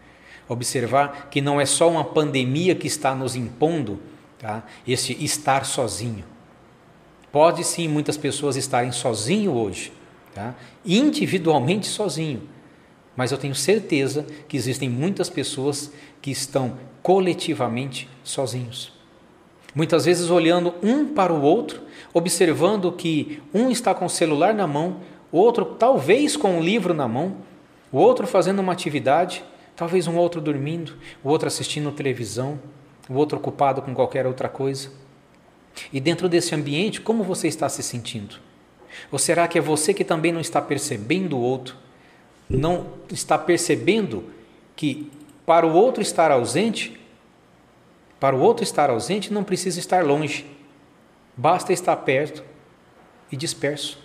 Observar 0.48 1.28
que 1.30 1.40
não 1.40 1.60
é 1.60 1.66
só 1.66 1.90
uma 1.90 2.04
pandemia 2.04 2.74
que 2.74 2.86
está 2.86 3.14
nos 3.14 3.36
impondo 3.36 4.00
tá? 4.38 4.64
esse 4.86 5.12
estar 5.22 5.64
sozinho. 5.64 6.24
Pode 7.30 7.64
sim 7.64 7.86
muitas 7.88 8.16
pessoas 8.16 8.56
estarem 8.56 8.90
sozinho 8.90 9.52
hoje, 9.52 9.92
tá? 10.34 10.54
individualmente 10.84 11.86
sozinho. 11.86 12.42
Mas 13.14 13.32
eu 13.32 13.38
tenho 13.38 13.54
certeza 13.54 14.24
que 14.46 14.56
existem 14.56 14.88
muitas 14.88 15.28
pessoas 15.28 15.92
que 16.22 16.30
estão 16.30 16.78
coletivamente 17.02 18.08
sozinhos. 18.22 18.92
Muitas 19.74 20.06
vezes 20.06 20.30
olhando 20.30 20.74
um 20.82 21.06
para 21.06 21.32
o 21.32 21.42
outro, 21.42 21.82
observando 22.14 22.90
que 22.92 23.42
um 23.52 23.70
está 23.70 23.94
com 23.94 24.06
o 24.06 24.10
celular 24.10 24.54
na 24.54 24.66
mão, 24.66 25.00
o 25.30 25.38
outro 25.38 25.64
talvez 25.64 26.36
com 26.36 26.58
um 26.58 26.62
livro 26.62 26.94
na 26.94 27.06
mão, 27.06 27.36
o 27.92 27.98
outro 27.98 28.26
fazendo 28.26 28.60
uma 28.60 28.72
atividade, 28.72 29.44
talvez 29.78 30.08
um 30.08 30.16
outro 30.16 30.40
dormindo, 30.40 30.96
o 31.22 31.28
outro 31.28 31.46
assistindo 31.46 31.92
televisão, 31.92 32.58
o 33.08 33.14
outro 33.14 33.38
ocupado 33.38 33.80
com 33.80 33.94
qualquer 33.94 34.26
outra 34.26 34.48
coisa. 34.48 34.90
E 35.92 36.00
dentro 36.00 36.28
desse 36.28 36.52
ambiente, 36.52 37.00
como 37.00 37.22
você 37.22 37.46
está 37.46 37.68
se 37.68 37.80
sentindo? 37.80 38.40
Ou 39.12 39.20
será 39.20 39.46
que 39.46 39.56
é 39.56 39.60
você 39.60 39.94
que 39.94 40.04
também 40.04 40.32
não 40.32 40.40
está 40.40 40.60
percebendo 40.60 41.36
o 41.38 41.40
outro? 41.40 41.76
Não 42.50 42.88
está 43.08 43.38
percebendo 43.38 44.24
que 44.74 45.12
para 45.46 45.64
o 45.64 45.72
outro 45.72 46.02
estar 46.02 46.32
ausente, 46.32 47.00
para 48.18 48.34
o 48.34 48.40
outro 48.40 48.64
estar 48.64 48.90
ausente 48.90 49.32
não 49.32 49.44
precisa 49.44 49.78
estar 49.78 50.04
longe. 50.04 50.44
Basta 51.36 51.72
estar 51.72 51.94
perto 51.98 52.42
e 53.30 53.36
disperso. 53.36 53.96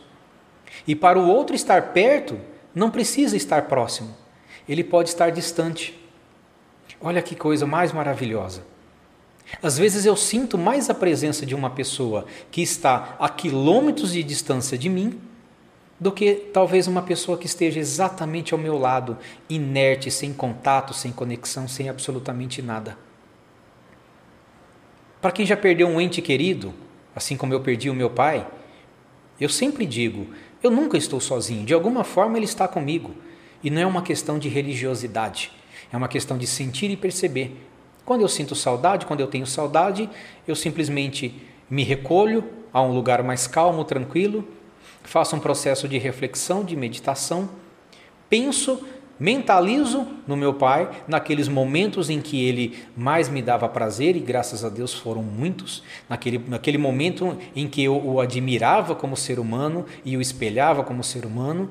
E 0.85 0.95
para 0.95 1.17
o 1.17 1.27
outro 1.27 1.55
estar 1.55 1.93
perto, 1.93 2.39
não 2.75 2.91
precisa 2.91 3.35
estar 3.35 3.63
próximo. 3.63 4.22
Ele 4.67 4.83
pode 4.83 5.09
estar 5.09 5.29
distante. 5.29 5.99
Olha 7.01 7.21
que 7.21 7.35
coisa 7.35 7.65
mais 7.65 7.91
maravilhosa. 7.91 8.63
Às 9.61 9.77
vezes 9.77 10.05
eu 10.05 10.15
sinto 10.15 10.57
mais 10.57 10.89
a 10.89 10.93
presença 10.93 11.45
de 11.45 11.53
uma 11.53 11.69
pessoa 11.69 12.25
que 12.51 12.61
está 12.61 13.15
a 13.19 13.29
quilômetros 13.29 14.13
de 14.13 14.23
distância 14.23 14.77
de 14.77 14.89
mim 14.89 15.19
do 15.99 16.11
que 16.11 16.33
talvez 16.33 16.87
uma 16.87 17.01
pessoa 17.01 17.37
que 17.37 17.45
esteja 17.45 17.79
exatamente 17.79 18.53
ao 18.53 18.59
meu 18.59 18.77
lado, 18.77 19.17
inerte, 19.49 20.11
sem 20.11 20.33
contato, 20.33 20.93
sem 20.93 21.11
conexão, 21.11 21.67
sem 21.67 21.87
absolutamente 21.87 22.61
nada. 22.61 22.97
Para 25.21 25.31
quem 25.31 25.45
já 25.45 25.55
perdeu 25.55 25.87
um 25.87 26.01
ente 26.01 26.21
querido, 26.21 26.73
assim 27.15 27.37
como 27.37 27.53
eu 27.53 27.61
perdi 27.61 27.89
o 27.89 27.93
meu 27.93 28.09
pai, 28.09 28.45
eu 29.39 29.47
sempre 29.47 29.85
digo: 29.85 30.27
eu 30.61 30.69
nunca 30.69 30.97
estou 30.97 31.21
sozinho, 31.21 31.65
de 31.65 31.73
alguma 31.73 32.03
forma 32.03 32.37
ele 32.37 32.45
está 32.45 32.67
comigo. 32.67 33.15
E 33.63 33.69
não 33.69 33.81
é 33.81 33.85
uma 33.85 34.01
questão 34.01 34.37
de 34.37 34.49
religiosidade, 34.49 35.51
é 35.91 35.95
uma 35.95 36.07
questão 36.07 36.37
de 36.37 36.45
sentir 36.45 36.91
e 36.91 36.97
perceber. 36.97 37.55
Quando 38.05 38.21
eu 38.21 38.27
sinto 38.27 38.55
saudade, 38.55 39.05
quando 39.05 39.21
eu 39.21 39.27
tenho 39.27 39.47
saudade, 39.47 40.09
eu 40.47 40.55
simplesmente 40.55 41.33
me 41.69 41.83
recolho 41.83 42.43
a 42.73 42.81
um 42.81 42.93
lugar 42.93 43.23
mais 43.23 43.47
calmo, 43.47 43.85
tranquilo, 43.85 44.45
faço 45.03 45.35
um 45.35 45.39
processo 45.39 45.87
de 45.87 45.97
reflexão, 45.97 46.63
de 46.63 46.75
meditação, 46.75 47.49
penso, 48.29 48.85
mentalizo 49.19 50.07
no 50.27 50.35
meu 50.35 50.53
pai, 50.53 50.89
naqueles 51.07 51.47
momentos 51.47 52.09
em 52.09 52.19
que 52.19 52.43
ele 52.43 52.77
mais 52.97 53.29
me 53.29 53.41
dava 53.41 53.69
prazer, 53.69 54.17
e 54.17 54.19
graças 54.19 54.65
a 54.65 54.69
Deus 54.69 54.93
foram 54.93 55.23
muitos, 55.23 55.83
naquele, 56.09 56.39
naquele 56.47 56.77
momento 56.77 57.37
em 57.55 57.67
que 57.67 57.83
eu 57.83 57.95
o 57.95 58.19
admirava 58.19 58.95
como 58.95 59.15
ser 59.15 59.39
humano 59.39 59.85
e 60.03 60.17
o 60.17 60.21
espelhava 60.21 60.83
como 60.83 61.03
ser 61.03 61.25
humano, 61.25 61.69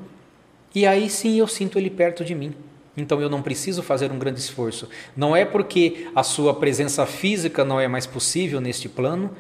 e 0.75 0.87
aí 0.87 1.09
sim 1.09 1.39
eu 1.39 1.47
sinto 1.47 1.79
ele 1.79 1.91
perto 1.91 2.25
de 2.25 2.35
mim. 2.35 2.55
Então 2.97 3.21
eu 3.21 3.31
não 3.31 3.43
preciso 3.43 3.83
fazer 3.83 4.13
um 4.13 4.19
grande 4.19 4.41
esforço. 4.41 4.89
Não 5.17 5.35
é 5.35 5.45
porque 5.45 6.09
a 6.15 6.23
sua 6.23 6.55
presença 6.55 7.07
física 7.07 7.65
não 7.65 7.81
é 7.81 7.89
mais 7.89 8.07
possível 8.07 8.61
neste 8.61 8.89
plano 8.89 9.31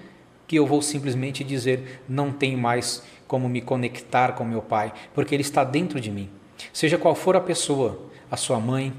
que 0.46 0.56
eu 0.56 0.66
vou 0.66 0.82
simplesmente 0.82 1.44
dizer 1.44 2.02
não 2.08 2.32
tenho 2.32 2.58
mais 2.58 3.02
como 3.26 3.48
me 3.48 3.62
conectar 3.62 4.32
com 4.32 4.44
meu 4.44 4.60
pai, 4.60 4.92
porque 5.14 5.34
ele 5.34 5.42
está 5.42 5.64
dentro 5.64 5.98
de 6.00 6.10
mim. 6.10 6.28
Seja 6.72 6.98
qual 6.98 7.14
for 7.14 7.34
a 7.36 7.40
pessoa, 7.40 7.98
a 8.30 8.36
sua 8.36 8.60
mãe, 8.60 8.92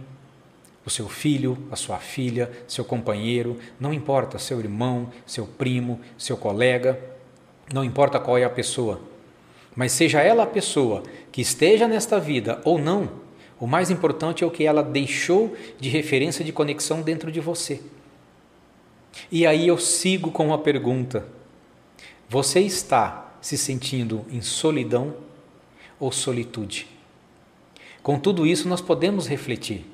o 0.85 0.89
seu 0.89 1.07
filho, 1.07 1.57
a 1.71 1.75
sua 1.75 1.97
filha, 1.97 2.51
seu 2.67 2.83
companheiro, 2.83 3.57
não 3.79 3.93
importa, 3.93 4.39
seu 4.39 4.59
irmão, 4.59 5.11
seu 5.25 5.45
primo, 5.45 5.99
seu 6.17 6.35
colega, 6.35 6.99
não 7.71 7.83
importa 7.83 8.19
qual 8.19 8.37
é 8.37 8.43
a 8.43 8.49
pessoa, 8.49 8.99
mas 9.75 9.91
seja 9.91 10.21
ela 10.21 10.43
a 10.43 10.47
pessoa 10.47 11.03
que 11.31 11.41
esteja 11.41 11.87
nesta 11.87 12.19
vida 12.19 12.61
ou 12.63 12.77
não, 12.77 13.23
o 13.59 13.67
mais 13.67 13.89
importante 13.89 14.43
é 14.43 14.47
o 14.47 14.51
que 14.51 14.65
ela 14.65 14.83
deixou 14.83 15.55
de 15.79 15.89
referência 15.89 16.43
de 16.43 16.51
conexão 16.51 17.01
dentro 17.01 17.31
de 17.31 17.39
você. 17.39 17.81
E 19.31 19.45
aí 19.45 19.67
eu 19.67 19.77
sigo 19.77 20.31
com 20.31 20.47
uma 20.47 20.57
pergunta: 20.57 21.25
você 22.27 22.59
está 22.59 23.33
se 23.41 23.57
sentindo 23.57 24.25
em 24.29 24.41
solidão 24.41 25.15
ou 25.99 26.11
solitude? 26.11 26.87
Com 28.01 28.19
tudo 28.19 28.45
isso, 28.45 28.67
nós 28.67 28.81
podemos 28.81 29.27
refletir, 29.27 29.85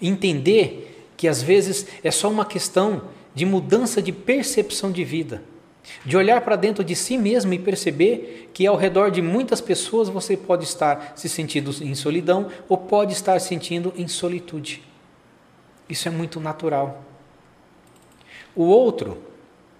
entender 0.00 1.10
que 1.16 1.28
às 1.28 1.42
vezes 1.42 1.86
é 2.02 2.10
só 2.10 2.30
uma 2.30 2.46
questão 2.46 3.02
de 3.34 3.44
mudança 3.44 4.00
de 4.00 4.12
percepção 4.12 4.90
de 4.90 5.04
vida 5.04 5.42
de 6.04 6.16
olhar 6.16 6.40
para 6.40 6.56
dentro 6.56 6.84
de 6.84 6.94
si 6.94 7.16
mesmo 7.18 7.52
e 7.52 7.58
perceber 7.58 8.50
que 8.52 8.66
ao 8.66 8.76
redor 8.76 9.10
de 9.10 9.22
muitas 9.22 9.60
pessoas 9.60 10.08
você 10.08 10.36
pode 10.36 10.64
estar 10.64 11.12
se 11.16 11.28
sentindo 11.28 11.74
em 11.82 11.94
solidão 11.94 12.48
ou 12.68 12.76
pode 12.76 13.12
estar 13.12 13.40
sentindo 13.40 13.92
em 13.96 14.08
solitude. 14.08 14.82
Isso 15.88 16.08
é 16.08 16.10
muito 16.10 16.40
natural. 16.40 17.02
O 18.54 18.64
outro, 18.64 19.22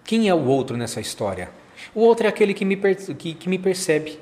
quem 0.05 0.29
é 0.29 0.35
o 0.35 0.45
outro 0.45 0.77
nessa 0.77 1.01
história? 1.01 1.51
O 1.95 2.01
outro 2.01 2.27
é 2.27 2.29
aquele 2.29 2.55
que 2.55 2.65
me, 2.65 2.77
que, 2.77 3.35
que 3.35 3.49
me 3.49 3.59
percebe. 3.59 4.19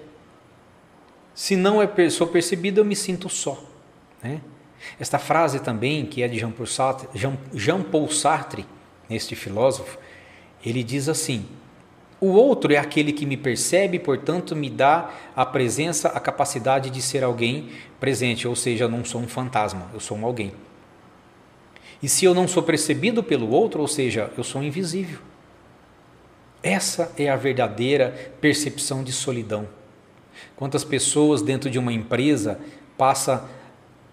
Se 1.34 1.54
não 1.54 1.82
é, 1.82 2.10
sou 2.10 2.26
percebido, 2.26 2.80
eu 2.80 2.84
me 2.84 2.96
sinto 2.96 3.28
só. 3.28 3.62
Né? 4.22 4.40
Esta 4.98 5.18
frase 5.18 5.60
também, 5.60 6.06
que 6.06 6.22
é 6.22 6.28
de 6.28 6.38
Jean 6.38 6.50
Paul 6.50 6.66
Sartre, 6.66 7.08
Jean, 7.14 7.36
Jean 7.52 7.84
Sartre 8.10 8.66
este 9.08 9.36
filósofo, 9.36 9.98
ele 10.64 10.82
diz 10.82 11.08
assim: 11.08 11.46
o 12.26 12.32
outro 12.32 12.72
é 12.72 12.76
aquele 12.76 13.12
que 13.12 13.26
me 13.26 13.36
percebe, 13.36 13.98
portanto, 13.98 14.54
me 14.54 14.68
dá 14.68 15.10
a 15.34 15.44
presença, 15.44 16.08
a 16.08 16.20
capacidade 16.20 16.90
de 16.90 17.00
ser 17.00 17.24
alguém 17.24 17.70
presente, 17.98 18.46
ou 18.46 18.56
seja, 18.56 18.84
eu 18.84 18.88
não 18.88 19.04
sou 19.04 19.20
um 19.20 19.28
fantasma, 19.28 19.90
eu 19.94 20.00
sou 20.00 20.16
um 20.16 20.24
alguém. 20.24 20.52
E 22.02 22.08
se 22.08 22.24
eu 22.24 22.34
não 22.34 22.46
sou 22.46 22.62
percebido 22.62 23.22
pelo 23.22 23.50
outro, 23.50 23.80
ou 23.80 23.88
seja, 23.88 24.30
eu 24.36 24.44
sou 24.44 24.62
invisível. 24.62 25.20
Essa 26.62 27.12
é 27.16 27.28
a 27.28 27.36
verdadeira 27.36 28.34
percepção 28.40 29.02
de 29.04 29.12
solidão. 29.12 29.68
Quantas 30.56 30.84
pessoas 30.84 31.42
dentro 31.42 31.70
de 31.70 31.78
uma 31.78 31.92
empresa 31.92 32.58
passa 32.98 33.48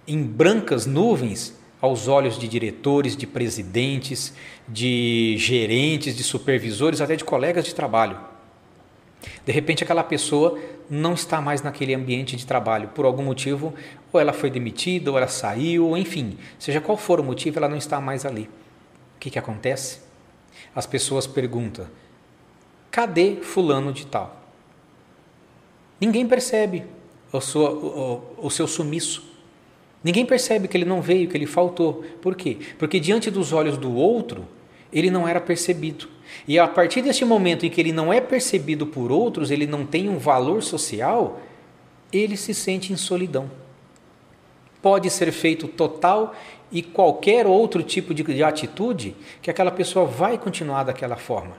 em 0.08 0.22
brancas 0.22 0.86
nuvens 0.86 1.58
aos 1.84 2.08
olhos 2.08 2.40
de 2.40 2.48
diretores, 2.48 3.14
de 3.18 3.28
presidentes, 3.28 4.34
de 4.66 5.36
gerentes, 5.38 6.16
de 6.16 6.24
supervisores, 6.24 7.02
até 7.02 7.18
de 7.18 7.26
colegas 7.26 7.66
de 7.66 7.76
trabalho. 7.76 8.18
De 9.46 9.52
repente, 9.52 9.84
aquela 9.84 10.02
pessoa 10.02 10.58
não 10.90 11.14
está 11.14 11.42
mais 11.42 11.62
naquele 11.62 11.94
ambiente 11.94 12.38
de 12.38 12.46
trabalho, 12.46 12.88
por 12.96 13.04
algum 13.04 13.24
motivo, 13.24 13.74
ou 14.14 14.20
ela 14.22 14.32
foi 14.32 14.50
demitida, 14.50 15.12
ou 15.12 15.18
ela 15.18 15.28
saiu, 15.28 15.88
ou 15.88 15.98
enfim, 15.98 16.38
seja 16.58 16.80
qual 16.80 16.98
for 16.98 17.20
o 17.20 17.24
motivo, 17.24 17.60
ela 17.60 17.68
não 17.68 17.76
está 17.76 18.00
mais 18.00 18.26
ali. 18.26 18.44
O 19.18 19.20
que, 19.20 19.30
que 19.30 19.38
acontece? 19.38 20.00
As 20.74 20.86
pessoas 20.86 21.28
perguntam: 21.28 21.86
cadê 22.90 23.36
Fulano 23.42 23.92
de 23.92 24.08
Tal? 24.08 24.42
Ninguém 26.00 26.26
percebe 26.26 26.86
o, 27.30 27.42
sua, 27.42 27.72
o, 27.72 28.36
o 28.38 28.50
seu 28.50 28.70
sumiço. 28.70 29.33
Ninguém 30.04 30.26
percebe 30.26 30.68
que 30.68 30.76
ele 30.76 30.86
não 30.86 31.02
veio, 31.02 31.30
que 31.30 31.38
ele 31.38 31.46
faltou. 31.46 32.04
Por 32.22 32.36
quê? 32.36 32.58
Porque 32.78 33.00
diante 33.00 33.32
dos 33.32 33.54
olhos 33.54 33.78
do 33.78 33.94
outro, 33.96 34.46
ele 34.92 35.10
não 35.10 35.28
era 35.28 35.40
percebido. 35.40 36.08
E 36.48 36.60
a 36.60 36.68
partir 36.68 37.02
deste 37.02 37.24
momento 37.24 37.66
em 37.66 37.70
que 37.70 37.80
ele 37.80 37.94
não 37.94 38.12
é 38.12 38.20
percebido 38.20 38.86
por 38.86 39.12
outros, 39.12 39.50
ele 39.50 39.66
não 39.66 39.86
tem 39.86 40.10
um 40.10 40.18
valor 40.18 40.62
social, 40.62 41.40
ele 42.12 42.36
se 42.36 42.54
sente 42.54 42.92
em 42.92 42.98
solidão. 42.98 43.50
Pode 44.82 45.10
ser 45.10 45.32
feito 45.32 45.68
total 45.68 46.36
e 46.72 46.82
qualquer 46.82 47.48
outro 47.48 47.82
tipo 47.82 48.14
de, 48.14 48.24
de 48.24 48.44
atitude 48.44 49.16
que 49.42 49.50
aquela 49.50 49.72
pessoa 49.72 50.06
vai 50.06 50.38
continuar 50.38 50.84
daquela 50.84 51.16
forma. 51.16 51.56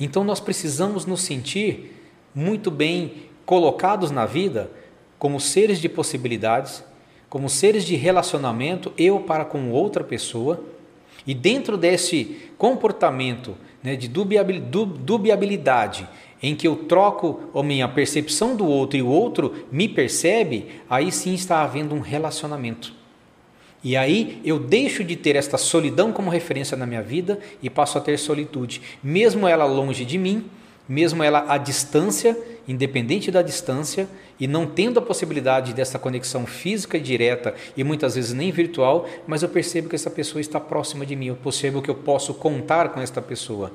Então 0.00 0.24
nós 0.24 0.40
precisamos 0.40 1.06
nos 1.06 1.20
sentir 1.20 1.94
muito 2.34 2.70
bem 2.70 3.28
colocados 3.44 4.10
na 4.10 4.26
vida 4.26 4.70
como 5.18 5.38
seres 5.38 5.78
de 5.78 5.88
possibilidades, 5.88 6.82
como 7.32 7.48
seres 7.48 7.86
de 7.86 7.96
relacionamento, 7.96 8.92
eu 8.98 9.20
para 9.20 9.42
com 9.42 9.70
outra 9.70 10.04
pessoa, 10.04 10.62
e 11.26 11.32
dentro 11.32 11.78
desse 11.78 12.36
comportamento 12.58 13.56
né, 13.82 13.96
de 13.96 14.06
dubiabilidade, 14.06 16.06
em 16.42 16.54
que 16.54 16.68
eu 16.68 16.76
troco 16.76 17.40
a 17.54 17.62
minha 17.62 17.88
percepção 17.88 18.54
do 18.54 18.66
outro 18.66 18.98
e 18.98 19.02
o 19.02 19.08
outro 19.08 19.64
me 19.72 19.88
percebe, 19.88 20.82
aí 20.90 21.10
sim 21.10 21.32
está 21.32 21.62
havendo 21.62 21.94
um 21.94 22.00
relacionamento. 22.00 22.92
E 23.82 23.96
aí 23.96 24.38
eu 24.44 24.58
deixo 24.58 25.02
de 25.02 25.16
ter 25.16 25.34
esta 25.34 25.56
solidão 25.56 26.12
como 26.12 26.28
referência 26.28 26.76
na 26.76 26.84
minha 26.84 27.00
vida 27.00 27.38
e 27.62 27.70
passo 27.70 27.96
a 27.96 28.02
ter 28.02 28.18
solitude, 28.18 28.82
mesmo 29.02 29.48
ela 29.48 29.64
longe 29.64 30.04
de 30.04 30.18
mim, 30.18 30.44
mesmo 30.92 31.22
ela 31.22 31.46
à 31.48 31.56
distância, 31.56 32.38
independente 32.68 33.30
da 33.30 33.40
distância, 33.40 34.06
e 34.38 34.46
não 34.46 34.66
tendo 34.66 34.98
a 34.98 35.02
possibilidade 35.02 35.72
dessa 35.72 35.98
conexão 35.98 36.44
física 36.44 36.98
e 36.98 37.00
direta 37.00 37.54
e 37.74 37.82
muitas 37.82 38.14
vezes 38.14 38.34
nem 38.34 38.52
virtual, 38.52 39.08
mas 39.26 39.42
eu 39.42 39.48
percebo 39.48 39.88
que 39.88 39.96
essa 39.96 40.10
pessoa 40.10 40.38
está 40.38 40.60
próxima 40.60 41.06
de 41.06 41.16
mim, 41.16 41.28
eu 41.28 41.36
percebo 41.36 41.80
que 41.80 41.88
eu 41.90 41.94
posso 41.94 42.34
contar 42.34 42.90
com 42.90 43.00
esta 43.00 43.22
pessoa. 43.22 43.72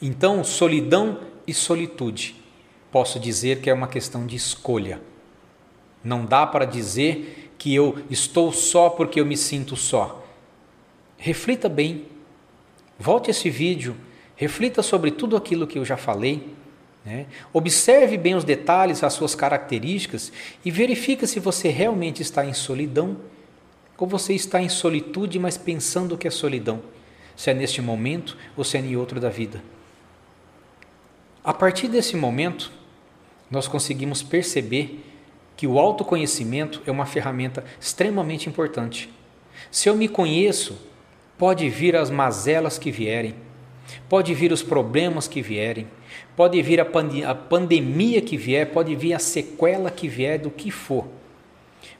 Então, 0.00 0.42
solidão 0.42 1.20
e 1.46 1.52
solitude, 1.52 2.36
posso 2.90 3.20
dizer 3.20 3.60
que 3.60 3.68
é 3.68 3.74
uma 3.74 3.88
questão 3.88 4.26
de 4.26 4.36
escolha. 4.36 5.02
Não 6.02 6.24
dá 6.24 6.46
para 6.46 6.64
dizer 6.64 7.52
que 7.58 7.74
eu 7.74 7.98
estou 8.08 8.52
só 8.54 8.88
porque 8.88 9.20
eu 9.20 9.26
me 9.26 9.36
sinto 9.36 9.76
só. 9.76 10.24
Reflita 11.18 11.68
bem. 11.68 12.06
Volte 12.98 13.30
esse 13.30 13.50
vídeo, 13.50 13.94
reflita 14.36 14.82
sobre 14.82 15.10
tudo 15.10 15.36
aquilo 15.36 15.66
que 15.66 15.78
eu 15.78 15.84
já 15.84 15.96
falei 15.96 16.54
né? 17.06 17.26
Observe 17.52 18.18
bem 18.18 18.34
os 18.34 18.42
detalhes, 18.42 19.04
as 19.04 19.12
suas 19.12 19.36
características 19.36 20.32
e 20.64 20.72
verifique 20.72 21.24
se 21.24 21.38
você 21.38 21.68
realmente 21.68 22.20
está 22.20 22.44
em 22.44 22.52
solidão 22.52 23.16
ou 23.96 24.08
você 24.08 24.34
está 24.34 24.60
em 24.60 24.68
solitude, 24.68 25.38
mas 25.38 25.56
pensando 25.56 26.18
que 26.18 26.26
é 26.26 26.30
solidão, 26.32 26.82
se 27.36 27.48
é 27.48 27.54
neste 27.54 27.80
momento 27.80 28.36
ou 28.56 28.64
se 28.64 28.76
é 28.76 28.80
em 28.80 28.96
outro 28.96 29.20
da 29.20 29.30
vida. 29.30 29.62
A 31.44 31.54
partir 31.54 31.86
desse 31.86 32.16
momento, 32.16 32.72
nós 33.48 33.68
conseguimos 33.68 34.20
perceber 34.20 35.04
que 35.56 35.66
o 35.66 35.78
autoconhecimento 35.78 36.82
é 36.84 36.90
uma 36.90 37.06
ferramenta 37.06 37.64
extremamente 37.80 38.48
importante. 38.48 39.08
Se 39.70 39.88
eu 39.88 39.94
me 39.94 40.08
conheço, 40.08 40.76
Pode 41.38 41.68
vir 41.68 41.94
as 41.96 42.08
mazelas 42.08 42.78
que 42.78 42.90
vierem, 42.90 43.34
pode 44.08 44.34
vir 44.34 44.52
os 44.52 44.62
problemas 44.62 45.28
que 45.28 45.42
vierem, 45.42 45.86
pode 46.36 46.60
vir 46.62 46.80
a, 46.80 46.84
pande 46.84 47.24
a 47.24 47.34
pandemia 47.34 48.20
que 48.20 48.36
vier, 48.36 48.72
pode 48.72 48.94
vir 48.94 49.14
a 49.14 49.18
sequela 49.18 49.90
que 49.90 50.08
vier 50.08 50.38
do 50.38 50.50
que 50.50 50.70
for. 50.70 51.06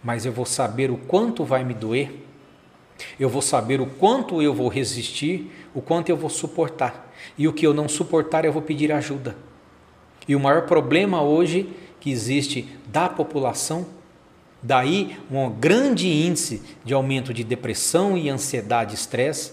Mas 0.03 0.27
eu 0.27 0.33
vou 0.33 0.47
saber 0.47 0.91
o 0.91 0.97
quanto 0.97 1.45
vai 1.45 1.65
me 1.65 1.75
doer, 1.75 2.11
eu 3.19 3.29
vou 3.29 3.43
saber 3.43 3.81
o 3.81 3.87
quanto 3.87 4.41
eu 4.41 4.55
vou 4.55 4.69
resistir, 4.69 5.51
o 5.75 5.83
quanto 5.83 6.09
eu 6.09 6.17
vou 6.17 6.31
suportar. 6.31 7.13
E 7.37 7.47
o 7.47 7.53
que 7.53 7.67
eu 7.67 7.75
não 7.75 7.89
suportar, 7.89 8.45
eu 8.45 8.53
vou 8.53 8.63
pedir 8.63 8.93
ajuda. 8.93 9.37
E 10.27 10.35
o 10.35 10.41
maior 10.41 10.63
problema 10.63 11.23
hoje 11.23 11.69
que 12.01 12.11
existe 12.11 12.69
da 12.87 13.09
população, 13.09 13.87
daí 14.63 15.17
um 15.31 15.51
grande 15.51 16.09
índice 16.09 16.63
de 16.85 16.95
aumento 16.95 17.33
de 17.33 17.45
depressão 17.45 18.17
e 18.17 18.29
ansiedade 18.29 18.95
estresse, 18.95 19.53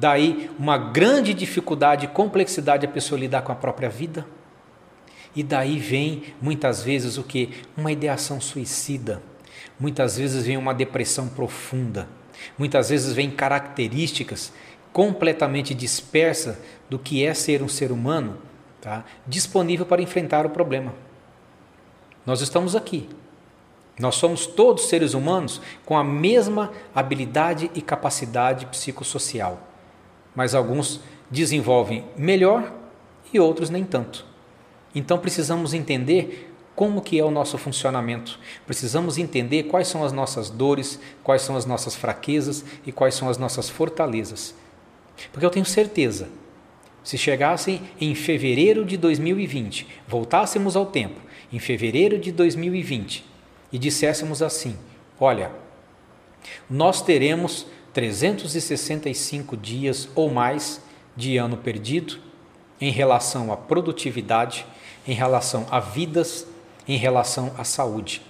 daí 0.00 0.50
uma 0.58 0.78
grande 0.78 1.34
dificuldade 1.34 2.06
e 2.06 2.08
complexidade 2.08 2.86
a 2.86 2.88
pessoa 2.88 3.20
lidar 3.20 3.42
com 3.42 3.52
a 3.52 3.54
própria 3.54 3.90
vida. 3.90 4.26
E 5.36 5.42
daí 5.42 5.78
vem 5.78 6.34
muitas 6.40 6.82
vezes 6.82 7.18
o 7.18 7.22
que? 7.22 7.50
Uma 7.76 7.92
ideação 7.92 8.40
suicida. 8.40 9.22
Muitas 9.78 10.16
vezes 10.16 10.46
vem 10.46 10.56
uma 10.56 10.72
depressão 10.72 11.28
profunda. 11.28 12.08
Muitas 12.56 12.88
vezes 12.88 13.12
vem 13.12 13.30
características 13.30 14.52
completamente 14.90 15.74
dispersas 15.74 16.56
do 16.88 16.98
que 16.98 17.24
é 17.24 17.34
ser 17.34 17.62
um 17.62 17.68
ser 17.68 17.92
humano, 17.92 18.38
tá? 18.80 19.04
disponível 19.26 19.84
para 19.84 20.02
enfrentar 20.02 20.46
o 20.46 20.50
problema. 20.50 20.94
Nós 22.24 22.40
estamos 22.40 22.74
aqui. 22.74 23.06
Nós 23.98 24.14
somos 24.14 24.46
todos 24.46 24.88
seres 24.88 25.12
humanos 25.12 25.60
com 25.84 25.96
a 25.96 26.02
mesma 26.02 26.72
habilidade 26.94 27.70
e 27.74 27.82
capacidade 27.82 28.64
psicossocial, 28.66 29.69
mas 30.34 30.54
alguns 30.54 31.00
desenvolvem 31.30 32.04
melhor 32.16 32.72
e 33.32 33.38
outros 33.38 33.70
nem 33.70 33.84
tanto. 33.84 34.24
Então 34.94 35.18
precisamos 35.18 35.72
entender 35.72 36.50
como 36.74 37.02
que 37.02 37.18
é 37.18 37.24
o 37.24 37.30
nosso 37.30 37.58
funcionamento. 37.58 38.38
Precisamos 38.66 39.18
entender 39.18 39.64
quais 39.64 39.86
são 39.86 40.02
as 40.02 40.12
nossas 40.12 40.48
dores, 40.48 40.98
quais 41.22 41.42
são 41.42 41.56
as 41.56 41.66
nossas 41.66 41.94
fraquezas 41.94 42.64
e 42.86 42.90
quais 42.90 43.14
são 43.14 43.28
as 43.28 43.36
nossas 43.36 43.68
fortalezas. 43.68 44.54
Porque 45.30 45.44
eu 45.44 45.50
tenho 45.50 45.66
certeza, 45.66 46.28
se 47.04 47.18
chegassem 47.18 47.82
em 48.00 48.14
fevereiro 48.14 48.84
de 48.84 48.96
2020, 48.96 49.86
voltássemos 50.08 50.76
ao 50.76 50.86
tempo, 50.86 51.20
em 51.52 51.58
fevereiro 51.58 52.18
de 52.18 52.32
2020, 52.32 53.24
e 53.72 53.78
disséssemos 53.78 54.42
assim: 54.42 54.76
olha, 55.18 55.52
nós 56.68 57.02
teremos 57.02 57.66
365 57.92 59.56
dias 59.56 60.08
ou 60.14 60.30
mais 60.30 60.80
de 61.16 61.36
ano 61.36 61.56
perdido 61.56 62.18
em 62.80 62.90
relação 62.90 63.52
à 63.52 63.56
produtividade, 63.56 64.66
em 65.06 65.12
relação 65.12 65.66
a 65.70 65.80
vidas, 65.80 66.46
em 66.86 66.96
relação 66.96 67.52
à 67.58 67.64
saúde. 67.64 68.22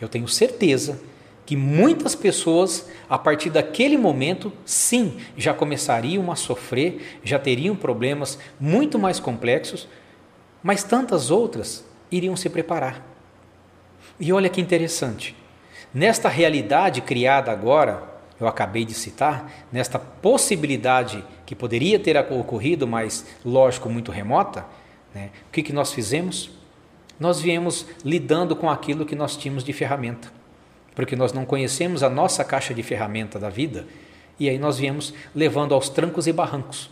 Eu 0.00 0.08
tenho 0.08 0.28
certeza 0.28 1.00
que 1.46 1.56
muitas 1.56 2.14
pessoas, 2.14 2.86
a 3.08 3.16
partir 3.16 3.48
daquele 3.48 3.96
momento, 3.96 4.52
sim, 4.66 5.16
já 5.34 5.54
começariam 5.54 6.30
a 6.30 6.36
sofrer, 6.36 7.20
já 7.24 7.38
teriam 7.38 7.74
problemas 7.74 8.38
muito 8.60 8.98
mais 8.98 9.18
complexos, 9.18 9.88
mas 10.62 10.84
tantas 10.84 11.30
outras 11.30 11.84
iriam 12.12 12.36
se 12.36 12.50
preparar. 12.50 13.02
E 14.20 14.30
olha 14.30 14.50
que 14.50 14.60
interessante, 14.60 15.34
nesta 15.94 16.28
realidade 16.28 17.00
criada 17.00 17.50
agora, 17.50 18.07
eu 18.40 18.46
acabei 18.46 18.84
de 18.84 18.94
citar, 18.94 19.50
nesta 19.72 19.98
possibilidade 19.98 21.24
que 21.44 21.54
poderia 21.54 21.98
ter 21.98 22.16
ocorrido, 22.16 22.86
mas 22.86 23.26
lógico, 23.44 23.88
muito 23.88 24.12
remota, 24.12 24.64
né, 25.14 25.30
o 25.48 25.52
que, 25.52 25.62
que 25.62 25.72
nós 25.72 25.92
fizemos? 25.92 26.50
Nós 27.18 27.40
viemos 27.40 27.86
lidando 28.04 28.54
com 28.54 28.70
aquilo 28.70 29.04
que 29.04 29.16
nós 29.16 29.36
tínhamos 29.36 29.64
de 29.64 29.72
ferramenta 29.72 30.38
porque 30.98 31.14
nós 31.14 31.32
não 31.32 31.46
conhecemos 31.46 32.02
a 32.02 32.10
nossa 32.10 32.42
caixa 32.42 32.74
de 32.74 32.82
ferramenta 32.82 33.38
da 33.38 33.48
vida, 33.48 33.86
e 34.36 34.48
aí 34.48 34.58
nós 34.58 34.78
viemos 34.78 35.14
levando 35.32 35.72
aos 35.72 35.88
trancos 35.88 36.26
e 36.26 36.32
barrancos. 36.32 36.90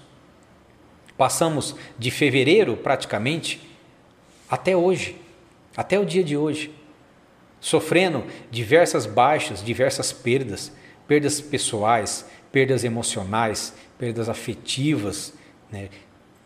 Passamos 1.19 1.75
de 1.99 2.13
fevereiro, 2.13 2.77
praticamente, 2.77 3.69
até 4.49 4.77
hoje, 4.77 5.21
até 5.77 5.99
o 5.99 6.05
dia 6.05 6.23
de 6.23 6.37
hoje, 6.37 6.73
sofrendo 7.59 8.23
diversas 8.49 9.07
baixas, 9.07 9.61
diversas 9.61 10.13
perdas, 10.13 10.71
perdas 11.07 11.41
pessoais, 11.41 12.27
perdas 12.51 12.85
emocionais, 12.85 13.75
perdas 13.99 14.29
afetivas, 14.29 15.33
né, 15.71 15.89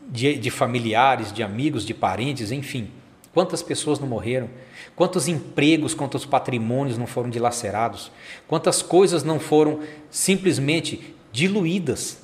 de, 0.08 0.36
de 0.36 0.50
familiares, 0.50 1.32
de 1.32 1.42
amigos, 1.42 1.84
de 1.84 1.94
parentes, 1.94 2.50
enfim. 2.50 2.90
Quantas 3.32 3.62
pessoas 3.62 4.00
não 4.00 4.08
morreram? 4.08 4.50
Quantos 4.96 5.28
empregos, 5.28 5.94
quantos 5.94 6.26
patrimônios 6.26 6.98
não 6.98 7.06
foram 7.06 7.30
dilacerados? 7.30 8.10
Quantas 8.48 8.82
coisas 8.82 9.22
não 9.22 9.38
foram 9.38 9.80
simplesmente 10.10 11.14
diluídas? 11.30 12.20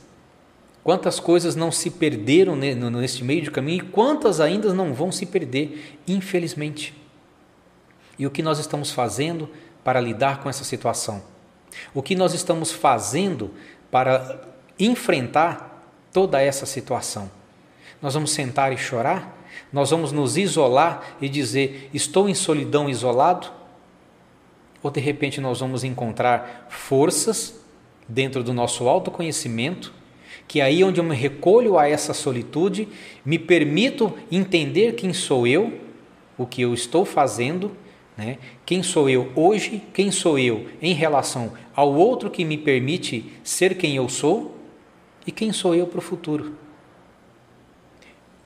Quantas 0.83 1.19
coisas 1.19 1.55
não 1.57 1.71
se 1.71 1.91
perderam 1.91 2.57
neste 2.57 3.25
meio 3.25 3.43
de 3.43 3.51
caminho 3.51 3.85
e 3.85 3.89
quantas 3.89 4.41
ainda 4.41 4.73
não 4.75 4.95
vão 4.95 5.11
se 5.11 5.27
perder, 5.27 5.99
infelizmente? 6.07 6.95
E 8.19 8.27
o 8.27 8.31
que 8.31 8.43
nós 8.43 8.59
estamos 8.59 8.91
fazendo 8.91 9.49
para 9.85 10.01
lidar 10.01 10.43
com 10.43 10.49
essa 10.49 10.65
situação? 10.65 11.23
O 11.95 12.03
que 12.03 12.15
nós 12.15 12.35
estamos 12.35 12.73
fazendo 12.73 13.51
para 13.91 14.41
enfrentar 14.79 15.91
toda 16.13 16.41
essa 16.41 16.67
situação? 16.67 17.31
Nós 18.01 18.15
vamos 18.15 18.33
sentar 18.33 18.73
e 18.73 18.77
chorar? 18.77 19.37
Nós 19.73 19.91
vamos 19.91 20.13
nos 20.13 20.37
isolar 20.37 21.17
e 21.21 21.29
dizer: 21.29 21.91
estou 21.93 22.29
em 22.29 22.35
solidão 22.35 22.89
isolado? 22.89 23.51
Ou 24.83 24.91
de 24.91 25.01
repente 25.01 25.41
nós 25.41 25.61
vamos 25.61 25.83
encontrar 25.83 26.67
forças 26.69 27.59
dentro 28.09 28.45
do 28.45 28.53
nosso 28.53 28.89
autoconhecimento, 28.89 29.93
que 30.47 30.61
aí 30.61 30.85
onde 30.85 31.01
eu 31.01 31.05
me 31.05 31.15
recolho 31.15 31.79
a 31.79 31.89
essa 31.89 32.15
solitude, 32.15 32.89
me 33.25 33.39
permito 33.39 34.17
entender 34.31 34.93
quem 34.93 35.13
sou 35.13 35.47
eu, 35.47 35.81
o 36.39 36.47
que 36.47 36.63
eu 36.63 36.73
estou 36.73 37.05
fazendo, 37.05 37.73
né? 38.17 38.39
quem 38.65 38.83
sou 38.83 39.11
eu 39.11 39.33
hoje, 39.35 39.83
quem 39.93 40.11
sou 40.11 40.39
eu 40.39 40.67
em 40.81 40.93
relação 40.93 41.53
ao 41.77 41.93
outro 41.93 42.31
que 42.31 42.43
me 42.43 42.57
permite 42.57 43.31
ser 43.45 43.77
quem 43.77 43.97
eu 43.97 44.09
sou 44.09 44.57
e 45.27 45.31
quem 45.31 45.53
sou 45.53 45.75
eu 45.75 45.87
para 45.87 45.99
o 45.99 46.03
futuro. 46.03 46.57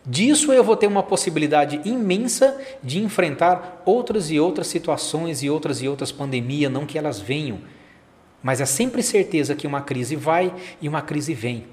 Disso 0.05 0.53
eu 0.53 0.64
vou 0.64 0.76
ter 0.76 0.89
uma 0.89 1.03
possibilidade 1.03 1.81
imensa 1.85 2.61
de 2.83 2.99
enfrentar 2.99 3.83
outras 3.87 4.31
e 4.31 4.41
outras 4.41 4.66
situações 4.66 5.43
e 5.45 5.49
outras 5.49 5.81
e 5.81 5.89
outras 5.89 6.11
pandemias, 6.11 6.72
não 6.72 6.85
que 6.85 6.99
elas 6.99 7.20
venham, 7.20 7.61
mas 8.43 8.61
é 8.61 8.66
sempre 8.66 9.03
certeza 9.03 9.55
que 9.55 9.66
uma 9.66 9.83
crise 9.83 10.16
vai 10.16 10.53
e 10.83 10.89
uma 10.89 11.03
crise 11.03 11.33
vem. 11.33 11.66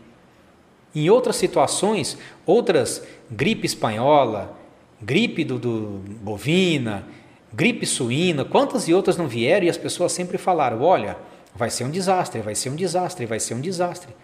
Em 0.93 1.10
outras 1.10 1.38
situações, 1.38 2.18
outras 2.45 3.01
gripe 3.32 3.66
espanhola, 3.66 4.55
gripe 5.01 5.43
do, 5.43 5.58
do 5.58 6.01
bovina, 6.22 7.08
gripe 7.51 7.86
suína, 7.86 8.45
quantas 8.45 8.88
e 8.88 8.93
outras 8.93 9.18
não 9.18 9.28
vieram 9.28 9.66
e 9.66 9.70
as 9.70 9.78
pessoas 9.78 10.12
sempre 10.12 10.38
falaram: 10.38 10.82
olha, 10.82 11.18
vai 11.58 11.70
ser 11.70 11.84
um 11.84 11.89
desastre, 11.89 12.41
vai 12.41 12.55
ser 12.55 12.70
um 12.70 12.76
desastre, 12.76 13.26
vai 13.26 13.39
ser 13.39 13.55
um 13.55 13.62
desastre. 13.62 14.16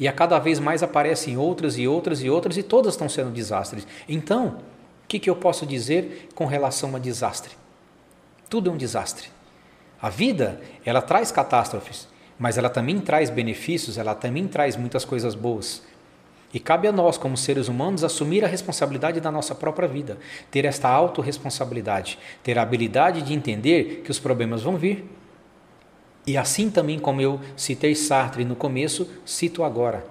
E 0.00 0.08
a 0.08 0.12
cada 0.12 0.38
vez 0.38 0.58
mais 0.58 0.82
aparecem 0.82 1.36
outras 1.36 1.76
e 1.76 1.86
outras 1.86 2.22
e 2.22 2.30
outras, 2.30 2.56
e 2.56 2.62
todas 2.62 2.94
estão 2.94 3.08
sendo 3.08 3.30
desastres. 3.30 3.86
Então, 4.08 4.58
o 5.04 5.06
que, 5.06 5.18
que 5.18 5.30
eu 5.30 5.36
posso 5.36 5.66
dizer 5.66 6.28
com 6.34 6.46
relação 6.46 6.96
a 6.96 6.98
desastre? 6.98 7.52
Tudo 8.48 8.70
é 8.70 8.72
um 8.72 8.76
desastre. 8.76 9.28
A 10.00 10.08
vida, 10.08 10.60
ela 10.84 11.02
traz 11.02 11.30
catástrofes, 11.30 12.08
mas 12.38 12.58
ela 12.58 12.68
também 12.68 12.98
traz 13.00 13.30
benefícios, 13.30 13.98
ela 13.98 14.14
também 14.14 14.48
traz 14.48 14.76
muitas 14.76 15.04
coisas 15.04 15.34
boas. 15.34 15.82
E 16.52 16.60
cabe 16.60 16.88
a 16.88 16.92
nós, 16.92 17.18
como 17.18 17.36
seres 17.36 17.68
humanos, 17.68 18.04
assumir 18.04 18.44
a 18.44 18.48
responsabilidade 18.48 19.20
da 19.20 19.30
nossa 19.30 19.54
própria 19.54 19.88
vida, 19.88 20.18
ter 20.50 20.64
esta 20.64 20.88
autorresponsabilidade, 20.88 22.18
ter 22.42 22.58
a 22.58 22.62
habilidade 22.62 23.22
de 23.22 23.34
entender 23.34 24.02
que 24.04 24.10
os 24.10 24.18
problemas 24.18 24.62
vão 24.62 24.76
vir, 24.76 25.04
e 26.26 26.36
assim 26.36 26.70
também 26.70 26.98
como 26.98 27.20
eu 27.20 27.40
citei 27.56 27.94
Sartre 27.94 28.44
no 28.44 28.56
começo, 28.56 29.08
cito 29.24 29.62
agora. 29.62 30.04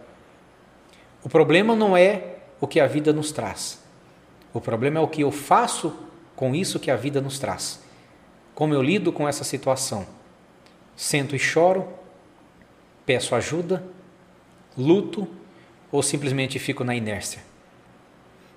O 1.23 1.29
problema 1.29 1.75
não 1.75 1.97
é 1.97 2.35
o 2.61 2.67
que 2.67 2.79
a 2.79 2.87
vida 2.87 3.11
nos 3.11 3.31
traz. 3.31 3.83
O 4.53 4.61
problema 4.61 4.99
é 4.99 5.03
o 5.03 5.07
que 5.07 5.21
eu 5.21 5.31
faço 5.31 5.93
com 6.35 6.55
isso 6.55 6.79
que 6.79 6.89
a 6.89 6.95
vida 6.95 7.19
nos 7.19 7.37
traz. 7.37 7.83
Como 8.53 8.73
eu 8.73 8.81
lido 8.81 9.11
com 9.11 9.27
essa 9.27 9.43
situação. 9.43 10.07
Sento 10.95 11.35
e 11.35 11.39
choro, 11.39 11.85
peço 13.05 13.35
ajuda, 13.35 13.83
luto 14.77 15.27
ou 15.91 16.01
simplesmente 16.01 16.57
fico 16.59 16.83
na 16.83 16.95
inércia. 16.95 17.43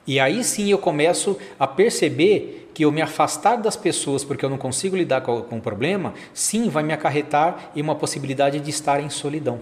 E 0.06 0.18
aí 0.20 0.42
sim 0.44 0.70
eu 0.70 0.78
começo 0.78 1.36
a 1.58 1.66
perceber 1.66 2.57
que 2.78 2.84
eu 2.84 2.92
me 2.92 3.02
afastar 3.02 3.56
das 3.56 3.74
pessoas 3.74 4.22
porque 4.22 4.44
eu 4.44 4.48
não 4.48 4.56
consigo 4.56 4.96
lidar 4.96 5.22
com, 5.22 5.40
o 5.40 5.60
problema, 5.60 6.14
sim, 6.32 6.70
vai 6.70 6.84
me 6.84 6.92
acarretar 6.92 7.72
em 7.74 7.82
uma 7.82 7.96
possibilidade 7.96 8.60
de 8.60 8.70
estar 8.70 9.00
em 9.00 9.10
solidão. 9.10 9.58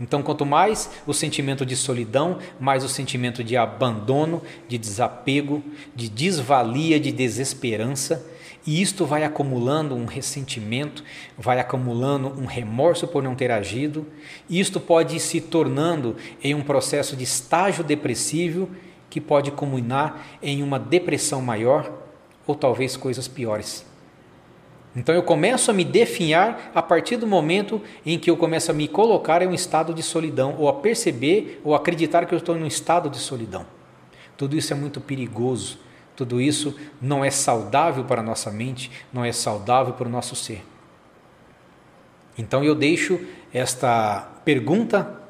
Então, 0.00 0.20
quanto 0.20 0.44
mais 0.44 0.90
o 1.06 1.14
sentimento 1.14 1.64
de 1.64 1.76
solidão, 1.76 2.38
mais 2.58 2.82
o 2.82 2.88
sentimento 2.88 3.44
de 3.44 3.56
abandono, 3.56 4.42
de 4.66 4.76
desapego, 4.76 5.62
de 5.94 6.08
desvalia, 6.08 6.98
de 6.98 7.12
desesperança, 7.12 8.26
e 8.66 8.82
isto 8.82 9.06
vai 9.06 9.22
acumulando 9.22 9.94
um 9.94 10.04
ressentimento, 10.04 11.04
vai 11.38 11.60
acumulando 11.60 12.26
um 12.26 12.44
remorso 12.44 13.06
por 13.06 13.22
não 13.22 13.36
ter 13.36 13.52
agido, 13.52 14.04
e 14.48 14.58
isto 14.58 14.80
pode 14.80 15.14
ir 15.14 15.20
se 15.20 15.40
tornando 15.40 16.16
em 16.42 16.56
um 16.56 16.62
processo 16.62 17.14
de 17.14 17.22
estágio 17.22 17.84
depressivo 17.84 18.68
que 19.08 19.20
pode 19.20 19.52
culminar 19.52 20.26
em 20.42 20.60
uma 20.60 20.78
depressão 20.78 21.40
maior 21.40 21.99
ou 22.46 22.54
talvez 22.54 22.96
coisas 22.96 23.28
piores. 23.28 23.84
Então 24.94 25.14
eu 25.14 25.22
começo 25.22 25.70
a 25.70 25.74
me 25.74 25.84
definhar 25.84 26.72
a 26.74 26.82
partir 26.82 27.16
do 27.16 27.26
momento 27.26 27.80
em 28.04 28.18
que 28.18 28.28
eu 28.28 28.36
começo 28.36 28.70
a 28.70 28.74
me 28.74 28.88
colocar 28.88 29.40
em 29.40 29.46
um 29.46 29.54
estado 29.54 29.94
de 29.94 30.02
solidão, 30.02 30.56
ou 30.58 30.68
a 30.68 30.74
perceber 30.74 31.60
ou 31.62 31.74
acreditar 31.74 32.26
que 32.26 32.34
eu 32.34 32.38
estou 32.38 32.56
em 32.56 32.62
um 32.62 32.66
estado 32.66 33.08
de 33.08 33.18
solidão. 33.18 33.64
Tudo 34.36 34.56
isso 34.56 34.72
é 34.72 34.76
muito 34.76 35.00
perigoso, 35.00 35.78
tudo 36.16 36.40
isso 36.40 36.74
não 37.00 37.24
é 37.24 37.30
saudável 37.30 38.04
para 38.04 38.20
a 38.20 38.24
nossa 38.24 38.50
mente, 38.50 38.90
não 39.12 39.24
é 39.24 39.32
saudável 39.32 39.94
para 39.94 40.08
o 40.08 40.10
nosso 40.10 40.34
ser. 40.34 40.64
Então 42.36 42.64
eu 42.64 42.74
deixo 42.74 43.20
esta 43.52 44.28
pergunta 44.44 45.20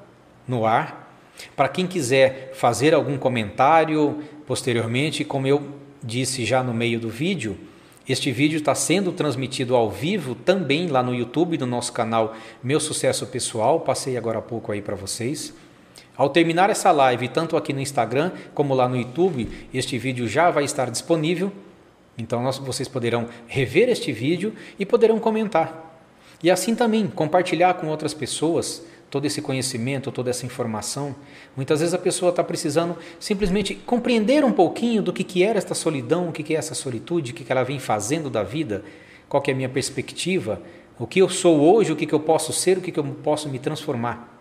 no 0.49 0.65
ar 0.65 1.13
para 1.55 1.69
quem 1.69 1.87
quiser 1.87 2.53
fazer 2.55 2.95
algum 2.95 3.19
comentário 3.19 4.23
posteriormente, 4.47 5.25
como 5.25 5.47
eu 5.47 5.80
disse 6.03 6.45
já 6.45 6.63
no 6.63 6.73
meio 6.73 6.99
do 6.99 7.09
vídeo 7.09 7.59
este 8.11 8.33
vídeo 8.33 8.57
está 8.57 8.75
sendo 8.75 9.13
transmitido 9.13 9.77
ao 9.77 9.89
vivo 9.89 10.35
também 10.35 10.89
lá 10.89 11.01
no 11.01 11.15
YouTube, 11.15 11.57
no 11.57 11.65
nosso 11.65 11.93
canal 11.93 12.35
Meu 12.61 12.81
Sucesso 12.81 13.25
Pessoal. 13.27 13.79
Passei 13.79 14.17
agora 14.17 14.41
há 14.41 14.43
pouco 14.43 14.73
aí 14.73 14.83
para 14.83 14.97
vocês. 14.97 15.55
Ao 16.17 16.29
terminar 16.29 16.71
essa 16.71 16.91
live, 16.91 17.29
tanto 17.29 17.57
aqui 17.57 17.73
no 17.73 17.81
Instagram 17.81 18.33
como 18.53 18.75
lá 18.75 18.89
no 18.89 18.97
YouTube, 18.97 19.49
este 19.73 19.97
vídeo 19.97 20.27
já 20.27 20.51
vai 20.51 20.65
estar 20.65 20.91
disponível. 20.91 21.53
Então 22.19 22.43
nós, 22.43 22.59
vocês 22.59 22.89
poderão 22.89 23.29
rever 23.47 23.89
este 23.89 24.11
vídeo 24.11 24.55
e 24.77 24.85
poderão 24.85 25.21
comentar. 25.21 26.03
E 26.43 26.51
assim 26.51 26.75
também 26.75 27.07
compartilhar 27.07 27.75
com 27.75 27.87
outras 27.87 28.13
pessoas 28.13 28.85
todo 29.11 29.27
esse 29.27 29.43
conhecimento, 29.43 30.13
toda 30.13 30.31
essa 30.31 30.47
informação. 30.47 31.15
Muitas 31.57 31.81
vezes 31.81 31.93
a 31.93 31.99
pessoa 31.99 32.31
está 32.31 32.45
precisando 32.45 32.97
simplesmente 33.19 33.75
compreender 33.75 34.45
um 34.45 34.53
pouquinho 34.53 35.03
do 35.03 35.13
que, 35.13 35.25
que 35.25 35.43
era 35.43 35.59
esta 35.59 35.75
solidão, 35.75 36.29
o 36.29 36.33
que, 36.33 36.45
que 36.45 36.55
é 36.55 36.59
essa 36.59 36.75
solitude, 36.75 37.33
o 37.33 37.35
que, 37.35 37.45
que 37.45 37.51
ela 37.51 37.65
vem 37.65 37.81
fazendo 37.81 38.31
da 38.31 38.45
vida, 38.45 38.85
qual 39.29 39.43
que 39.43 39.51
é 39.51 39.55
a 39.55 39.57
minha 39.57 39.69
perspectiva, 39.69 40.63
o 40.99 41.07
que 41.07 41.21
eu 41.21 41.29
sou 41.29 41.61
hoje, 41.61 41.93
o 41.93 41.97
que, 41.97 42.07
que 42.07 42.15
eu 42.15 42.21
posso 42.21 42.53
ser, 42.53 42.79
o 42.79 42.81
que, 42.81 42.93
que 42.93 43.01
eu 43.01 43.05
posso 43.05 43.49
me 43.49 43.59
transformar. 43.59 44.39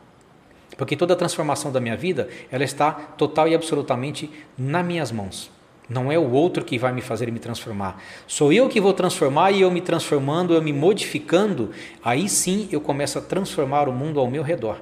Porque 0.77 0.95
toda 0.95 1.13
a 1.13 1.17
transformação 1.17 1.71
da 1.71 1.79
minha 1.79 1.97
vida, 1.97 2.29
ela 2.51 2.63
está 2.63 2.91
total 2.91 3.47
e 3.47 3.55
absolutamente 3.55 4.29
nas 4.57 4.85
minhas 4.85 5.11
mãos. 5.11 5.51
Não 5.89 6.11
é 6.11 6.19
o 6.19 6.29
outro 6.29 6.63
que 6.63 6.77
vai 6.77 6.93
me 6.93 7.01
fazer 7.01 7.31
me 7.31 7.39
transformar. 7.39 8.01
Sou 8.27 8.53
eu 8.53 8.69
que 8.69 8.79
vou 8.79 8.93
transformar 8.93 9.51
e 9.51 9.61
eu 9.61 9.71
me 9.71 9.81
transformando, 9.81 10.53
eu 10.53 10.61
me 10.61 10.71
modificando, 10.71 11.71
aí 12.03 12.29
sim 12.29 12.69
eu 12.71 12.79
começo 12.79 13.17
a 13.17 13.21
transformar 13.21 13.89
o 13.89 13.91
mundo 13.91 14.19
ao 14.19 14.29
meu 14.29 14.43
redor. 14.43 14.79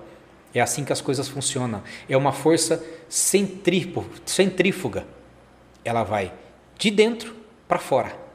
É 0.53 0.59
assim 0.59 0.83
que 0.83 0.91
as 0.91 0.99
coisas 0.99 1.27
funcionam. 1.29 1.81
É 2.09 2.17
uma 2.17 2.33
força 2.33 2.83
centrífuga. 3.07 5.05
Ela 5.85 6.03
vai 6.03 6.33
de 6.77 6.91
dentro 6.91 7.35
para 7.67 7.79
fora. 7.79 8.27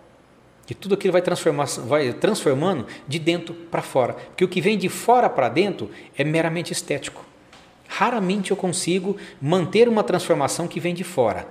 E 0.70 0.74
tudo 0.74 0.94
aquilo 0.94 1.12
vai, 1.12 1.20
transformar, 1.20 1.66
vai 1.86 2.12
transformando 2.14 2.86
de 3.06 3.18
dentro 3.18 3.52
para 3.52 3.82
fora. 3.82 4.14
Porque 4.14 4.44
o 4.44 4.48
que 4.48 4.60
vem 4.60 4.78
de 4.78 4.88
fora 4.88 5.28
para 5.28 5.48
dentro 5.48 5.90
é 6.16 6.24
meramente 6.24 6.72
estético. 6.72 7.24
Raramente 7.88 8.52
eu 8.52 8.56
consigo 8.56 9.16
manter 9.40 9.88
uma 9.88 10.02
transformação 10.02 10.66
que 10.66 10.80
vem 10.80 10.94
de 10.94 11.04
fora. 11.04 11.46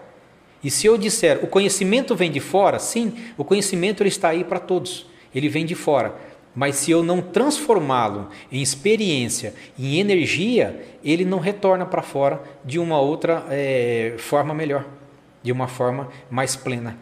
E 0.64 0.70
se 0.70 0.86
eu 0.86 0.98
disser 0.98 1.44
o 1.44 1.48
conhecimento 1.48 2.16
vem 2.16 2.32
de 2.32 2.40
fora, 2.40 2.78
sim, 2.78 3.14
o 3.38 3.44
conhecimento 3.44 4.02
ele 4.02 4.10
está 4.10 4.30
aí 4.30 4.44
para 4.44 4.60
todos, 4.60 5.08
ele 5.34 5.50
vem 5.50 5.66
de 5.66 5.76
fora. 5.76 6.16
Mas 6.54 6.76
se 6.76 6.92
eu 6.92 7.02
não 7.02 7.22
transformá-lo 7.22 8.30
em 8.52 8.62
experiência, 8.62 9.56
em 9.80 10.00
energia, 10.00 10.84
ele 11.04 11.24
não 11.24 11.40
retorna 11.40 11.86
para 11.86 12.02
fora 12.02 12.44
de 12.64 12.78
uma 12.78 13.00
outra 13.00 13.46
é, 13.50 14.16
forma 14.18 14.54
melhor, 14.54 14.86
de 15.42 15.52
uma 15.52 15.68
forma 15.68 16.10
mais 16.30 16.56
plena. 16.56 16.98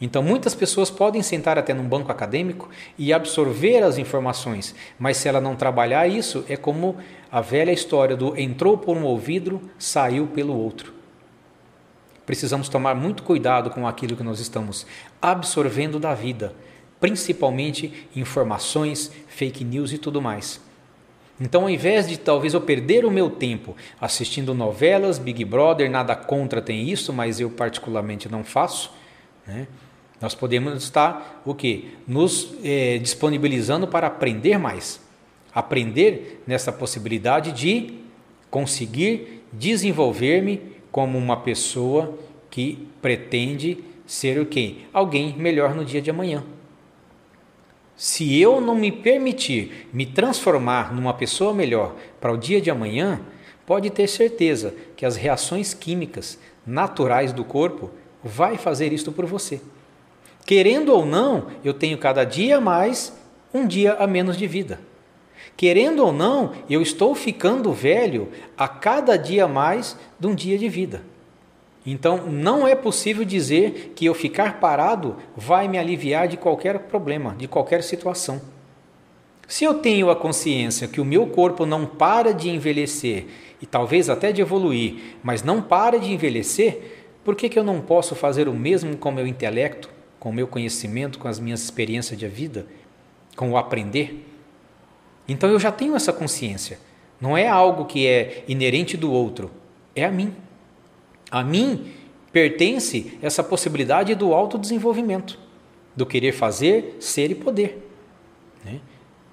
Então, 0.00 0.22
muitas 0.22 0.54
pessoas 0.54 0.90
podem 0.90 1.22
sentar 1.22 1.58
até 1.58 1.74
num 1.74 1.86
banco 1.86 2.10
acadêmico 2.10 2.70
e 2.96 3.12
absorver 3.12 3.82
as 3.82 3.98
informações, 3.98 4.74
mas 4.98 5.16
se 5.16 5.28
ela 5.28 5.40
não 5.40 5.56
trabalhar 5.56 6.06
isso, 6.06 6.44
é 6.48 6.56
como 6.56 6.96
a 7.30 7.40
velha 7.40 7.72
história 7.72 8.16
do 8.16 8.38
entrou 8.38 8.78
por 8.78 8.96
um 8.96 9.04
ouvido, 9.04 9.60
saiu 9.76 10.28
pelo 10.28 10.56
outro 10.56 10.97
precisamos 12.28 12.68
tomar 12.68 12.94
muito 12.94 13.22
cuidado 13.22 13.70
com 13.70 13.88
aquilo 13.88 14.14
que 14.14 14.22
nós 14.22 14.38
estamos 14.38 14.86
absorvendo 15.20 15.98
da 15.98 16.12
vida, 16.12 16.52
principalmente 17.00 18.06
informações, 18.14 19.10
fake 19.28 19.64
news 19.64 19.94
e 19.94 19.98
tudo 19.98 20.20
mais. 20.20 20.60
Então, 21.40 21.62
ao 21.62 21.70
invés 21.70 22.06
de 22.06 22.18
talvez 22.18 22.52
eu 22.52 22.60
perder 22.60 23.06
o 23.06 23.10
meu 23.10 23.30
tempo 23.30 23.74
assistindo 23.98 24.52
novelas, 24.52 25.18
Big 25.18 25.42
Brother, 25.42 25.90
nada 25.90 26.14
contra 26.14 26.60
tem 26.60 26.90
isso, 26.90 27.14
mas 27.14 27.40
eu 27.40 27.48
particularmente 27.48 28.28
não 28.28 28.44
faço, 28.44 28.92
né? 29.46 29.66
nós 30.20 30.34
podemos 30.34 30.82
estar 30.82 31.40
o 31.46 31.54
que? 31.54 31.94
Nos 32.06 32.52
eh, 32.62 32.98
disponibilizando 32.98 33.88
para 33.88 34.06
aprender 34.06 34.58
mais. 34.58 35.00
Aprender 35.54 36.42
nessa 36.46 36.70
possibilidade 36.70 37.52
de 37.52 37.94
conseguir 38.50 39.44
desenvolver-me 39.50 40.76
como 40.90 41.18
uma 41.18 41.36
pessoa 41.38 42.18
que 42.50 42.88
pretende 43.00 43.84
ser 44.06 44.40
o 44.40 44.46
quê? 44.46 44.76
Alguém 44.92 45.36
melhor 45.36 45.74
no 45.74 45.84
dia 45.84 46.00
de 46.00 46.10
amanhã. 46.10 46.42
Se 47.96 48.40
eu 48.40 48.60
não 48.60 48.74
me 48.74 48.92
permitir 48.92 49.88
me 49.92 50.06
transformar 50.06 50.94
numa 50.94 51.12
pessoa 51.12 51.52
melhor 51.52 51.96
para 52.20 52.32
o 52.32 52.36
dia 52.36 52.60
de 52.60 52.70
amanhã, 52.70 53.20
pode 53.66 53.90
ter 53.90 54.06
certeza 54.06 54.74
que 54.96 55.04
as 55.04 55.16
reações 55.16 55.74
químicas 55.74 56.38
naturais 56.64 57.32
do 57.32 57.44
corpo 57.44 57.90
vai 58.22 58.56
fazer 58.56 58.92
isto 58.92 59.12
por 59.12 59.26
você. 59.26 59.60
Querendo 60.46 60.94
ou 60.94 61.04
não, 61.04 61.48
eu 61.62 61.74
tenho 61.74 61.98
cada 61.98 62.24
dia 62.24 62.60
mais 62.60 63.12
um 63.52 63.66
dia 63.66 63.94
a 63.94 64.06
menos 64.06 64.36
de 64.36 64.46
vida. 64.46 64.80
Querendo 65.58 66.06
ou 66.06 66.12
não, 66.12 66.52
eu 66.70 66.80
estou 66.80 67.16
ficando 67.16 67.72
velho 67.72 68.28
a 68.56 68.68
cada 68.68 69.16
dia 69.16 69.48
mais 69.48 69.98
de 70.16 70.28
um 70.28 70.32
dia 70.32 70.56
de 70.56 70.68
vida. 70.68 71.02
Então, 71.84 72.28
não 72.28 72.64
é 72.64 72.76
possível 72.76 73.24
dizer 73.24 73.92
que 73.96 74.06
eu 74.06 74.14
ficar 74.14 74.60
parado 74.60 75.16
vai 75.36 75.66
me 75.66 75.76
aliviar 75.76 76.28
de 76.28 76.36
qualquer 76.36 76.78
problema, 76.78 77.34
de 77.36 77.48
qualquer 77.48 77.82
situação. 77.82 78.40
Se 79.48 79.64
eu 79.64 79.74
tenho 79.74 80.10
a 80.10 80.14
consciência 80.14 80.86
que 80.86 81.00
o 81.00 81.04
meu 81.04 81.26
corpo 81.26 81.66
não 81.66 81.86
para 81.86 82.32
de 82.32 82.48
envelhecer 82.48 83.26
e 83.60 83.66
talvez 83.66 84.08
até 84.08 84.30
de 84.30 84.40
evoluir, 84.40 85.16
mas 85.24 85.42
não 85.42 85.60
para 85.60 85.98
de 85.98 86.12
envelhecer, 86.12 87.08
por 87.24 87.34
que, 87.34 87.48
que 87.48 87.58
eu 87.58 87.64
não 87.64 87.80
posso 87.80 88.14
fazer 88.14 88.46
o 88.46 88.54
mesmo 88.54 88.96
com 88.96 89.08
o 89.08 89.12
meu 89.12 89.26
intelecto, 89.26 89.90
com 90.20 90.30
o 90.30 90.32
meu 90.32 90.46
conhecimento, 90.46 91.18
com 91.18 91.26
as 91.26 91.40
minhas 91.40 91.64
experiências 91.64 92.16
de 92.16 92.28
vida, 92.28 92.64
com 93.34 93.50
o 93.50 93.56
aprender? 93.56 94.27
Então 95.28 95.50
eu 95.50 95.60
já 95.60 95.70
tenho 95.70 95.94
essa 95.94 96.12
consciência. 96.12 96.78
Não 97.20 97.36
é 97.36 97.46
algo 97.46 97.84
que 97.84 98.06
é 98.06 98.44
inerente 98.48 98.96
do 98.96 99.12
outro, 99.12 99.50
é 99.94 100.04
a 100.04 100.10
mim. 100.10 100.34
A 101.30 101.44
mim 101.44 101.92
pertence 102.32 103.18
essa 103.20 103.44
possibilidade 103.44 104.14
do 104.14 104.32
autodesenvolvimento, 104.32 105.38
do 105.94 106.06
querer 106.06 106.32
fazer, 106.32 106.96
ser 107.00 107.30
e 107.30 107.34
poder. 107.34 107.86
Né? 108.64 108.80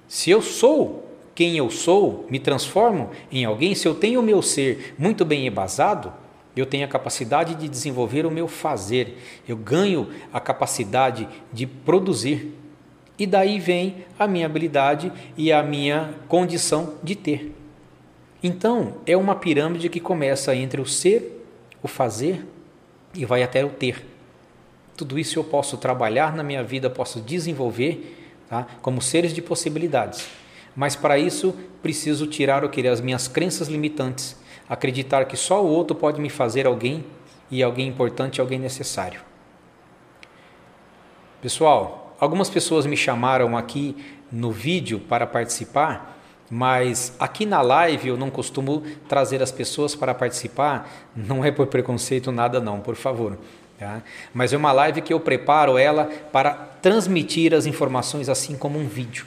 Se 0.06 0.30
eu 0.30 0.42
sou 0.42 1.06
quem 1.34 1.58
eu 1.58 1.70
sou, 1.70 2.26
me 2.30 2.38
transformo 2.40 3.10
em 3.30 3.44
alguém, 3.44 3.74
se 3.74 3.86
eu 3.86 3.94
tenho 3.94 4.20
o 4.20 4.22
meu 4.22 4.40
ser 4.40 4.94
muito 4.98 5.22
bem 5.22 5.46
embasado, 5.46 6.12
eu 6.56 6.64
tenho 6.64 6.86
a 6.86 6.88
capacidade 6.88 7.54
de 7.54 7.68
desenvolver 7.68 8.24
o 8.24 8.30
meu 8.30 8.48
fazer, 8.48 9.18
eu 9.46 9.54
ganho 9.54 10.08
a 10.32 10.40
capacidade 10.40 11.28
de 11.52 11.66
produzir. 11.66 12.55
E 13.18 13.26
daí 13.26 13.58
vem 13.58 14.04
a 14.18 14.26
minha 14.26 14.46
habilidade 14.46 15.10
e 15.36 15.50
a 15.52 15.62
minha 15.62 16.14
condição 16.28 16.94
de 17.02 17.14
ter. 17.14 17.54
Então, 18.42 18.98
é 19.06 19.16
uma 19.16 19.34
pirâmide 19.34 19.88
que 19.88 20.00
começa 20.00 20.54
entre 20.54 20.80
o 20.80 20.86
ser, 20.86 21.44
o 21.82 21.88
fazer 21.88 22.46
e 23.14 23.24
vai 23.24 23.42
até 23.42 23.64
o 23.64 23.70
ter. 23.70 24.04
Tudo 24.96 25.18
isso 25.18 25.38
eu 25.38 25.44
posso 25.44 25.76
trabalhar 25.76 26.34
na 26.34 26.42
minha 26.42 26.62
vida, 26.62 26.88
posso 26.90 27.20
desenvolver 27.20 28.16
tá? 28.48 28.66
como 28.82 29.00
seres 29.00 29.32
de 29.32 29.40
possibilidades. 29.42 30.28
Mas 30.74 30.94
para 30.94 31.18
isso 31.18 31.54
preciso 31.82 32.26
tirar 32.26 32.64
o 32.64 32.68
que 32.68 32.86
as 32.86 33.00
minhas 33.00 33.26
crenças 33.26 33.68
limitantes, 33.68 34.36
acreditar 34.68 35.24
que 35.24 35.36
só 35.36 35.64
o 35.64 35.68
outro 35.68 35.96
pode 35.96 36.20
me 36.20 36.28
fazer 36.28 36.66
alguém 36.66 37.04
e 37.50 37.62
alguém 37.62 37.88
importante, 37.88 38.40
alguém 38.40 38.58
necessário. 38.58 39.20
Pessoal, 41.40 42.05
algumas 42.18 42.50
pessoas 42.50 42.86
me 42.86 42.96
chamaram 42.96 43.56
aqui 43.56 43.96
no 44.30 44.50
vídeo 44.50 44.98
para 45.00 45.26
participar, 45.26 46.18
mas 46.50 47.14
aqui 47.18 47.44
na 47.44 47.60
live 47.60 48.08
eu 48.08 48.16
não 48.16 48.30
costumo 48.30 48.82
trazer 49.08 49.42
as 49.42 49.50
pessoas 49.50 49.94
para 49.94 50.14
participar, 50.14 50.88
não 51.14 51.44
é 51.44 51.50
por 51.50 51.66
preconceito 51.66 52.30
nada 52.30 52.60
não, 52.60 52.80
por 52.80 52.94
favor. 52.94 53.36
Tá? 53.78 54.02
Mas 54.32 54.52
é 54.52 54.56
uma 54.56 54.72
live 54.72 55.02
que 55.02 55.12
eu 55.12 55.20
preparo 55.20 55.76
ela 55.76 56.06
para 56.32 56.52
transmitir 56.80 57.52
as 57.52 57.66
informações 57.66 58.28
assim 58.28 58.56
como 58.56 58.78
um 58.78 58.86
vídeo. 58.86 59.26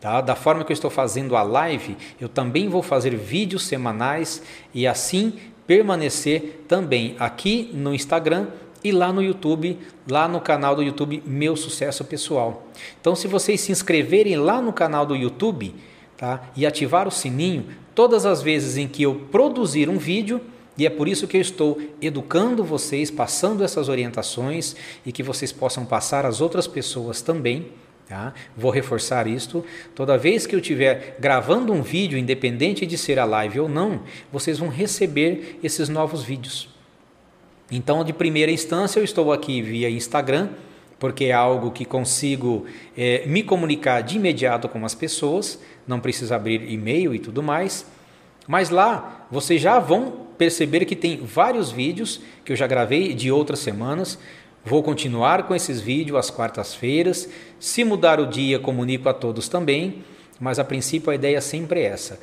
Tá? 0.00 0.20
Da 0.20 0.34
forma 0.34 0.64
que 0.64 0.72
eu 0.72 0.74
estou 0.74 0.90
fazendo 0.90 1.36
a 1.36 1.42
live, 1.42 1.96
eu 2.20 2.28
também 2.28 2.68
vou 2.68 2.82
fazer 2.82 3.16
vídeos 3.16 3.66
semanais 3.66 4.42
e 4.74 4.86
assim 4.86 5.38
permanecer 5.66 6.64
também 6.68 7.16
aqui 7.18 7.70
no 7.72 7.94
Instagram 7.94 8.48
e 8.84 8.90
lá 8.90 9.12
no 9.12 9.22
YouTube, 9.22 9.78
lá 10.08 10.26
no 10.26 10.40
canal 10.40 10.74
do 10.74 10.82
YouTube 10.82 11.22
Meu 11.26 11.56
Sucesso 11.56 12.04
Pessoal. 12.04 12.66
Então, 13.00 13.14
se 13.14 13.28
vocês 13.28 13.60
se 13.60 13.72
inscreverem 13.72 14.36
lá 14.36 14.60
no 14.60 14.72
canal 14.72 15.06
do 15.06 15.14
YouTube 15.14 15.74
tá? 16.16 16.50
e 16.56 16.66
ativar 16.66 17.06
o 17.06 17.10
sininho, 17.10 17.66
todas 17.94 18.26
as 18.26 18.42
vezes 18.42 18.76
em 18.76 18.88
que 18.88 19.02
eu 19.02 19.14
produzir 19.30 19.88
um 19.88 19.98
vídeo, 19.98 20.40
e 20.76 20.86
é 20.86 20.90
por 20.90 21.06
isso 21.06 21.26
que 21.26 21.36
eu 21.36 21.40
estou 21.40 21.80
educando 22.00 22.64
vocês, 22.64 23.10
passando 23.10 23.62
essas 23.62 23.88
orientações 23.88 24.74
e 25.04 25.12
que 25.12 25.22
vocês 25.22 25.52
possam 25.52 25.84
passar 25.84 26.24
às 26.24 26.40
outras 26.40 26.66
pessoas 26.66 27.20
também. 27.20 27.68
Tá? 28.08 28.34
Vou 28.56 28.70
reforçar 28.70 29.26
isto. 29.26 29.64
Toda 29.94 30.18
vez 30.18 30.46
que 30.46 30.54
eu 30.54 30.60
estiver 30.60 31.16
gravando 31.20 31.72
um 31.72 31.82
vídeo, 31.82 32.18
independente 32.18 32.84
de 32.84 32.98
ser 32.98 33.18
a 33.18 33.24
live 33.24 33.60
ou 33.60 33.68
não, 33.68 34.02
vocês 34.30 34.58
vão 34.58 34.68
receber 34.68 35.58
esses 35.62 35.88
novos 35.88 36.22
vídeos. 36.22 36.71
Então, 37.74 38.04
de 38.04 38.12
primeira 38.12 38.52
instância, 38.52 39.00
eu 39.00 39.04
estou 39.04 39.32
aqui 39.32 39.62
via 39.62 39.88
Instagram, 39.88 40.50
porque 40.98 41.24
é 41.24 41.32
algo 41.32 41.70
que 41.70 41.86
consigo 41.86 42.66
é, 42.94 43.24
me 43.26 43.42
comunicar 43.42 44.02
de 44.02 44.16
imediato 44.16 44.68
com 44.68 44.84
as 44.84 44.94
pessoas, 44.94 45.58
não 45.88 45.98
precisa 45.98 46.36
abrir 46.36 46.70
e-mail 46.70 47.14
e 47.14 47.18
tudo 47.18 47.42
mais. 47.42 47.86
Mas 48.46 48.68
lá 48.68 49.26
vocês 49.30 49.58
já 49.58 49.78
vão 49.78 50.26
perceber 50.36 50.84
que 50.84 50.94
tem 50.94 51.16
vários 51.24 51.70
vídeos 51.70 52.20
que 52.44 52.52
eu 52.52 52.56
já 52.56 52.66
gravei 52.66 53.14
de 53.14 53.32
outras 53.32 53.60
semanas. 53.60 54.18
Vou 54.62 54.82
continuar 54.82 55.44
com 55.44 55.54
esses 55.54 55.80
vídeos 55.80 56.18
às 56.18 56.30
quartas-feiras. 56.30 57.26
Se 57.58 57.84
mudar 57.84 58.20
o 58.20 58.26
dia, 58.26 58.58
comunico 58.58 59.08
a 59.08 59.14
todos 59.14 59.48
também. 59.48 60.04
Mas 60.38 60.58
a 60.58 60.64
princípio 60.64 61.10
a 61.10 61.14
ideia 61.14 61.40
sempre 61.40 61.80
é 61.80 61.84
essa: 61.84 62.20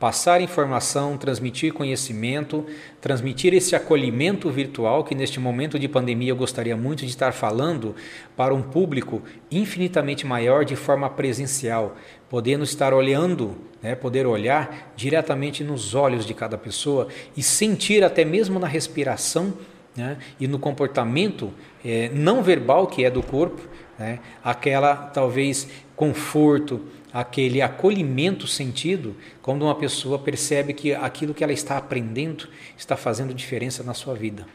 passar 0.00 0.40
informação, 0.40 1.18
transmitir 1.18 1.74
conhecimento, 1.74 2.64
transmitir 3.02 3.52
esse 3.52 3.76
acolhimento 3.76 4.48
virtual 4.48 5.04
que 5.04 5.14
neste 5.14 5.38
momento 5.38 5.78
de 5.78 5.86
pandemia 5.86 6.30
eu 6.30 6.36
gostaria 6.36 6.74
muito 6.74 7.00
de 7.00 7.10
estar 7.10 7.32
falando 7.32 7.94
para 8.34 8.54
um 8.54 8.62
público 8.62 9.20
infinitamente 9.50 10.26
maior 10.26 10.64
de 10.64 10.74
forma 10.74 11.10
presencial, 11.10 11.96
podendo 12.30 12.64
estar 12.64 12.94
olhando, 12.94 13.54
né, 13.82 13.94
poder 13.94 14.26
olhar 14.26 14.90
diretamente 14.96 15.62
nos 15.62 15.94
olhos 15.94 16.24
de 16.24 16.32
cada 16.32 16.56
pessoa 16.56 17.08
e 17.36 17.42
sentir 17.42 18.02
até 18.02 18.24
mesmo 18.24 18.58
na 18.58 18.66
respiração 18.66 19.52
né, 19.94 20.16
e 20.40 20.48
no 20.48 20.58
comportamento 20.58 21.52
é, 21.84 22.08
não 22.14 22.42
verbal 22.42 22.86
que 22.86 23.04
é 23.04 23.10
do 23.10 23.22
corpo, 23.22 23.60
né, 23.98 24.18
aquela 24.42 24.96
talvez 24.96 25.68
conforto, 25.94 26.80
aquele 27.12 27.60
acolhimento 27.62 28.46
sentido 28.46 29.16
quando 29.42 29.62
uma 29.62 29.74
pessoa 29.74 30.18
percebe 30.18 30.72
que 30.72 30.94
aquilo 30.94 31.34
que 31.34 31.42
ela 31.42 31.52
está 31.52 31.76
aprendendo 31.76 32.48
está 32.76 32.96
fazendo 32.96 33.34
diferença 33.34 33.82
na 33.82 33.94
sua 33.94 34.14
vida. 34.14 34.46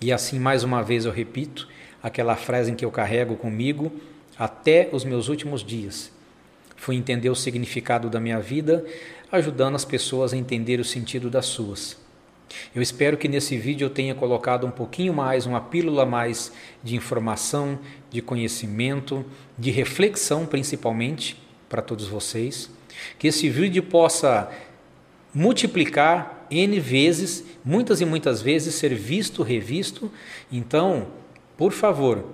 E 0.00 0.12
assim, 0.12 0.38
mais 0.38 0.64
uma 0.64 0.82
vez, 0.82 1.04
eu 1.04 1.12
repito 1.12 1.68
aquela 2.02 2.36
frase 2.36 2.70
em 2.70 2.74
que 2.74 2.84
eu 2.84 2.90
carrego 2.90 3.36
comigo 3.36 3.92
até 4.38 4.88
os 4.92 5.04
meus 5.04 5.28
últimos 5.28 5.62
dias 5.62 6.10
Fui 6.80 6.96
entender 6.96 7.28
o 7.28 7.34
significado 7.34 8.08
da 8.08 8.18
minha 8.18 8.40
vida, 8.40 8.82
ajudando 9.30 9.74
as 9.74 9.84
pessoas 9.84 10.32
a 10.32 10.36
entender 10.38 10.80
o 10.80 10.84
sentido 10.84 11.28
das 11.28 11.44
suas. 11.44 11.94
Eu 12.74 12.80
espero 12.80 13.18
que 13.18 13.28
nesse 13.28 13.58
vídeo 13.58 13.84
eu 13.84 13.90
tenha 13.90 14.14
colocado 14.14 14.66
um 14.66 14.70
pouquinho 14.70 15.12
mais, 15.12 15.44
uma 15.44 15.60
pílula 15.60 16.06
mais 16.06 16.50
de 16.82 16.96
informação, 16.96 17.78
de 18.10 18.20
conhecimento, 18.20 19.24
de 19.56 19.70
reflexão 19.70 20.44
principalmente 20.46 21.40
para 21.68 21.80
todos 21.80 22.08
vocês. 22.08 22.70
Que 23.18 23.28
esse 23.28 23.48
vídeo 23.48 23.82
possa 23.82 24.50
multiplicar 25.32 26.46
N 26.50 26.80
vezes, 26.80 27.44
muitas 27.64 28.00
e 28.00 28.04
muitas 28.04 28.42
vezes, 28.42 28.74
ser 28.74 28.94
visto, 28.94 29.42
revisto. 29.42 30.10
Então, 30.50 31.06
por 31.56 31.72
favor, 31.72 32.24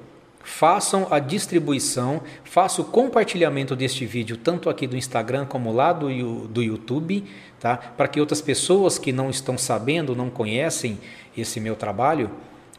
façam 0.43 1.09
a 1.11 1.18
distribuição, 1.18 2.22
façam 2.45 2.85
o 2.85 2.89
compartilhamento 2.89 3.77
deste 3.77 4.07
vídeo, 4.07 4.37
tanto 4.37 4.70
aqui 4.70 4.87
do 4.87 4.97
Instagram 4.97 5.45
como 5.45 5.72
lá 5.72 5.93
do, 5.93 6.47
do 6.47 6.62
YouTube, 6.62 7.24
tá? 7.61 7.77
para 7.77 8.09
que 8.09 8.20
outras 8.20 8.41
pessoas 8.41 8.97
que 8.97 9.12
não 9.12 9.29
estão 9.29 9.59
sabendo, 9.59 10.14
não 10.14 10.31
conhecem 10.31 10.99
esse 11.37 11.61
meu 11.61 11.74
trabalho, 11.77 12.31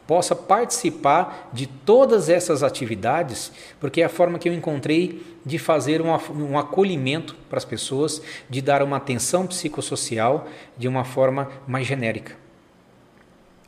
possa 0.08 0.34
participar 0.34 1.50
de 1.52 1.66
todas 1.66 2.30
essas 2.30 2.62
atividades, 2.62 3.52
porque 3.78 4.00
é 4.00 4.06
a 4.06 4.08
forma 4.08 4.38
que 4.38 4.48
eu 4.48 4.54
encontrei 4.54 5.22
de 5.44 5.58
fazer 5.58 6.00
um, 6.00 6.58
acolhimento 6.58 7.36
para 7.50 7.58
as 7.58 7.64
pessoas, 7.66 8.22
de 8.48 8.62
dar 8.62 8.82
uma 8.82 8.96
atenção 8.96 9.46
psicossocial 9.46 10.48
de 10.78 10.88
uma 10.88 11.04
forma 11.04 11.50
mais 11.66 11.86
genérica. 11.86 12.34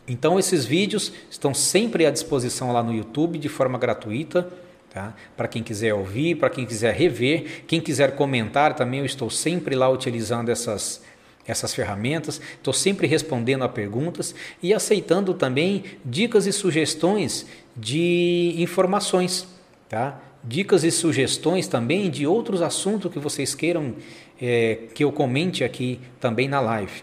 Então 0.09 0.39
esses 0.39 0.65
vídeos 0.65 1.13
estão 1.31 1.53
sempre 1.53 2.07
à 2.07 2.11
disposição 2.11 2.73
lá 2.73 2.83
no 2.83 2.95
YouTube 2.95 3.39
de 3.39 3.51
forma 3.51 3.79
gratuita, 3.79 4.51
tá? 4.89 5.13
Para 5.37 5.47
quem 5.47 5.63
quiser 5.63 5.93
ouvir, 5.93 6.37
para 6.37 6.49
quem 6.49 6.65
quiser 6.65 6.95
rever, 6.95 7.65
quem 7.67 7.83
quiser 7.83 8.17
comentar 8.17 8.75
também, 8.75 9.01
eu 9.01 9.07
estou 9.07 9.29
sempre 9.29 9.77
lá 9.77 9.91
utilizando 9.91 10.49
essas 10.49 11.03
essas 11.47 11.75
ferramentas, 11.75 12.41
estou 12.55 12.73
sempre 12.73 13.07
respondendo 13.07 13.63
a 13.63 13.69
perguntas 13.69 14.35
e 14.63 14.73
aceitando 14.73 15.35
também 15.35 15.85
dicas 16.05 16.47
e 16.47 16.53
sugestões 16.53 17.47
de 17.77 18.55
informações, 18.59 19.49
tá? 19.89 20.21
Dicas 20.43 20.85
e 20.85 20.91
sugestões 20.91 21.67
também 21.67 22.11
de 22.11 22.27
outros 22.27 22.63
assuntos 22.63 23.13
que 23.13 23.19
vocês 23.19 23.55
queiram 23.55 23.95
é, 24.41 24.79
que 24.95 25.05
eu 25.05 25.13
comente 25.13 25.63
aqui 25.63 26.01
também 26.19 26.49
na 26.49 26.61
live. 26.61 27.03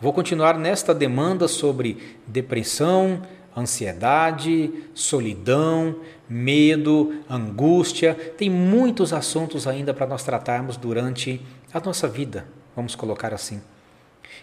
Vou 0.00 0.12
continuar 0.12 0.58
nesta 0.58 0.94
demanda 0.94 1.46
sobre 1.46 1.98
depressão, 2.26 3.22
ansiedade, 3.56 4.70
solidão, 4.94 5.96
medo, 6.28 7.22
angústia. 7.28 8.14
Tem 8.14 8.48
muitos 8.48 9.12
assuntos 9.12 9.66
ainda 9.66 9.92
para 9.92 10.06
nós 10.06 10.22
tratarmos 10.22 10.76
durante 10.76 11.40
a 11.72 11.80
nossa 11.80 12.08
vida, 12.08 12.46
vamos 12.74 12.94
colocar 12.94 13.32
assim. 13.32 13.60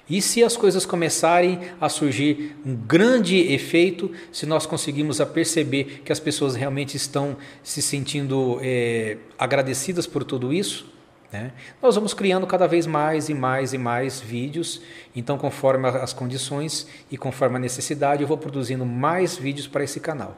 E 0.10 0.22
se 0.22 0.44
as 0.44 0.58
coisas 0.58 0.86
começarem 0.86 1.60
a 1.80 1.88
surgir 1.88 2.56
um 2.66 2.76
grande 2.76 3.38
efeito, 3.54 4.12
se 4.32 4.46
nós 4.46 4.66
conseguimos 4.66 5.22
a 5.22 5.26
perceber 5.26 6.02
que 6.04 6.12
as 6.12 6.20
pessoas 6.20 6.56
realmente 6.56 6.98
estão 6.98 7.38
se 7.64 7.82
sentindo 7.82 8.60
é, 8.62 9.18
agradecidas 9.38 10.08
por 10.08 10.24
tudo 10.24 10.52
isso, 10.52 10.92
né? 11.32 11.52
Nós 11.80 11.94
vamos 11.94 12.14
criando 12.14 12.48
cada 12.48 12.68
vez 12.68 12.88
mais 12.88 13.30
e 13.30 13.36
mais 13.36 13.72
e 13.72 13.78
mais 13.78 14.20
vídeos, 14.20 14.82
então, 15.16 15.38
conforme 15.38 15.88
as 15.88 16.12
condições 16.12 16.88
e 17.12 17.18
conforme 17.18 17.58
a 17.58 17.60
necessidade, 17.60 18.24
eu 18.24 18.28
vou 18.28 18.38
produzindo 18.38 18.84
mais 18.84 19.38
vídeos 19.38 19.68
para 19.68 19.84
esse 19.84 20.00
canal. 20.00 20.36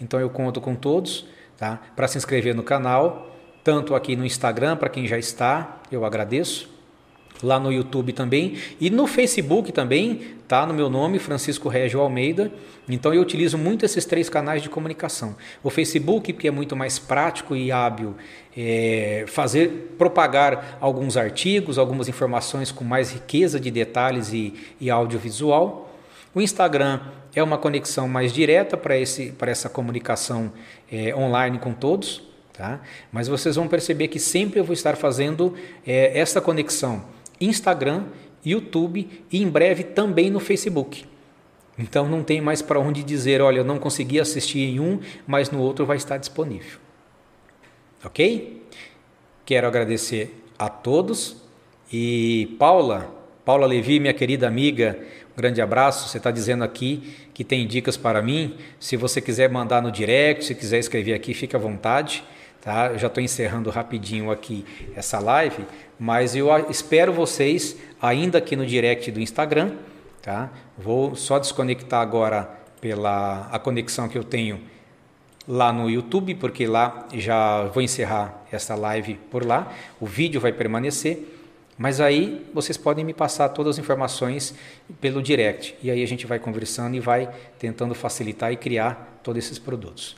Então, 0.00 0.18
eu 0.18 0.28
conto 0.28 0.60
com 0.60 0.74
todos 0.74 1.26
tá? 1.56 1.80
para 1.94 2.08
se 2.08 2.18
inscrever 2.18 2.52
no 2.52 2.64
canal, 2.64 3.30
tanto 3.62 3.94
aqui 3.94 4.16
no 4.16 4.26
Instagram, 4.26 4.76
para 4.76 4.88
quem 4.88 5.06
já 5.06 5.16
está, 5.16 5.80
eu 5.90 6.04
agradeço, 6.04 6.73
lá 7.44 7.60
no 7.60 7.72
YouTube 7.72 8.12
também 8.12 8.54
e 8.80 8.90
no 8.90 9.06
Facebook 9.06 9.70
também, 9.70 10.20
tá 10.48 10.66
no 10.66 10.74
meu 10.74 10.88
nome, 10.88 11.18
Francisco 11.18 11.68
Régio 11.68 12.00
Almeida. 12.00 12.50
Então 12.88 13.14
eu 13.14 13.22
utilizo 13.22 13.56
muito 13.56 13.84
esses 13.84 14.04
três 14.04 14.28
canais 14.28 14.62
de 14.62 14.68
comunicação. 14.68 15.36
O 15.62 15.70
Facebook, 15.70 16.32
que 16.32 16.48
é 16.48 16.50
muito 16.50 16.74
mais 16.74 16.98
prático 16.98 17.54
e 17.54 17.70
hábil, 17.70 18.14
é, 18.56 19.24
fazer 19.28 19.94
propagar 19.96 20.78
alguns 20.80 21.16
artigos, 21.16 21.78
algumas 21.78 22.08
informações 22.08 22.72
com 22.72 22.84
mais 22.84 23.12
riqueza 23.12 23.60
de 23.60 23.70
detalhes 23.70 24.32
e, 24.32 24.54
e 24.80 24.90
audiovisual. 24.90 25.94
O 26.34 26.40
Instagram 26.40 27.00
é 27.34 27.42
uma 27.42 27.58
conexão 27.58 28.08
mais 28.08 28.32
direta 28.32 28.76
para 28.76 28.96
essa 28.96 29.68
comunicação 29.68 30.52
é, 30.90 31.14
online 31.14 31.58
com 31.58 31.72
todos. 31.72 32.22
Tá? 32.52 32.80
Mas 33.10 33.26
vocês 33.26 33.56
vão 33.56 33.66
perceber 33.66 34.06
que 34.06 34.20
sempre 34.20 34.60
eu 34.60 34.64
vou 34.64 34.74
estar 34.74 34.96
fazendo 34.96 35.54
é, 35.84 36.16
essa 36.16 36.40
conexão 36.40 37.02
Instagram, 37.40 38.04
YouTube 38.44 39.08
e 39.30 39.42
em 39.42 39.48
breve 39.48 39.82
também 39.84 40.30
no 40.30 40.40
Facebook. 40.40 41.04
Então 41.78 42.08
não 42.08 42.22
tem 42.22 42.40
mais 42.40 42.62
para 42.62 42.78
onde 42.78 43.02
dizer, 43.02 43.40
olha, 43.40 43.58
eu 43.58 43.64
não 43.64 43.78
consegui 43.78 44.20
assistir 44.20 44.60
em 44.60 44.80
um, 44.80 45.00
mas 45.26 45.50
no 45.50 45.60
outro 45.60 45.84
vai 45.84 45.96
estar 45.96 46.18
disponível. 46.18 46.78
Ok? 48.04 48.62
Quero 49.44 49.66
agradecer 49.66 50.44
a 50.58 50.68
todos 50.68 51.42
e 51.92 52.54
Paula, 52.58 53.12
Paula 53.44 53.66
Levi, 53.66 53.98
minha 53.98 54.14
querida 54.14 54.46
amiga, 54.46 54.98
Grande 55.36 55.60
abraço. 55.60 56.08
Você 56.08 56.18
está 56.18 56.30
dizendo 56.30 56.62
aqui 56.62 57.12
que 57.34 57.42
tem 57.42 57.66
dicas 57.66 57.96
para 57.96 58.22
mim. 58.22 58.56
Se 58.78 58.96
você 58.96 59.20
quiser 59.20 59.50
mandar 59.50 59.82
no 59.82 59.90
direct, 59.90 60.44
se 60.44 60.54
quiser 60.54 60.78
escrever 60.78 61.12
aqui, 61.12 61.34
fique 61.34 61.56
à 61.56 61.58
vontade. 61.58 62.22
Tá? 62.60 62.92
Eu 62.92 62.98
já 62.98 63.08
estou 63.08 63.22
encerrando 63.22 63.68
rapidinho 63.68 64.30
aqui 64.30 64.64
essa 64.94 65.18
live, 65.18 65.66
mas 65.98 66.34
eu 66.34 66.48
espero 66.68 67.12
vocês 67.12 67.76
ainda 68.00 68.38
aqui 68.38 68.56
no 68.56 68.66
direct 68.66 69.10
do 69.10 69.20
Instagram. 69.20 69.72
Tá? 70.22 70.50
Vou 70.76 71.14
só 71.14 71.38
desconectar 71.38 72.00
agora 72.00 72.50
pela 72.80 73.48
a 73.50 73.58
conexão 73.58 74.08
que 74.08 74.16
eu 74.16 74.24
tenho 74.24 74.60
lá 75.46 75.72
no 75.72 75.90
YouTube, 75.90 76.34
porque 76.34 76.66
lá 76.66 77.06
já 77.12 77.64
vou 77.64 77.82
encerrar 77.82 78.42
essa 78.50 78.74
live 78.74 79.14
por 79.30 79.44
lá. 79.44 79.72
O 80.00 80.06
vídeo 80.06 80.40
vai 80.40 80.52
permanecer, 80.52 81.28
mas 81.76 82.00
aí 82.00 82.46
vocês 82.54 82.76
podem 82.76 83.04
me 83.04 83.12
passar 83.12 83.50
todas 83.50 83.76
as 83.76 83.78
informações 83.78 84.54
pelo 85.00 85.22
direct 85.22 85.76
e 85.82 85.90
aí 85.90 86.02
a 86.02 86.06
gente 86.06 86.26
vai 86.26 86.38
conversando 86.38 86.94
e 86.94 87.00
vai 87.00 87.28
tentando 87.58 87.94
facilitar 87.94 88.52
e 88.52 88.56
criar 88.56 89.20
todos 89.22 89.44
esses 89.44 89.58
produtos. 89.58 90.16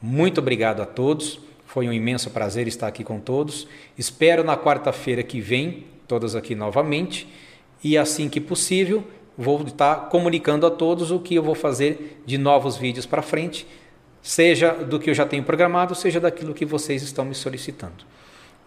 Muito 0.00 0.38
obrigado 0.38 0.80
a 0.80 0.86
todos. 0.86 1.40
Foi 1.68 1.88
um 1.88 1.92
imenso 1.92 2.30
prazer 2.30 2.66
estar 2.66 2.88
aqui 2.88 3.04
com 3.04 3.20
todos. 3.20 3.68
Espero 3.96 4.42
na 4.42 4.56
quarta-feira 4.56 5.22
que 5.22 5.40
vem, 5.40 5.84
todas 6.08 6.34
aqui 6.34 6.54
novamente, 6.54 7.28
e 7.84 7.96
assim 7.96 8.28
que 8.28 8.40
possível, 8.40 9.04
vou 9.36 9.62
estar 9.62 10.08
comunicando 10.08 10.66
a 10.66 10.70
todos 10.70 11.12
o 11.12 11.20
que 11.20 11.36
eu 11.36 11.42
vou 11.42 11.54
fazer 11.54 12.22
de 12.26 12.36
novos 12.36 12.76
vídeos 12.76 13.06
para 13.06 13.22
frente 13.22 13.66
seja 14.22 14.72
do 14.72 14.98
que 14.98 15.10
eu 15.10 15.14
já 15.14 15.24
tenho 15.24 15.42
programado, 15.42 15.94
seja 15.94 16.20
daquilo 16.20 16.54
que 16.54 16.64
vocês 16.64 17.02
estão 17.02 17.24
me 17.24 17.34
solicitando. 17.34 18.04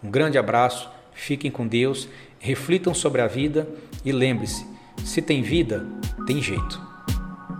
Um 0.02 0.10
grande 0.10 0.38
abraço, 0.38 0.90
fiquem 1.12 1.50
com 1.50 1.66
Deus, 1.66 2.08
reflitam 2.38 2.94
sobre 2.94 3.20
a 3.20 3.26
vida 3.26 3.68
e 4.04 4.12
lembre-se: 4.12 4.66
se 5.04 5.22
tem 5.22 5.42
vida, 5.42 5.86
tem 6.26 6.42
jeito. 6.42 6.80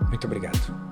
Muito 0.08 0.26
obrigado. 0.26 0.91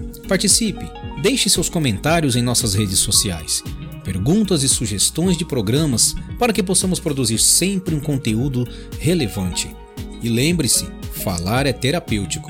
Participe, 0.31 0.89
deixe 1.21 1.49
seus 1.49 1.67
comentários 1.67 2.37
em 2.37 2.41
nossas 2.41 2.73
redes 2.73 2.99
sociais, 2.99 3.61
perguntas 4.01 4.63
e 4.63 4.69
sugestões 4.69 5.35
de 5.35 5.43
programas 5.43 6.15
para 6.39 6.53
que 6.53 6.63
possamos 6.63 7.01
produzir 7.01 7.37
sempre 7.37 7.93
um 7.93 7.99
conteúdo 7.99 8.65
relevante. 8.97 9.75
E 10.23 10.29
lembre-se, 10.29 10.87
falar 11.11 11.65
é 11.65 11.73
terapêutico. 11.73 12.49